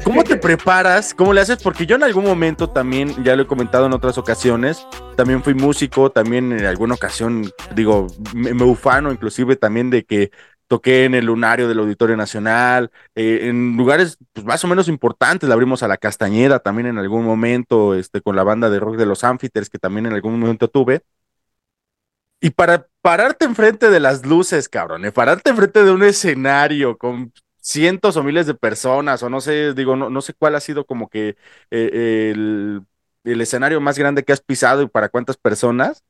¿Cómo 0.05 0.25
te 0.25 0.37
preparas? 0.39 1.15
¿Cómo 1.15 1.33
le 1.33 1.41
haces? 1.41 1.63
Porque 1.63 1.87
yo 1.87 1.97
en 1.97 2.03
algún 2.03 2.25
momento 2.25 2.71
también, 2.71 3.23
ya 3.25 3.37
lo 3.37 3.43
he 3.43 3.47
comentado 3.47 3.87
en 3.87 3.93
otras 3.93 4.19
ocasiones, 4.19 4.87
también 5.17 5.43
fui 5.43 5.55
músico, 5.55 6.11
también 6.11 6.53
en 6.53 6.67
alguna 6.67 6.95
ocasión, 6.95 7.51
digo, 7.75 8.07
me, 8.35 8.55
me 8.55 8.65
ufano 8.65 9.11
inclusive 9.13 9.57
también 9.57 9.91
de 9.91 10.05
que 10.05 10.31
toqué 10.69 11.05
en 11.07 11.15
el 11.15 11.25
lunario 11.25 11.67
del 11.67 11.79
Auditorio 11.81 12.17
Nacional, 12.17 12.91
eh, 13.15 13.41
en 13.45 13.77
lugares 13.77 14.19
pues, 14.33 14.47
más 14.47 14.63
o 14.65 14.69
menos 14.69 14.89
importantes, 14.89 15.49
le 15.49 15.55
abrimos 15.55 15.83
a 15.83 15.89
la 15.89 15.97
Castañeda 15.97 16.61
también 16.61 16.87
en 16.87 16.99
algún 16.99 17.25
momento, 17.25 17.95
este, 17.95 18.21
con 18.21 18.37
la 18.37 18.45
banda 18.45 18.71
de 18.71 18.79
rock 18.79 18.97
de 18.97 19.07
los 19.07 19.25
Amphiters, 19.25 19.71
que 19.71 19.79
también 19.79 20.07
en 20.07 20.13
algún 20.13 20.39
momento 20.39 20.69
tuve. 20.69 21.03
Y 22.41 22.51
para 22.51 22.88
pararte 23.03 23.45
enfrente 23.47 23.91
de 23.91 24.01
las 24.01 24.27
luces, 24.27 24.69
cabrón, 24.69 25.05
y 25.07 25.11
pararte 25.11 25.51
enfrente 25.51 25.85
de 25.85 25.91
un 25.93 26.03
escenario 26.03 26.99
con 26.99 27.33
cientos 27.61 28.17
o 28.17 28.23
miles 28.23 28.47
de 28.47 28.55
personas, 28.55 29.23
o 29.23 29.31
no 29.31 29.41
sé, 29.41 29.75
digo, 29.75 29.97
no, 29.97 30.11
no 30.11 30.21
sé 30.23 30.35
cuál 30.35 30.55
ha 30.55 30.61
sido 30.61 30.87
como 30.87 31.09
que 31.09 31.37
eh, 31.71 32.31
el, 32.35 32.83
el 33.25 33.41
escenario 33.41 33.81
más 33.81 33.99
grande 33.99 34.25
que 34.25 34.33
has 34.33 34.41
pisado 34.41 34.83
y 34.83 34.89
para 34.89 35.09
cuántas 35.09 35.37
personas. 35.37 36.03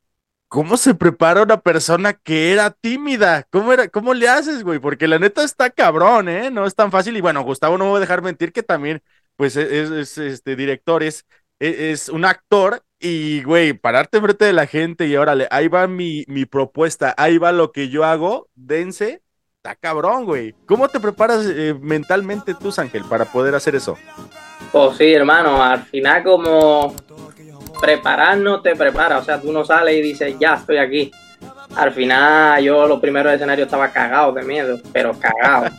¿Cómo 0.47 0.77
se 0.77 0.95
prepara 0.95 1.43
una 1.43 1.61
persona 1.61 2.13
que 2.13 2.51
era 2.51 2.71
tímida? 2.71 3.43
¿Cómo, 3.51 3.71
era, 3.71 3.87
¿Cómo 3.87 4.15
le 4.15 4.27
haces, 4.29 4.63
güey? 4.63 4.79
Porque 4.79 5.07
la 5.07 5.19
neta 5.19 5.43
está 5.43 5.69
cabrón, 5.69 6.27
¿eh? 6.27 6.49
No 6.49 6.65
es 6.65 6.73
tan 6.75 6.91
fácil. 6.91 7.15
Y 7.17 7.21
bueno, 7.21 7.43
Gustavo 7.43 7.77
no 7.77 7.85
me 7.85 7.91
voy 7.91 7.97
a 7.97 8.01
dejar 8.01 8.23
mentir 8.23 8.51
que 8.51 8.63
también, 8.63 9.03
pues, 9.35 9.55
es, 9.55 9.91
es, 9.91 10.17
este 10.17 10.55
director, 10.55 11.03
es, 11.03 11.25
es, 11.59 11.79
es 11.79 12.09
un 12.09 12.25
actor. 12.25 12.83
Y, 12.99 13.43
güey, 13.43 13.73
pararte 13.73 14.17
enfrente 14.17 14.45
de 14.45 14.53
la 14.53 14.67
gente 14.67 15.07
y 15.07 15.15
órale, 15.15 15.47
ahí 15.51 15.69
va 15.69 15.87
mi, 15.87 16.25
mi 16.27 16.45
propuesta, 16.45 17.15
ahí 17.17 17.37
va 17.37 17.53
lo 17.53 17.71
que 17.71 17.87
yo 17.87 18.03
hago, 18.03 18.49
dense, 18.55 19.21
está 19.55 19.75
cabrón, 19.75 20.25
güey. 20.25 20.53
¿Cómo 20.65 20.89
te 20.89 20.99
preparas 20.99 21.45
eh, 21.45 21.73
mentalmente 21.79 22.53
tú, 22.55 22.73
Ángel, 22.77 23.05
para 23.05 23.23
poder 23.23 23.55
hacer 23.55 23.75
eso? 23.75 23.97
Pues 24.73 24.97
sí, 24.97 25.13
hermano, 25.13 25.63
al 25.63 25.83
final 25.83 26.23
como 26.23 26.93
preparar 27.79 28.37
no 28.37 28.61
te 28.61 28.75
prepara, 28.75 29.19
o 29.19 29.23
sea, 29.23 29.39
tú 29.39 29.53
no 29.53 29.63
sales 29.63 29.95
y 29.95 30.01
dices, 30.01 30.35
ya 30.37 30.55
estoy 30.55 30.77
aquí. 30.77 31.11
Al 31.75 31.93
final 31.93 32.61
yo 32.61 32.85
los 32.85 32.99
primeros 32.99 33.31
escenarios 33.33 33.67
estaba 33.67 33.91
cagado 33.91 34.33
de 34.33 34.43
miedo, 34.43 34.77
pero 34.91 35.17
cagado. 35.17 35.71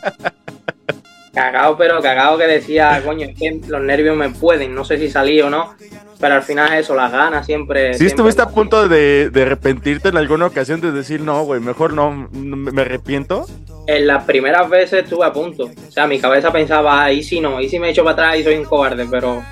cagado, 1.34 1.76
pero 1.76 2.00
cagado 2.00 2.38
que 2.38 2.46
decía, 2.46 3.02
coño, 3.04 3.26
es 3.26 3.38
que 3.38 3.60
los 3.68 3.82
nervios 3.82 4.16
me 4.16 4.30
pueden, 4.30 4.74
no 4.74 4.84
sé 4.84 4.98
si 4.98 5.10
salí 5.10 5.40
o 5.42 5.50
no, 5.50 5.74
pero 6.20 6.34
al 6.34 6.42
final 6.42 6.72
eso, 6.74 6.94
las 6.94 7.10
ganas 7.10 7.46
siempre... 7.46 7.94
¿Sí 7.94 8.00
siempre 8.00 8.08
estuviste 8.08 8.42
a 8.42 8.48
punto 8.48 8.86
de, 8.88 9.30
de 9.30 9.42
arrepentirte 9.42 10.10
en 10.10 10.18
alguna 10.18 10.46
ocasión 10.46 10.80
de 10.80 10.92
decir, 10.92 11.22
no, 11.22 11.42
güey, 11.44 11.60
mejor 11.60 11.94
no, 11.94 12.28
me 12.30 12.82
arrepiento? 12.82 13.46
En 13.86 14.06
las 14.06 14.24
primeras 14.24 14.68
veces 14.68 15.04
estuve 15.04 15.24
a 15.24 15.32
punto, 15.32 15.64
o 15.64 15.90
sea, 15.90 16.06
mi 16.06 16.20
cabeza 16.20 16.52
pensaba, 16.52 17.02
ahí 17.02 17.22
sí 17.22 17.40
no, 17.40 17.60
y 17.60 17.68
si 17.68 17.78
me 17.78 17.90
echo 17.90 18.04
para 18.04 18.12
atrás 18.12 18.38
y 18.38 18.44
soy 18.44 18.56
un 18.56 18.64
cobarde, 18.64 19.06
pero, 19.10 19.42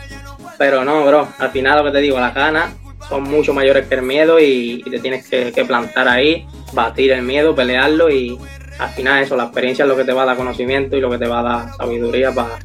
pero 0.58 0.84
no, 0.84 1.04
bro, 1.06 1.26
al 1.38 1.50
final 1.50 1.78
lo 1.78 1.84
que 1.84 1.92
te 1.96 2.02
digo, 2.02 2.20
las 2.20 2.34
ganas 2.34 2.74
son 3.08 3.22
mucho 3.22 3.54
mayores 3.54 3.86
que 3.86 3.94
el 3.94 4.02
miedo 4.02 4.38
y, 4.38 4.82
y 4.84 4.90
te 4.90 4.98
tienes 4.98 5.26
que, 5.26 5.50
que 5.52 5.64
plantar 5.64 6.06
ahí, 6.06 6.46
batir 6.74 7.12
el 7.12 7.22
miedo, 7.22 7.54
pelearlo 7.54 8.10
y 8.10 8.38
al 8.78 8.90
final 8.90 9.22
eso, 9.22 9.36
la 9.36 9.44
experiencia 9.44 9.84
es 9.84 9.88
lo 9.88 9.96
que 9.96 10.04
te 10.04 10.12
va 10.12 10.22
a 10.22 10.26
dar 10.26 10.36
conocimiento 10.36 10.96
y 10.96 11.00
lo 11.00 11.10
que 11.10 11.18
te 11.18 11.26
va 11.26 11.40
a 11.40 11.42
dar 11.42 11.76
sabiduría 11.76 12.30
para, 12.32 12.58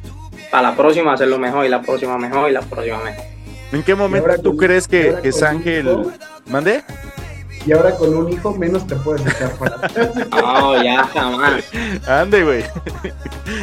para 0.50 0.70
la 0.70 0.76
próxima 0.76 1.14
hacerlo 1.14 1.38
mejor 1.38 1.64
y 1.64 1.70
la 1.70 1.80
próxima 1.80 2.18
mejor 2.18 2.50
y 2.50 2.52
la 2.52 2.60
próxima 2.60 3.02
mejor. 3.02 3.33
¿En 3.74 3.82
qué 3.82 3.94
momento 3.94 4.28
tú 4.42 4.50
con- 4.50 4.58
crees 4.58 4.88
que, 4.88 5.16
que 5.22 5.32
Sángel... 5.32 5.88
¿Mande? 6.46 6.82
Y 7.66 7.72
ahora 7.72 7.96
con 7.96 8.14
un 8.14 8.30
hijo 8.30 8.54
menos 8.54 8.86
te 8.86 8.94
puedes 8.96 9.26
echar 9.26 9.50
para 9.58 9.76
atrás. 9.76 10.10
No, 10.30 10.82
ya 10.82 11.02
jamás. 11.04 11.64
Ande, 12.06 12.44
güey. 12.44 12.62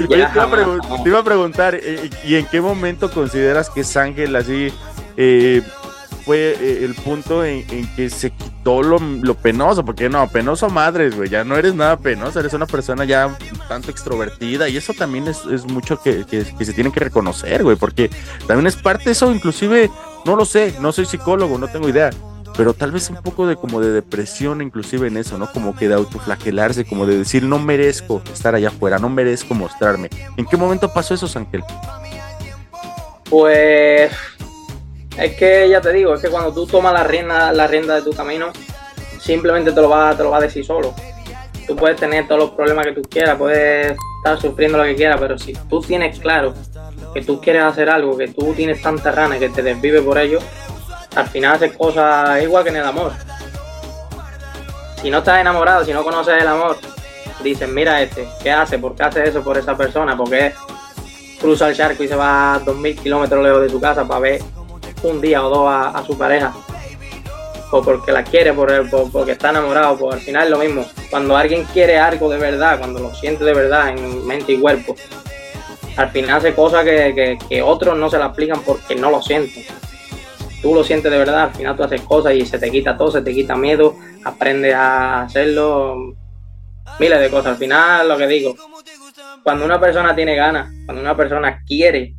Te 0.09 1.09
iba 1.09 1.20
a 1.20 1.24
preguntar, 1.24 1.76
eh, 1.76 2.09
¿y 2.26 2.36
en 2.36 2.47
qué 2.47 2.59
momento 2.62 3.12
consideras 3.12 3.70
que 3.70 3.84
Sángel 3.84 4.36
así 4.36 4.74
eh, 5.18 5.62
fue 6.26 6.56
eh, 6.60 6.86
el 6.86 6.96
punto 6.96 7.44
en, 7.44 7.66
en 7.70 7.88
que 7.96 8.10
se 8.10 8.32
quitó 8.32 8.82
lo, 8.84 8.98
lo 9.00 9.36
penoso? 9.36 9.84
Porque 9.84 10.10
no, 10.10 10.28
penoso 10.28 10.70
madres, 10.70 11.16
güey, 11.16 11.30
ya 11.30 11.44
no 11.44 11.58
eres 11.58 11.76
nada 11.76 11.98
penoso, 11.98 12.40
eres 12.40 12.54
una 12.54 12.66
persona 12.66 13.04
ya 13.06 13.36
tanto 13.68 13.92
extrovertida 13.92 14.70
y 14.70 14.78
eso 14.78 14.94
también 14.94 15.28
es, 15.28 15.46
mucho 15.66 16.02
que, 16.02 16.26
que- 16.26 16.46
que 16.58 16.66
se 16.66 16.74
tiene 16.74 16.92
que 16.92 17.00
reconocer, 17.00 17.64
güey, 17.64 17.76
porque 17.76 18.10
también 18.48 18.68
es 18.68 18.76
parte 18.76 19.06
de 19.06 19.12
eso, 19.12 19.32
inclusive, 19.32 19.90
no 20.26 20.36
lo 20.36 20.46
sé, 20.46 20.74
no 20.80 20.92
soy 20.92 21.06
psicólogo, 21.06 21.58
no 21.58 21.68
tengo 21.68 21.90
idea. 21.90 22.10
Pero 22.58 22.74
tal 22.74 22.92
vez 22.92 23.10
un 23.10 23.16
poco 23.16 23.48
de 23.48 23.56
como 23.56 23.80
de 23.80 23.92
depresión 23.92 24.62
inclusive 24.62 25.08
en 25.08 25.16
eso, 25.16 25.38
¿no? 25.38 25.50
Como 25.54 25.74
que 25.74 25.88
de 25.88 25.94
autoflagelarse, 25.94 26.84
como 26.86 27.06
de 27.06 27.18
decir, 27.20 27.44
no 27.44 27.60
merezco 27.60 28.22
estar 28.32 28.54
allá 28.56 28.68
afuera, 28.68 29.00
no 29.00 29.10
merezco 29.10 29.54
mostrarme. 29.54 30.10
¿En 30.36 30.46
qué 30.46 30.58
momento 30.58 30.92
pasó 30.94 31.14
eso, 31.14 31.28
Ángel? 31.40 31.64
Pues 33.30 34.12
es 35.18 35.36
que 35.36 35.70
ya 35.70 35.82
te 35.82 35.91
digo, 35.91 36.14
es 36.14 36.22
que 36.22 36.30
cuando 36.30 36.53
tú 36.53 36.66
tomas 36.66 36.93
la 36.93 37.03
rienda, 37.03 37.51
la 37.51 37.68
rienda 37.68 37.95
de 37.95 38.01
tu 38.01 38.12
camino, 38.14 38.51
simplemente 39.20 39.72
te 39.72 39.82
lo 39.82 39.89
va, 39.89 40.16
te 40.16 40.24
lo 40.24 40.32
va 40.32 40.38
a 40.38 40.41
decir 40.41 40.66
solo. 40.66 40.93
Tú 41.68 41.76
puedes 41.76 41.99
tener 41.99 42.28
todos 42.28 42.41
los 42.41 42.51
problemas 42.51 42.86
que 42.88 42.93
tú 42.93 43.01
quieras, 43.01 43.38
puedes 43.38 43.95
estar 44.18 44.39
sufriendo 44.39 44.78
lo 44.78 44.84
que 44.84 44.95
quieras, 44.95 45.20
pero 45.20 45.38
si 45.38 45.53
tú 45.53 45.82
tienes 45.82 46.20
claro 46.20 46.53
que 47.14 47.22
tú 47.22 47.39
quieres 47.41 47.64
hacer 47.64 47.89
algo, 47.89 48.18
que 48.18 48.30
tú 48.30 48.53
tienes 48.53 48.82
tanta 48.82 49.12
ganas 49.12 49.38
que 49.39 49.49
te 49.49 49.62
desvive 49.62 50.01
por 50.01 50.18
ello, 50.18 50.39
al 51.16 51.28
final 51.28 51.55
haces 51.55 51.76
cosas 51.76 52.41
igual 52.41 52.64
que 52.64 52.70
en 52.70 52.78
el 52.78 52.86
amor. 52.86 53.12
Si 55.01 55.09
no 55.09 55.20
estás 55.20 55.41
enamorado, 55.41 55.84
si 55.84 55.93
no 55.93 56.03
conoces 56.03 56.41
el 56.41 56.47
amor, 56.47 56.78
dices, 57.43 57.68
mira 57.68 58.01
este, 58.01 58.28
¿qué 58.41 58.51
hace? 58.51 58.80
¿Por 58.80 58.95
qué 58.95 59.03
hace 59.03 59.28
eso 59.28 59.43
por 59.43 59.57
esa 59.57 59.76
persona? 59.76 60.16
Porque 60.16 60.53
cruza 61.39 61.70
el 61.70 61.76
charco 61.76 62.03
y 62.03 62.07
se 62.07 62.16
va 62.16 62.55
a 62.55 62.62
2.000 62.62 63.01
kilómetros 63.01 63.43
lejos 63.43 63.62
de 63.62 63.70
su 63.70 63.82
casa 63.82 64.07
para 64.07 64.20
ver 64.20 64.41
un 65.04 65.22
día 65.22 65.43
o 65.45 65.49
dos 65.49 65.68
a, 65.70 66.04
su 66.06 66.18
pareja. 66.18 66.54
O 67.72 67.82
porque 67.82 68.12
la 68.12 68.24
quiere, 68.24 68.52
por 68.54 68.70
el- 68.72 68.89
por- 68.89 69.12
porque 69.12 69.32
está 69.32 69.49
enamorado. 69.49 69.97
Pues 69.97 70.16
al 70.16 70.22
final 70.22 70.43
es 70.45 70.49
lo 70.49 70.58
mismo. 70.60 70.86
Cuando 71.10 71.38
alguien 71.38 71.64
quiere 71.66 71.97
algo 71.99 72.30
de 72.30 72.38
verdad, 72.38 72.78
cuando 72.80 72.99
lo 72.99 73.14
siente 73.16 73.43
de 73.45 73.54
verdad 73.54 73.89
en 73.89 74.26
mente 74.28 74.52
y 74.54 74.60
cuerpo, 74.60 74.95
al 75.97 76.10
final 76.10 76.38
hace 76.38 76.54
cosas 76.54 76.84
que, 76.84 77.14
que- 77.16 77.38
que 77.49 77.62
otros 77.62 77.97
no 77.97 78.10
se 78.10 78.18
la 78.18 78.26
aplican 78.26 78.62
porque 78.62 78.95
no 78.95 79.10
lo 79.10 79.22
sienten. 79.22 79.64
Tú 80.62 80.76
lo 80.76 80.84
sientes 80.84 81.12
de 81.12 81.18
verdad, 81.18 81.43
al 81.43 81.54
final 81.56 81.76
tú 81.76 81.84
haces 81.84 82.02
cosas 82.02 82.34
y 82.34 82.45
se 82.45 82.60
te 82.60 82.70
quita 82.70 82.95
todo, 82.95 83.10
se 83.12 83.22
te 83.22 83.34
quita 83.34 83.56
miedo, 83.56 83.95
aprendes 84.24 84.76
a 84.76 85.24
hacerlo, 85.24 86.14
miles 86.99 87.20
de 87.20 87.30
cosas. 87.30 87.54
Al 87.54 87.58
final, 87.58 88.08
lo 88.08 88.16
que 88.18 88.28
digo, 88.28 88.56
cuando 89.43 89.66
una 89.66 89.80
persona 89.80 90.14
tiene 90.16 90.36
ganas, 90.36 90.70
cuando 90.86 91.02
una 91.02 91.16
persona 91.18 91.64
quiere, 91.66 92.14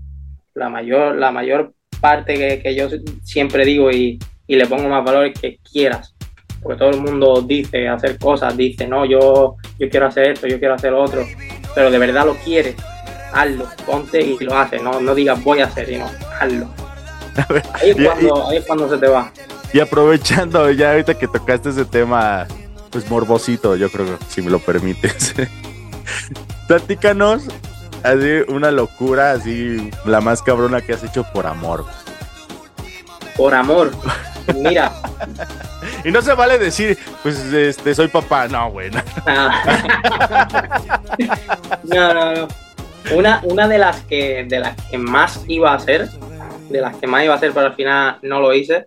la 0.55 0.69
mayor, 0.69 1.15
la 1.17 1.31
mayor 1.31 1.73
parte 2.03 2.35
que, 2.35 2.61
que 2.63 2.75
yo 2.75 2.89
siempre 3.23 3.65
digo 3.65 3.91
y, 3.91 4.19
y 4.47 4.57
le 4.57 4.67
pongo 4.67 4.89
más 4.91 5.03
valor 5.05 5.33
que 5.33 5.59
quieras. 5.73 6.15
Porque 6.63 6.79
todo 6.79 6.91
el 6.91 7.01
mundo 7.01 7.41
dice 7.41 7.89
hacer 7.89 8.19
cosas, 8.19 8.55
dice, 8.57 8.87
no, 8.87 9.07
yo, 9.07 9.57
yo 9.79 9.89
quiero 9.89 10.07
hacer 10.09 10.33
esto, 10.33 10.47
yo 10.47 10.59
quiero 10.59 10.75
hacer 10.75 10.93
lo 10.93 11.03
otro, 11.03 11.25
pero 11.75 11.91
de 11.91 11.99
verdad 11.99 12.27
lo 12.27 12.35
quieres, 12.37 12.77
hazlo, 13.33 13.67
ponte 13.87 14.21
y 14.21 14.37
lo 14.45 14.57
haces, 14.57 14.83
no, 14.83 15.01
no 15.01 15.15
digas 15.15 15.43
voy 15.43 15.61
a 15.61 15.65
hacer, 15.65 15.87
sino 15.87 16.09
hazlo. 16.39 16.69
Ahí 17.73 17.91
es, 17.91 17.99
Y- 17.99 18.05
cuando, 18.05 18.49
ahí 18.49 18.57
es 18.59 18.67
cuando 18.67 18.89
se 18.91 18.99
te 18.99 19.09
va. 19.09 19.33
Y 19.73 19.81
aprovechando 19.81 20.71
ya 20.71 20.91
ahorita 20.93 21.15
que 21.15 21.27
tocaste 21.27 21.71
ese 21.71 21.85
tema, 21.87 22.47
pues 22.91 23.11
morbosito, 23.11 23.75
yo 23.75 23.91
creo, 23.91 24.19
si 24.29 24.43
me 24.43 24.51
lo 24.51 24.59
permites. 24.59 25.35
Platícanos 26.69 27.45
así 28.03 28.43
una 28.49 28.71
locura, 28.71 29.33
así 29.33 29.91
la 30.05 30.21
más 30.21 30.43
cabrona 30.43 30.81
que 30.81 30.93
has 30.93 31.05
hecho 31.05 31.25
por 31.33 31.47
amor. 31.47 31.85
Por 33.37 33.55
amor. 33.55 33.93
Mira, 34.55 34.93
Y 36.05 36.11
no 36.11 36.23
se 36.23 36.35
vale 36.35 36.59
decir, 36.59 36.99
pues 37.23 37.39
este 37.53 37.95
soy 37.95 38.09
papá, 38.09 38.49
no, 38.49 38.71
güey. 38.71 38.91
no. 38.91 39.01
no, 41.85 42.15
no, 42.15 42.35
no. 42.35 42.49
Una, 43.15 43.41
una 43.45 43.69
de 43.69 43.79
las 43.79 44.01
que 44.03 44.45
de 44.45 44.61
las 44.61 44.77
que 44.91 44.99
más 44.99 45.45
iba 45.49 45.73
a 45.73 45.77
hacer, 45.77 46.09
de 46.69 46.81
las 46.81 46.97
que 46.97 47.07
más 47.07 47.25
iba 47.25 47.35
a 47.35 47.37
hacer, 47.37 47.53
pero 47.53 47.67
al 47.67 47.75
final 47.75 48.19
no 48.23 48.41
lo 48.41 48.55
hice, 48.55 48.87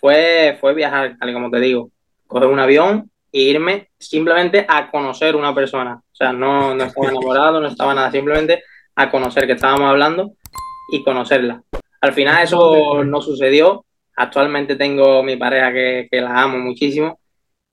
fue, 0.00 0.56
fue 0.60 0.74
viajar, 0.74 1.16
tal 1.18 1.30
y 1.30 1.32
como 1.32 1.50
te 1.50 1.60
digo. 1.60 1.90
Coger 2.26 2.48
un 2.48 2.60
avión 2.60 3.10
e 3.32 3.40
irme 3.40 3.90
simplemente 3.98 4.64
a 4.68 4.90
conocer 4.90 5.36
una 5.36 5.54
persona. 5.54 5.94
O 5.96 6.14
sea, 6.14 6.32
no, 6.32 6.74
no 6.74 6.84
estaba 6.84 7.10
enamorado, 7.10 7.60
no 7.60 7.68
estaba 7.68 7.94
nada, 7.94 8.10
simplemente 8.10 8.62
a 8.96 9.10
conocer, 9.10 9.46
que 9.46 9.52
estábamos 9.52 9.88
hablando 9.88 10.32
y 10.92 11.02
conocerla. 11.02 11.62
Al 12.00 12.12
final 12.12 12.42
eso 12.42 13.04
no 13.04 13.20
sucedió. 13.20 13.84
Actualmente 14.16 14.76
tengo 14.76 15.22
mi 15.22 15.36
pareja 15.36 15.72
que, 15.72 16.08
que 16.10 16.20
la 16.20 16.42
amo 16.42 16.58
muchísimo 16.58 17.20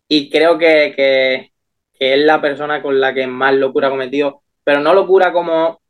y 0.08 0.30
creo 0.30 0.58
que, 0.58 0.94
que, 0.96 1.52
es 2.00 2.20
la 2.20 2.42
persona 2.42 2.82
con 2.82 3.00
la 3.00 3.14
que 3.14 3.26
más 3.26 3.54
locura 3.56 3.88
he 3.88 3.92
cometido, 3.92 4.44
pero 4.64 4.80
no 4.80 4.94
locura 4.94 5.32
como 5.34 5.82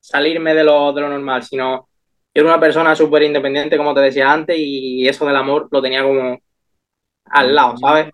salirme 0.00 0.54
de 0.54 0.64
lo, 0.64 0.92
de 0.92 1.00
lo 1.00 1.08
normal, 1.08 1.42
sino 1.44 1.88
yo 2.34 2.42
era 2.42 2.46
una 2.46 2.60
persona 2.60 2.94
súper 2.96 3.22
independiente, 3.22 3.76
como 3.76 3.94
te 3.94 4.00
decía 4.00 4.32
antes, 4.32 4.56
y 4.58 5.06
eso 5.08 5.26
del 5.26 5.36
amor 5.36 5.68
lo 5.70 5.80
tenía 5.80 6.02
como 6.02 6.38
al 7.32 7.54
lado, 7.54 7.76
¿sabes? 7.78 8.08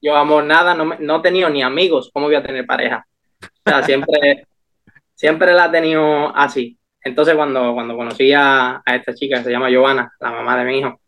Yo 0.00 0.16
amor 0.16 0.44
nada, 0.44 0.74
no, 0.74 0.84
me- 0.86 0.98
no 1.00 1.16
he 1.18 1.22
tenido 1.22 1.48
ni 1.50 1.62
amigos, 1.62 2.10
¿cómo 2.12 2.26
voy 2.26 2.36
a 2.36 2.42
tener 2.42 2.66
pareja? 2.66 3.06
O 3.64 3.68
sea, 3.68 3.82
siempre, 3.82 4.46
siempre 5.14 5.52
la 5.54 5.66
he 5.66 5.70
tenido 5.70 6.36
así. 6.36 6.78
Entonces 7.02 7.34
cuando, 7.36 7.74
cuando 7.74 7.96
conocí 7.96 8.32
a, 8.34 8.82
a 8.84 8.96
esta 8.96 9.14
chica 9.14 9.38
que 9.38 9.44
se 9.44 9.52
llama 9.52 9.70
Giovanna, 9.70 10.12
la 10.20 10.32
mamá 10.32 10.58
de 10.58 10.64
mi 10.66 10.78
hijo, 10.80 11.00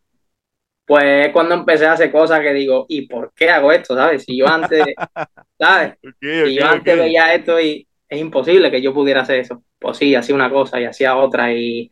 pues 0.85 1.27
es 1.27 1.33
cuando 1.33 1.55
empecé 1.55 1.85
a 1.87 1.93
hacer 1.93 2.11
cosas 2.11 2.41
que 2.41 2.53
digo, 2.53 2.85
¿y 2.89 3.07
por 3.07 3.33
qué 3.35 3.49
hago 3.49 3.71
esto? 3.71 3.95
¿Sabes? 3.95 4.23
Si 4.23 4.37
yo 4.37 4.47
antes, 4.47 4.83
¿sabes? 5.59 5.95
Si 6.41 6.55
yo 6.55 6.65
antes 6.67 6.97
veía 6.97 7.33
esto 7.35 7.59
y 7.61 7.87
es 8.07 8.19
imposible 8.19 8.71
que 8.71 8.81
yo 8.81 8.93
pudiera 8.93 9.21
hacer 9.21 9.39
eso. 9.41 9.63
Pues 9.79 9.97
sí, 9.97 10.15
hacía 10.15 10.35
una 10.35 10.49
cosa 10.49 10.79
y 10.81 10.85
hacía 10.85 11.17
otra 11.17 11.53
y, 11.53 11.91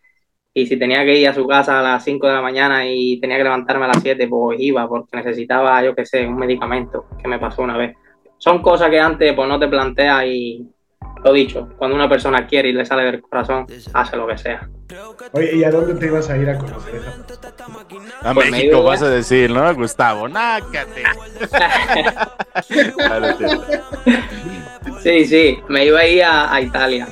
y 0.57 0.65
si 0.65 0.75
tenía 0.75 1.05
que 1.05 1.15
ir 1.15 1.27
a 1.27 1.35
su 1.35 1.45
casa 1.45 1.79
a 1.79 1.83
las 1.83 2.03
5 2.03 2.25
de 2.25 2.33
la 2.33 2.41
mañana 2.41 2.83
y 2.83 3.19
tenía 3.19 3.37
que 3.37 3.43
levantarme 3.43 3.85
a 3.85 3.89
las 3.89 4.01
7, 4.01 4.27
pues 4.27 4.59
iba 4.59 4.87
porque 4.87 5.15
necesitaba, 5.15 5.83
yo 5.83 5.93
qué 5.93 6.03
sé, 6.03 6.25
un 6.25 6.35
medicamento 6.35 7.05
que 7.21 7.27
me 7.27 7.37
pasó 7.37 7.61
una 7.61 7.77
vez. 7.77 7.95
Son 8.39 8.63
cosas 8.63 8.89
que 8.89 8.99
antes 8.99 9.33
pues 9.33 9.47
no 9.47 9.59
te 9.59 9.67
planteas 9.67 10.25
y, 10.25 10.65
lo 11.23 11.31
dicho, 11.31 11.69
cuando 11.77 11.95
una 11.95 12.09
persona 12.09 12.47
quiere 12.47 12.69
y 12.69 12.73
le 12.73 12.87
sale 12.87 13.03
del 13.03 13.21
corazón, 13.21 13.67
hace 13.93 14.17
lo 14.17 14.25
que 14.25 14.39
sea. 14.39 14.67
Oye, 15.33 15.57
¿y 15.57 15.63
a 15.63 15.69
dónde 15.69 15.93
te 15.93 16.07
ibas 16.07 16.27
a 16.27 16.37
ir 16.37 16.49
a 16.49 16.57
conocer 16.57 16.95
esa? 16.95 18.27
A 18.27 18.33
Pues 18.33 18.49
México 18.49 18.81
vas 18.81 19.03
a 19.03 19.09
decir, 19.09 19.51
¿no, 19.51 19.75
Gustavo? 19.75 20.27
Nácate. 20.27 21.03
Sí, 25.03 25.25
sí, 25.25 25.59
me 25.69 25.85
iba 25.85 25.99
a 25.99 26.07
ir 26.07 26.23
a, 26.23 26.51
a 26.51 26.59
Italia. 26.59 27.07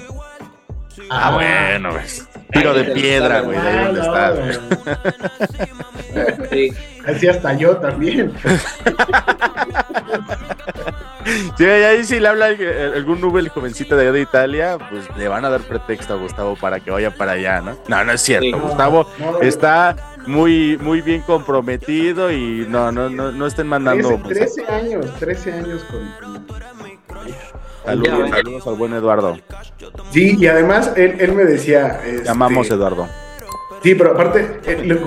Ah, 1.09 1.35
bueno, 1.35 1.93
ves. 1.93 2.27
Tiro 2.51 2.73
de 2.73 2.83
piedra, 2.85 3.41
güey, 3.41 3.59
de 3.59 3.67
ahí 3.67 3.85
donde 3.85 4.01
estás. 4.01 4.39
Sí. 6.51 6.71
Así 7.05 7.27
hasta 7.27 7.53
yo 7.57 7.77
también. 7.77 8.33
Sí, 11.57 11.65
ahí 11.65 12.03
si 12.03 12.19
le 12.19 12.27
habla 12.27 12.49
el- 12.49 12.93
algún 12.95 13.19
Nubel 13.19 13.49
jovencito 13.49 13.95
de 13.95 14.03
allá 14.03 14.11
de 14.11 14.21
Italia, 14.21 14.77
pues 14.89 15.05
le 15.17 15.27
van 15.27 15.43
a 15.43 15.49
dar 15.49 15.61
pretexto 15.61 16.13
a 16.13 16.17
Gustavo 16.17 16.55
para 16.55 16.79
que 16.79 16.91
vaya 16.91 17.09
para 17.11 17.31
allá, 17.33 17.61
¿no? 17.61 17.77
No, 17.87 18.03
no 18.03 18.11
es 18.11 18.21
cierto. 18.21 18.45
Sí. 18.45 18.51
Gustavo 18.51 19.09
No, 19.19 19.41
está 19.41 19.95
muy, 20.27 20.77
muy 20.77 21.01
bien 21.01 21.21
comprometido 21.21 22.31
y 22.31 22.65
no, 22.69 22.91
no, 22.91 23.09
no, 23.09 23.31
no 23.31 23.47
estén 23.47 23.65
mandando. 23.67 24.09
13, 24.09 24.23
pues, 24.23 24.37
13 24.55 24.71
años, 24.71 25.05
13 25.19 25.53
años 25.53 25.83
con... 25.85 26.45
saludos, 27.85 28.29
Ya, 28.29 28.35
saludos 28.35 28.67
al 28.67 28.75
buen 28.75 28.93
Eduardo. 28.93 29.37
Sí, 30.11 30.35
y 30.39 30.47
además 30.47 30.91
él, 30.95 31.15
él 31.19 31.33
me 31.33 31.45
decía... 31.45 32.01
este, 32.05 32.23
Llamamos 32.25 32.69
Eduardo. 32.69 33.07
Sí, 33.83 33.93
pero 33.95 34.11
aparte, 34.13 34.59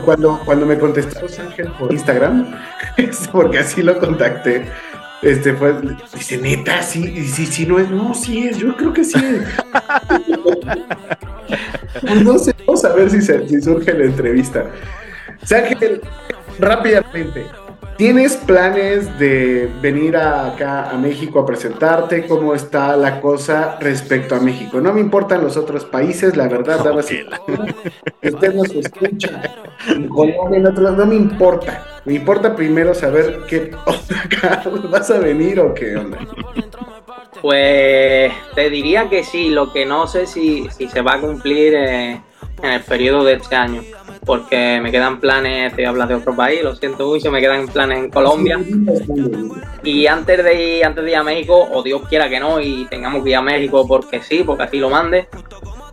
cuando, 0.04 0.40
cuando 0.44 0.64
me 0.66 0.78
contestó 0.78 1.26
Ángel 1.42 1.68
por 1.78 1.92
Instagram, 1.92 2.54
es 2.96 3.28
porque 3.28 3.58
así 3.58 3.82
lo 3.82 3.98
contacté, 3.98 4.66
este 5.20 5.52
fue, 5.54 5.74
dice, 6.14 6.38
neta, 6.38 6.80
sí, 6.82 7.04
y 7.16 7.24
sí, 7.26 7.46
sí, 7.46 7.66
no 7.66 7.80
es, 7.80 7.90
no, 7.90 8.14
sí 8.14 8.46
es, 8.46 8.58
yo 8.58 8.76
creo 8.76 8.92
que 8.92 9.02
sí 9.02 9.18
es. 9.18 9.42
Pues 12.00 12.22
no 12.24 12.38
sé, 12.38 12.54
vamos 12.66 12.84
a 12.84 12.92
ver 12.94 13.10
si, 13.10 13.20
se- 13.20 13.48
si 13.48 13.60
surge 13.60 13.92
la 13.94 14.04
entrevista. 14.04 14.66
Ángel, 15.50 16.00
rápidamente, 16.60 17.46
¿tienes 17.99 18.36
planes 18.36 19.18
de 19.18 19.68
venir 19.82 20.16
a- 20.16 20.46
acá 20.46 20.88
a 20.90 20.94
México 20.96 21.40
a 21.40 21.46
presentarte? 21.46 22.26
¿Cómo 22.26 22.55
está 22.55 22.96
la 22.96 23.20
cosa 23.20 23.76
respecto 23.80 24.34
a 24.36 24.40
México? 24.40 24.80
No 24.80 24.92
me 24.94 25.01
importan 25.01 25.42
los 25.42 25.57
otros 25.59 25.84
países, 25.84 26.36
la 26.36 26.49
verdad, 26.49 26.82
damas 26.82 27.11
y 27.12 27.18
que 28.22 28.28
usted 28.30 28.55
nos 28.55 28.70
escucha 28.70 29.42
en 29.88 30.09
Colombia, 30.09 30.59
en 30.59 30.66
otros, 30.66 30.96
no 30.96 31.05
me 31.07 31.16
importa. 31.16 31.84
Me 32.07 32.14
importa 32.14 32.57
primero 32.57 32.94
saber 32.94 33.40
qué 33.49 33.70
onda 33.84 34.22
acá, 34.24 34.62
¿vas 34.90 35.11
a 35.11 35.18
venir 35.18 35.61
o 35.61 35.74
qué 35.74 35.96
onda? 35.96 36.18
Pues 37.42 38.32
te 38.55 38.70
diría 38.70 39.09
que 39.09 39.22
sí, 39.22 39.51
lo 39.51 39.72
que 39.72 39.84
no 39.86 40.07
sé 40.07 40.26
si, 40.26 40.68
si 40.70 40.88
se 40.88 41.03
va 41.03 41.14
a 41.14 41.20
cumplir 41.20 41.74
eh, 41.76 42.20
en 42.62 42.70
el 42.70 42.82
periodo 42.82 43.24
de 43.24 43.34
este 43.34 43.56
año, 43.56 43.82
porque 44.24 44.80
me 44.82 44.90
quedan 44.90 45.20
planes, 45.20 45.72
te 45.72 45.82
voy 45.82 45.84
a 45.86 45.88
hablar 45.90 46.09
de 46.09 46.14
otro 46.14 46.34
país, 46.34 46.62
lo 46.62 46.74
siento 46.74 47.06
mucho, 47.06 47.30
me 47.30 47.40
quedan 47.40 47.66
planes 47.68 47.98
en 47.98 48.11
Colombia. 48.11 48.59
Y 49.82 50.06
antes 50.06 50.42
de 50.42 50.76
ir, 50.78 50.84
antes 50.84 51.04
de 51.04 51.11
ir 51.11 51.16
a 51.16 51.22
México, 51.22 51.68
o 51.72 51.82
Dios 51.82 52.02
quiera 52.09 52.28
que 52.28 52.40
no, 52.40 52.61
y 52.61 52.86
tengamos 52.86 53.22
que 53.22 53.30
ir 53.30 53.36
a 53.36 53.42
México 53.42 53.86
porque 53.86 54.20
sí, 54.22 54.42
porque 54.44 54.64
así 54.64 54.78
lo 54.78 54.90
mande, 54.90 55.28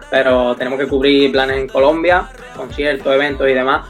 pero 0.10 0.56
tenemos 0.56 0.80
que 0.80 0.88
cubrir 0.88 1.32
planes 1.32 1.58
en 1.58 1.68
Colombia, 1.68 2.30
conciertos, 2.56 3.14
eventos 3.14 3.50
y 3.50 3.54
demás. 3.54 3.88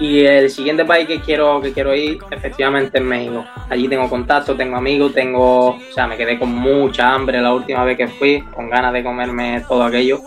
Y 0.00 0.24
el 0.24 0.50
siguiente 0.50 0.84
país 0.84 1.06
que 1.06 1.20
quiero, 1.20 1.60
que 1.60 1.72
quiero 1.72 1.94
ir, 1.94 2.18
efectivamente, 2.30 2.98
es 2.98 3.04
México. 3.04 3.44
Allí 3.68 3.86
tengo 3.86 4.08
contacto, 4.08 4.56
tengo 4.56 4.76
amigos, 4.76 5.14
tengo. 5.14 5.76
O 5.76 5.92
sea, 5.94 6.08
me 6.08 6.16
quedé 6.16 6.38
con 6.38 6.52
mucha 6.52 7.14
hambre 7.14 7.40
la 7.40 7.52
última 7.54 7.84
vez 7.84 7.96
que 7.96 8.08
fui, 8.08 8.42
con 8.52 8.68
ganas 8.68 8.92
de 8.92 9.04
comerme 9.04 9.64
todo 9.68 9.84
aquello. 9.84 10.20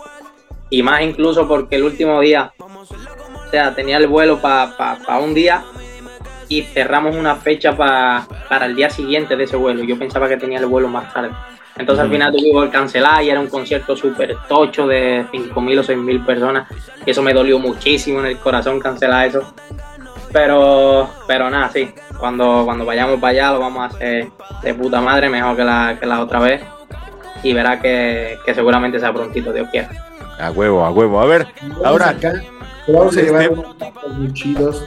Y 0.70 0.82
más 0.82 1.02
incluso 1.02 1.46
porque 1.46 1.76
el 1.76 1.84
último 1.84 2.20
día, 2.20 2.52
o 2.58 3.50
sea, 3.50 3.74
tenía 3.74 3.98
el 3.98 4.06
vuelo 4.08 4.40
para 4.40 5.18
un 5.22 5.32
día 5.34 5.62
y 6.48 6.62
cerramos 6.62 7.14
una 7.16 7.36
fecha 7.36 7.76
pa- 7.76 8.26
para 8.48 8.66
el 8.66 8.74
día 8.76 8.90
siguiente 8.90 9.36
de 9.36 9.44
ese 9.44 9.56
vuelo. 9.56 9.84
Yo 9.84 9.98
pensaba 9.98 10.28
que 10.28 10.36
tenía 10.36 10.58
el 10.58 10.66
vuelo 10.66 10.88
más 10.88 11.12
tarde. 11.12 11.30
Entonces 11.78 12.04
al 12.04 12.10
final 12.10 12.32
tuvimos 12.32 12.64
que 12.64 12.70
cancelar 12.70 13.22
y 13.22 13.28
era 13.30 13.38
un 13.38 13.48
concierto 13.48 13.94
súper 13.94 14.36
tocho 14.48 14.86
de 14.86 15.26
5.000 15.30 15.78
o 15.78 15.82
6.000 15.82 16.24
personas. 16.24 16.68
Y 17.04 17.10
eso 17.10 17.22
me 17.22 17.34
dolió 17.34 17.58
muchísimo 17.58 18.20
en 18.20 18.26
el 18.26 18.38
corazón 18.38 18.80
cancelar 18.80 19.26
eso. 19.26 19.54
Pero, 20.32 21.08
pero 21.26 21.48
nada, 21.50 21.68
sí. 21.70 21.92
Cuando, 22.18 22.62
cuando 22.64 22.84
vayamos 22.84 23.20
para 23.20 23.30
allá 23.32 23.52
lo 23.52 23.60
vamos 23.60 23.82
a 23.82 23.94
hacer 23.94 24.28
de 24.62 24.74
puta 24.74 25.00
madre, 25.00 25.28
mejor 25.28 25.54
que 25.56 25.64
la, 25.64 25.96
que 26.00 26.06
la 26.06 26.20
otra 26.22 26.40
vez. 26.40 26.62
Y 27.42 27.52
verá 27.52 27.80
que, 27.80 28.38
que 28.44 28.54
seguramente 28.54 28.98
sea 28.98 29.12
prontito, 29.12 29.52
Dios 29.52 29.68
quiera. 29.70 29.90
A 30.38 30.50
huevo, 30.50 30.84
a 30.84 30.90
huevo. 30.90 31.20
A 31.20 31.26
ver, 31.26 31.46
ahora. 31.84 32.10
acá, 32.10 32.42
vamos 32.88 33.16
a 33.16 33.20
este- 33.20 33.22
llevar 33.32 33.50
unos 33.50 33.76
muy 34.18 34.32
chidos. 34.32 34.84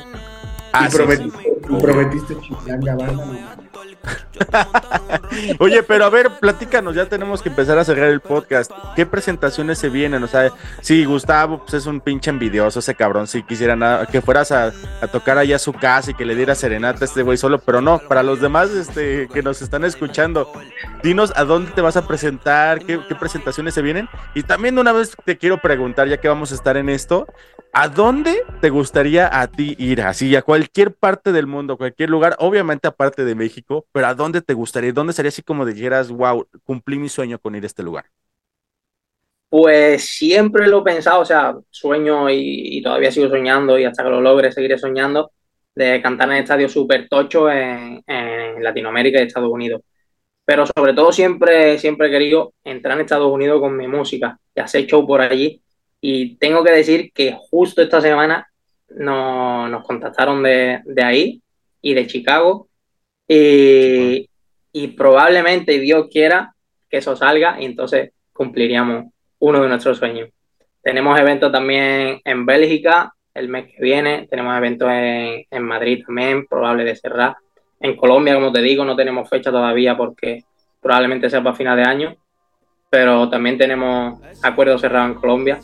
Ah, 0.72 0.86
y 0.88 0.92
sí, 0.92 0.98
prometiste, 0.98 1.58
y 1.70 1.76
prometiste 1.82 2.36
banda. 2.96 3.58
Oye, 5.60 5.84
pero 5.84 6.06
a 6.06 6.10
ver, 6.10 6.40
platícanos, 6.40 6.96
ya 6.96 7.06
tenemos 7.08 7.42
que 7.42 7.50
empezar 7.50 7.78
a 7.78 7.84
cerrar 7.84 8.10
el 8.10 8.20
podcast. 8.20 8.72
¿Qué 8.96 9.06
presentaciones 9.06 9.78
se 9.78 9.90
vienen? 9.90 10.24
O 10.24 10.28
sea, 10.28 10.52
sí, 10.82 11.06
Gustavo 11.06 11.60
pues 11.60 11.74
es 11.76 11.86
un 11.86 12.02
pinche 12.02 12.30
envidioso 12.30 12.80
ese 12.80 12.96
cabrón, 12.96 13.28
si 13.28 13.44
quisiera 13.44 13.76
nada, 13.76 14.06
que 14.06 14.22
fueras 14.22 14.52
a, 14.52 14.72
tocar 15.12 15.38
allá 15.38 15.60
su 15.60 15.74
casa 15.74 16.12
y 16.12 16.14
que 16.14 16.26
le 16.26 16.36
diera 16.36 16.56
serenata 16.56 17.04
a 17.04 17.06
este 17.06 17.24
güey 17.24 17.38
solo, 17.38 17.60
pero 17.60 17.82
no, 17.82 18.00
para 18.00 18.24
los 18.24 18.42
demás 18.42 18.70
este, 18.72 19.28
que 19.34 19.42
nos 19.42 19.62
están 19.62 19.84
escuchando, 19.84 20.52
dinos 21.04 21.34
a 21.36 21.44
dónde 21.44 21.72
te 21.72 21.82
vas 21.82 21.98
a 21.98 22.08
presentar, 22.08 22.80
qué, 22.86 23.00
presentaciones 23.20 23.74
se 23.74 23.82
vienen. 23.82 24.10
Y 24.34 24.44
también 24.44 24.78
una 24.78 24.92
vez 24.92 25.16
te 25.26 25.38
quiero 25.38 25.60
preguntar, 25.60 26.08
ya 26.08 26.18
que 26.18 26.28
vamos 26.28 26.52
a 26.52 26.56
estar 26.56 26.78
en 26.78 26.90
esto, 26.90 27.28
¿a 27.74 27.88
dónde 27.88 28.44
te 28.62 28.70
gustaría 28.70 29.30
a 29.40 29.48
ti 29.48 29.76
ir? 29.78 30.02
Así, 30.02 30.36
a 30.36 30.42
cualquier 30.42 30.94
parte 30.94 31.32
del 31.32 31.48
mundo, 31.48 31.78
cualquier 31.78 32.10
lugar, 32.10 32.36
obviamente 32.40 32.88
aparte 32.88 33.26
de 33.26 33.36
México, 33.36 33.86
pero 33.92 34.08
¿a 34.08 34.16
dónde 34.16 34.42
te 34.42 34.54
gustaría? 34.54 34.92
¿Dónde 34.92 35.14
sería 35.14 35.30
así 35.30 35.42
como 35.42 35.66
dijeras, 35.66 36.10
wow, 36.10 36.48
cumplí 36.64 36.98
mi 36.98 37.10
sueño 37.10 37.40
con 37.40 37.56
ir 37.56 37.64
a 37.64 37.68
este 37.68 37.84
lugar? 37.84 38.06
Pues 39.50 40.06
siempre 40.06 40.68
lo 40.68 40.82
he 40.82 40.84
pensado, 40.84 41.22
o 41.22 41.26
sea, 41.26 41.56
sueño 41.70 42.30
y, 42.30 42.78
y 42.78 42.82
todavía 42.84 43.12
sigo 43.12 43.30
soñando 43.30 43.80
y 43.80 43.86
hasta 43.86 44.04
que 44.04 44.10
lo 44.10 44.22
logre 44.22 44.52
seguiré 44.52 44.78
soñando 44.78 45.32
de 45.80 46.02
cantar 46.02 46.30
en 46.32 46.38
estadios 46.38 46.72
súper 46.74 47.08
tochos 47.08 47.52
en, 47.52 48.04
Latinoamérica 48.62 49.20
y 49.20 49.24
Estados 49.24 49.50
Unidos. 49.50 49.82
Pero 50.46 50.66
sobre 50.66 50.94
todo 50.94 51.12
siempre, 51.14 51.78
siempre 51.80 52.08
he 52.08 52.12
querido 52.12 52.54
entrar 52.64 52.98
en 52.98 53.06
Estados 53.06 53.32
Unidos 53.32 53.62
con 53.62 53.78
mi 53.78 53.88
música. 53.88 54.38
Ya 54.56 54.68
sé 54.68 54.86
show 54.86 55.08
por 55.08 55.22
allí 55.22 55.62
y 56.02 56.36
tengo 56.38 56.64
que 56.64 56.72
decir 56.72 57.12
que 57.14 57.38
justo 57.50 57.82
esta 57.82 58.02
semana 58.02 58.48
no- 58.90 59.68
nos 59.68 59.84
contactaron 59.84 60.42
de, 60.44 60.82
de 60.86 61.04
ahí 61.04 61.42
y 61.82 61.94
de 61.94 62.08
Chicago 62.08 62.68
y, 63.28 64.28
y 64.74 64.88
probablemente 64.90 65.80
Dios 65.80 66.08
quiera 66.12 66.54
que 66.90 66.98
eso 66.98 67.16
salga 67.16 67.62
y 67.62 67.66
entonces 67.66 68.12
cumpliríamos 68.34 69.06
uno 69.40 69.62
de 69.62 69.70
nuestros 69.70 69.98
sueños. 69.98 70.30
Tenemos 70.82 71.20
eventos 71.20 71.52
también 71.52 72.22
en 72.24 72.46
Bélgica 72.46 73.14
el 73.34 73.48
mes 73.48 73.68
que 73.68 73.82
viene, 73.82 74.28
tenemos 74.30 74.58
eventos 74.58 74.90
en, 74.92 75.46
en 75.50 75.64
Madrid 75.64 76.04
también, 76.06 76.46
probable 76.48 76.84
de 76.84 76.96
cerrar. 76.96 77.36
En 77.80 77.96
Colombia, 77.96 78.34
como 78.34 78.52
te 78.52 78.62
digo, 78.62 78.84
no 78.84 78.96
tenemos 78.96 79.30
fecha 79.30 79.52
todavía 79.52 79.96
porque 79.96 80.44
probablemente 80.82 81.30
sea 81.30 81.44
para 81.44 81.56
final 81.56 81.78
de 81.78 81.84
año, 81.84 82.16
pero 82.90 83.30
también 83.30 83.58
tenemos 83.58 84.20
acuerdos 84.42 84.82
cerrados 84.82 85.12
en 85.12 85.22
Colombia. 85.22 85.60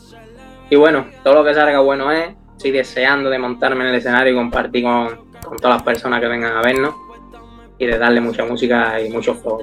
Y 0.70 0.76
bueno, 0.76 1.06
todo 1.22 1.34
lo 1.34 1.44
que 1.44 1.54
salga 1.54 1.80
bueno 1.80 2.10
es, 2.10 2.30
estoy 2.56 2.72
deseando 2.72 3.30
de 3.30 3.38
montarme 3.38 3.84
en 3.84 3.90
el 3.90 3.96
escenario 3.96 4.32
y 4.32 4.36
compartir 4.36 4.84
con, 4.84 5.26
con 5.44 5.56
todas 5.58 5.76
las 5.76 5.82
personas 5.82 6.20
que 6.20 6.26
vengan 6.26 6.56
a 6.56 6.62
vernos 6.62 6.94
y 7.78 7.86
de 7.86 7.98
darle 7.98 8.20
mucha 8.20 8.44
música 8.44 9.00
y 9.00 9.10
mucho 9.10 9.34
flow. 9.34 9.62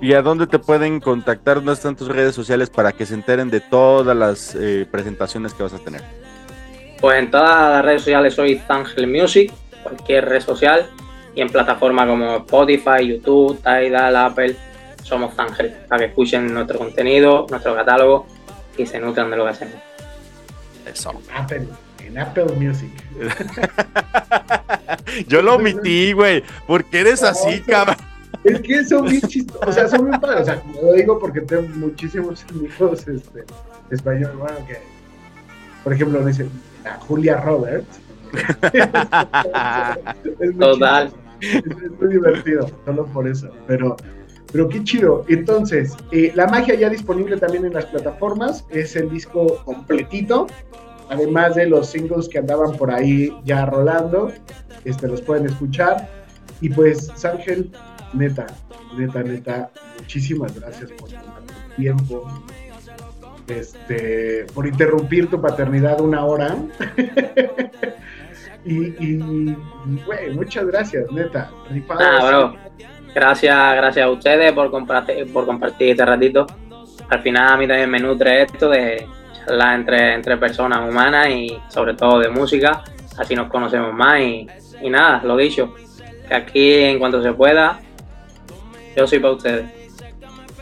¿Y 0.00 0.12
a 0.12 0.22
dónde 0.22 0.46
te 0.46 0.58
pueden 0.58 1.00
contactar? 1.00 1.56
¿Dónde 1.56 1.72
están 1.72 1.96
tus 1.96 2.08
redes 2.08 2.34
sociales 2.34 2.68
para 2.68 2.92
que 2.92 3.06
se 3.06 3.14
enteren 3.14 3.50
de 3.50 3.60
todas 3.60 4.16
las 4.16 4.54
eh, 4.54 4.86
presentaciones 4.90 5.54
que 5.54 5.62
vas 5.62 5.72
a 5.72 5.78
tener? 5.78 6.02
Pues 7.00 7.18
en 7.18 7.30
todas 7.30 7.70
las 7.72 7.84
redes 7.84 8.02
sociales 8.02 8.34
soy 8.34 8.56
Zangel 8.58 9.06
Music, 9.06 9.52
cualquier 9.82 10.28
red 10.28 10.40
social, 10.40 10.86
y 11.34 11.40
en 11.40 11.48
plataformas 11.48 12.06
como 12.06 12.36
Spotify, 12.36 13.06
YouTube, 13.06 13.58
Tidal, 13.58 14.16
Apple, 14.16 14.56
somos 15.02 15.34
Zangel, 15.34 15.72
para 15.88 16.00
que 16.00 16.06
escuchen 16.06 16.52
nuestro 16.52 16.78
contenido, 16.78 17.46
nuestro 17.50 17.74
catálogo 17.74 18.26
y 18.76 18.86
se 18.86 18.98
nutran 19.00 19.30
de 19.30 19.36
lo 19.36 19.44
que 19.44 19.50
hacemos. 19.50 19.93
Eso. 20.86 21.12
Apple, 21.34 21.66
en 22.04 22.18
Apple 22.18 22.46
Music. 22.56 22.90
Yo 25.28 25.42
lo 25.42 25.56
omití, 25.56 26.12
güey, 26.12 26.42
porque 26.66 27.00
eres 27.00 27.22
así, 27.22 27.60
cabrón. 27.60 27.96
Es 28.44 28.60
que 28.60 28.84
son 28.84 29.06
bien 29.06 29.22
chistosos, 29.22 29.66
o 29.66 29.72
sea, 29.72 29.88
son 29.88 30.04
bien 30.06 30.20
padres. 30.20 30.42
O 30.42 30.44
sea, 30.44 30.62
lo 30.82 30.92
digo 30.92 31.18
porque 31.18 31.40
tengo 31.40 31.66
muchísimos 31.76 32.44
amigos 32.50 33.08
este, 33.08 33.44
españoles, 33.90 34.36
bueno, 34.36 34.58
que, 34.66 34.76
por 35.82 35.94
ejemplo, 35.94 36.20
me 36.20 36.26
dicen 36.26 36.50
a 36.84 37.00
Julia 37.00 37.40
Roberts. 37.40 38.00
es 40.40 40.58
Total. 40.58 41.12
es 41.40 41.62
muy 42.00 42.08
divertido, 42.08 42.68
solo 42.84 43.06
por 43.06 43.28
eso. 43.28 43.48
Pero, 43.66 43.96
Pero 44.52 44.68
qué 44.68 44.84
chido. 44.84 45.24
Entonces, 45.28 45.96
eh, 46.10 46.30
la 46.34 46.46
magia 46.48 46.74
ya 46.74 46.90
disponible 46.90 47.38
también 47.38 47.64
en 47.64 47.72
las 47.72 47.86
plataformas. 47.86 48.66
Es 48.70 48.94
el 48.96 49.08
disco 49.08 49.62
completito. 49.64 50.48
Además 51.10 51.54
de 51.54 51.66
los 51.66 51.88
singles 51.88 52.28
que 52.28 52.38
andaban 52.38 52.76
por 52.76 52.90
ahí 52.90 53.36
ya 53.44 53.66
rolando. 53.66 54.32
Este, 54.84 55.08
los 55.08 55.20
pueden 55.20 55.46
escuchar. 55.46 56.08
Y 56.60 56.68
pues, 56.68 57.24
Ángel, 57.24 57.70
neta, 58.12 58.46
neta, 58.96 59.22
neta, 59.22 59.70
muchísimas 59.98 60.58
gracias 60.58 60.90
por 60.92 61.08
tu 61.10 61.16
tiempo. 61.76 62.44
Este, 63.46 64.46
por 64.54 64.66
interrumpir 64.66 65.28
tu 65.28 65.40
paternidad 65.40 66.00
una 66.00 66.24
hora. 66.24 66.56
y, 68.64 69.16
güey, 69.16 70.30
muchas 70.34 70.66
gracias, 70.66 71.10
neta. 71.12 71.50
Nada, 71.98 72.28
bro. 72.28 72.56
Gracias, 73.14 73.76
gracias 73.76 74.04
a 74.04 74.10
ustedes 74.10 74.52
por 74.52 74.70
compartir, 74.70 75.32
por 75.32 75.46
compartir 75.46 75.90
este 75.90 76.04
ratito. 76.04 76.46
Al 77.08 77.22
final 77.22 77.52
a 77.52 77.56
mí 77.56 77.68
también 77.68 77.90
me 77.90 78.00
nutre 78.00 78.42
esto 78.42 78.70
de 78.70 79.06
charlar 79.44 79.74
entre, 79.80 80.14
entre 80.14 80.36
personas 80.36 80.88
humanas 80.88 81.28
y 81.28 81.58
sobre 81.68 81.94
todo 81.94 82.18
de 82.18 82.28
música. 82.28 82.82
Así 83.18 83.34
nos 83.34 83.48
conocemos 83.48 83.92
más 83.94 84.20
y, 84.20 84.46
y 84.82 84.90
nada, 84.90 85.22
lo 85.24 85.36
dicho. 85.36 85.74
Que 86.28 86.34
aquí 86.34 86.74
en 86.74 86.98
cuanto 86.98 87.22
se 87.22 87.32
pueda, 87.32 87.80
yo 88.96 89.06
soy 89.06 89.18
para 89.20 89.34
ustedes. 89.34 89.64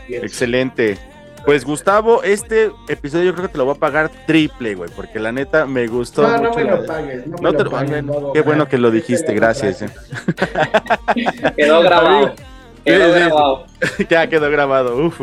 Excelente. 0.09 0.97
Pues 1.45 1.65
Gustavo, 1.65 2.23
este 2.23 2.71
episodio 2.87 3.25
yo 3.25 3.33
creo 3.33 3.47
que 3.47 3.51
te 3.51 3.57
lo 3.57 3.65
voy 3.65 3.75
a 3.75 3.79
pagar 3.79 4.09
triple, 4.25 4.75
güey, 4.75 4.89
porque 4.95 5.19
la 5.19 5.33
neta 5.33 5.65
me 5.65 5.87
gustó 5.87 6.21
No, 6.21 6.37
no 6.37 6.49
mucho. 6.49 6.55
me 6.59 6.63
lo 6.63 6.85
pagues. 6.85 7.27
No, 7.27 7.35
No 7.41 7.51
me 7.51 7.57
te 7.57 7.63
lo 7.65 7.69
pagues, 7.71 8.03
no, 8.03 8.31
Qué 8.33 8.41
bueno 8.41 8.67
que 8.69 8.77
lo 8.77 8.87
Ese 8.89 8.97
dijiste, 8.97 9.33
gracias. 9.33 9.83
Quedó 11.57 11.81
grabado. 11.81 12.33
Quedó 12.85 13.13
grabado. 13.13 13.65
ya 14.09 14.27
quedó 14.27 14.49
grabado. 14.49 14.97
Uf. 14.97 15.19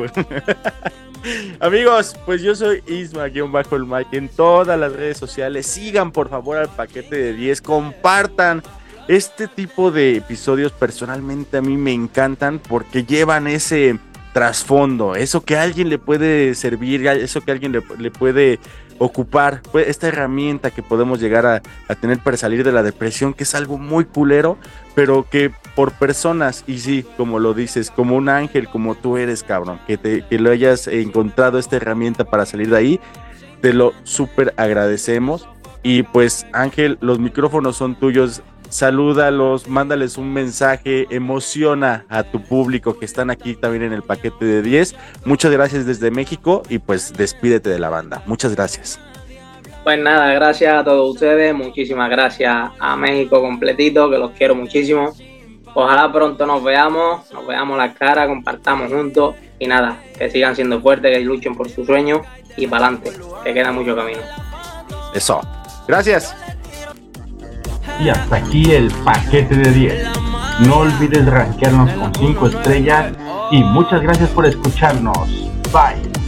Amigos, 1.60 2.16
pues 2.24 2.42
yo 2.42 2.54
soy 2.54 2.82
Isma-bajo 2.86 3.76
el 3.76 3.84
Mike 3.84 4.16
en 4.16 4.28
todas 4.28 4.78
las 4.78 4.92
redes 4.92 5.18
sociales. 5.18 5.66
Sigan 5.66 6.12
por 6.12 6.30
favor 6.30 6.58
al 6.58 6.68
paquete 6.68 7.16
de 7.16 7.32
10, 7.34 7.60
compartan. 7.62 8.62
Este 9.08 9.48
tipo 9.48 9.90
de 9.90 10.16
episodios 10.16 10.70
personalmente 10.72 11.56
a 11.56 11.62
mí 11.62 11.76
me 11.76 11.92
encantan 11.92 12.60
porque 12.60 13.04
llevan 13.04 13.48
ese 13.48 13.98
trasfondo, 14.32 15.16
eso 15.16 15.40
que 15.40 15.56
a 15.56 15.62
alguien 15.62 15.88
le 15.88 15.98
puede 15.98 16.54
servir, 16.54 17.04
eso 17.06 17.40
que 17.40 17.50
a 17.50 17.54
alguien 17.54 17.72
le 17.72 18.10
puede 18.12 18.60
ocupar, 19.00 19.62
pues, 19.72 19.88
esta 19.88 20.08
herramienta 20.08 20.70
que 20.70 20.82
podemos 20.82 21.20
llegar 21.20 21.46
a, 21.46 21.62
tener 21.96 22.18
para 22.18 22.36
salir 22.36 22.62
de 22.62 22.70
la 22.70 22.82
depresión, 22.82 23.32
que 23.32 23.44
es 23.44 23.54
algo 23.54 23.78
muy 23.78 24.04
culero, 24.04 24.58
pero 24.94 25.26
que 25.28 25.50
por 25.74 25.92
personas, 25.92 26.64
y 26.66 26.78
sí, 26.78 27.04
como 27.16 27.38
lo 27.38 27.54
dices, 27.54 27.90
como 27.90 28.14
un 28.14 28.28
ángel, 28.28 28.68
como 28.68 28.94
tú 28.94 29.16
eres, 29.16 29.42
cabrón, 29.42 29.80
que, 29.86 29.96
te, 29.96 30.22
que 30.26 30.38
lo 30.38 30.50
hayas 30.50 30.86
encontrado 30.86 31.58
esta 31.58 31.76
herramienta 31.76 32.24
para 32.24 32.44
salir 32.44 32.68
de 32.68 32.76
ahí, 32.76 33.00
te 33.62 33.72
lo 33.72 33.94
súper 34.04 34.52
agradecemos. 34.58 35.48
Y 35.82 36.02
pues 36.02 36.46
Ángel, 36.52 36.98
los 37.00 37.18
micrófonos 37.18 37.76
son 37.76 37.94
tuyos. 37.94 38.42
Salúdalos, 38.70 39.68
mándales 39.68 40.16
un 40.16 40.32
mensaje, 40.32 41.06
emociona 41.10 42.06
a 42.08 42.22
tu 42.22 42.40
público 42.40 42.98
que 42.98 43.04
están 43.04 43.28
aquí 43.28 43.54
también 43.54 43.82
en 43.82 43.92
el 43.92 44.02
paquete 44.02 44.44
de 44.44 44.62
10. 44.62 44.94
Muchas 45.24 45.50
gracias 45.50 45.86
desde 45.86 46.10
México 46.10 46.62
y 46.68 46.78
pues 46.78 47.12
despídete 47.12 47.68
de 47.68 47.80
la 47.80 47.90
banda. 47.90 48.22
Muchas 48.26 48.54
gracias. 48.54 49.00
Pues 49.82 49.98
nada, 49.98 50.32
gracias 50.34 50.72
a 50.72 50.84
todos 50.84 51.14
ustedes, 51.14 51.52
muchísimas 51.52 52.08
gracias 52.10 52.70
a 52.78 52.96
México 52.96 53.40
completito, 53.40 54.08
que 54.08 54.18
los 54.18 54.30
quiero 54.32 54.54
muchísimo. 54.54 55.14
Ojalá 55.74 56.12
pronto 56.12 56.46
nos 56.46 56.62
veamos, 56.62 57.32
nos 57.32 57.46
veamos 57.46 57.76
la 57.76 57.92
cara, 57.92 58.26
compartamos 58.26 58.92
juntos 58.92 59.34
y 59.58 59.66
nada, 59.66 60.00
que 60.16 60.30
sigan 60.30 60.54
siendo 60.54 60.80
fuertes, 60.80 61.16
que 61.16 61.24
luchen 61.24 61.54
por 61.54 61.68
sus 61.68 61.86
sueños 61.86 62.20
y 62.56 62.66
para 62.66 62.86
adelante, 62.86 63.12
que 63.42 63.52
queda 63.52 63.72
mucho 63.72 63.96
camino. 63.96 64.20
Eso. 65.14 65.40
Gracias. 65.88 66.36
Y 68.02 68.08
hasta 68.08 68.36
aquí 68.36 68.70
el 68.72 68.90
paquete 69.04 69.54
de 69.56 69.70
10. 69.72 70.08
No 70.60 70.78
olvides 70.78 71.26
rankearnos 71.26 71.90
con 71.92 72.14
5 72.14 72.46
estrellas 72.46 73.12
y 73.50 73.62
muchas 73.62 74.02
gracias 74.02 74.30
por 74.30 74.46
escucharnos. 74.46 75.28
Bye. 75.72 76.19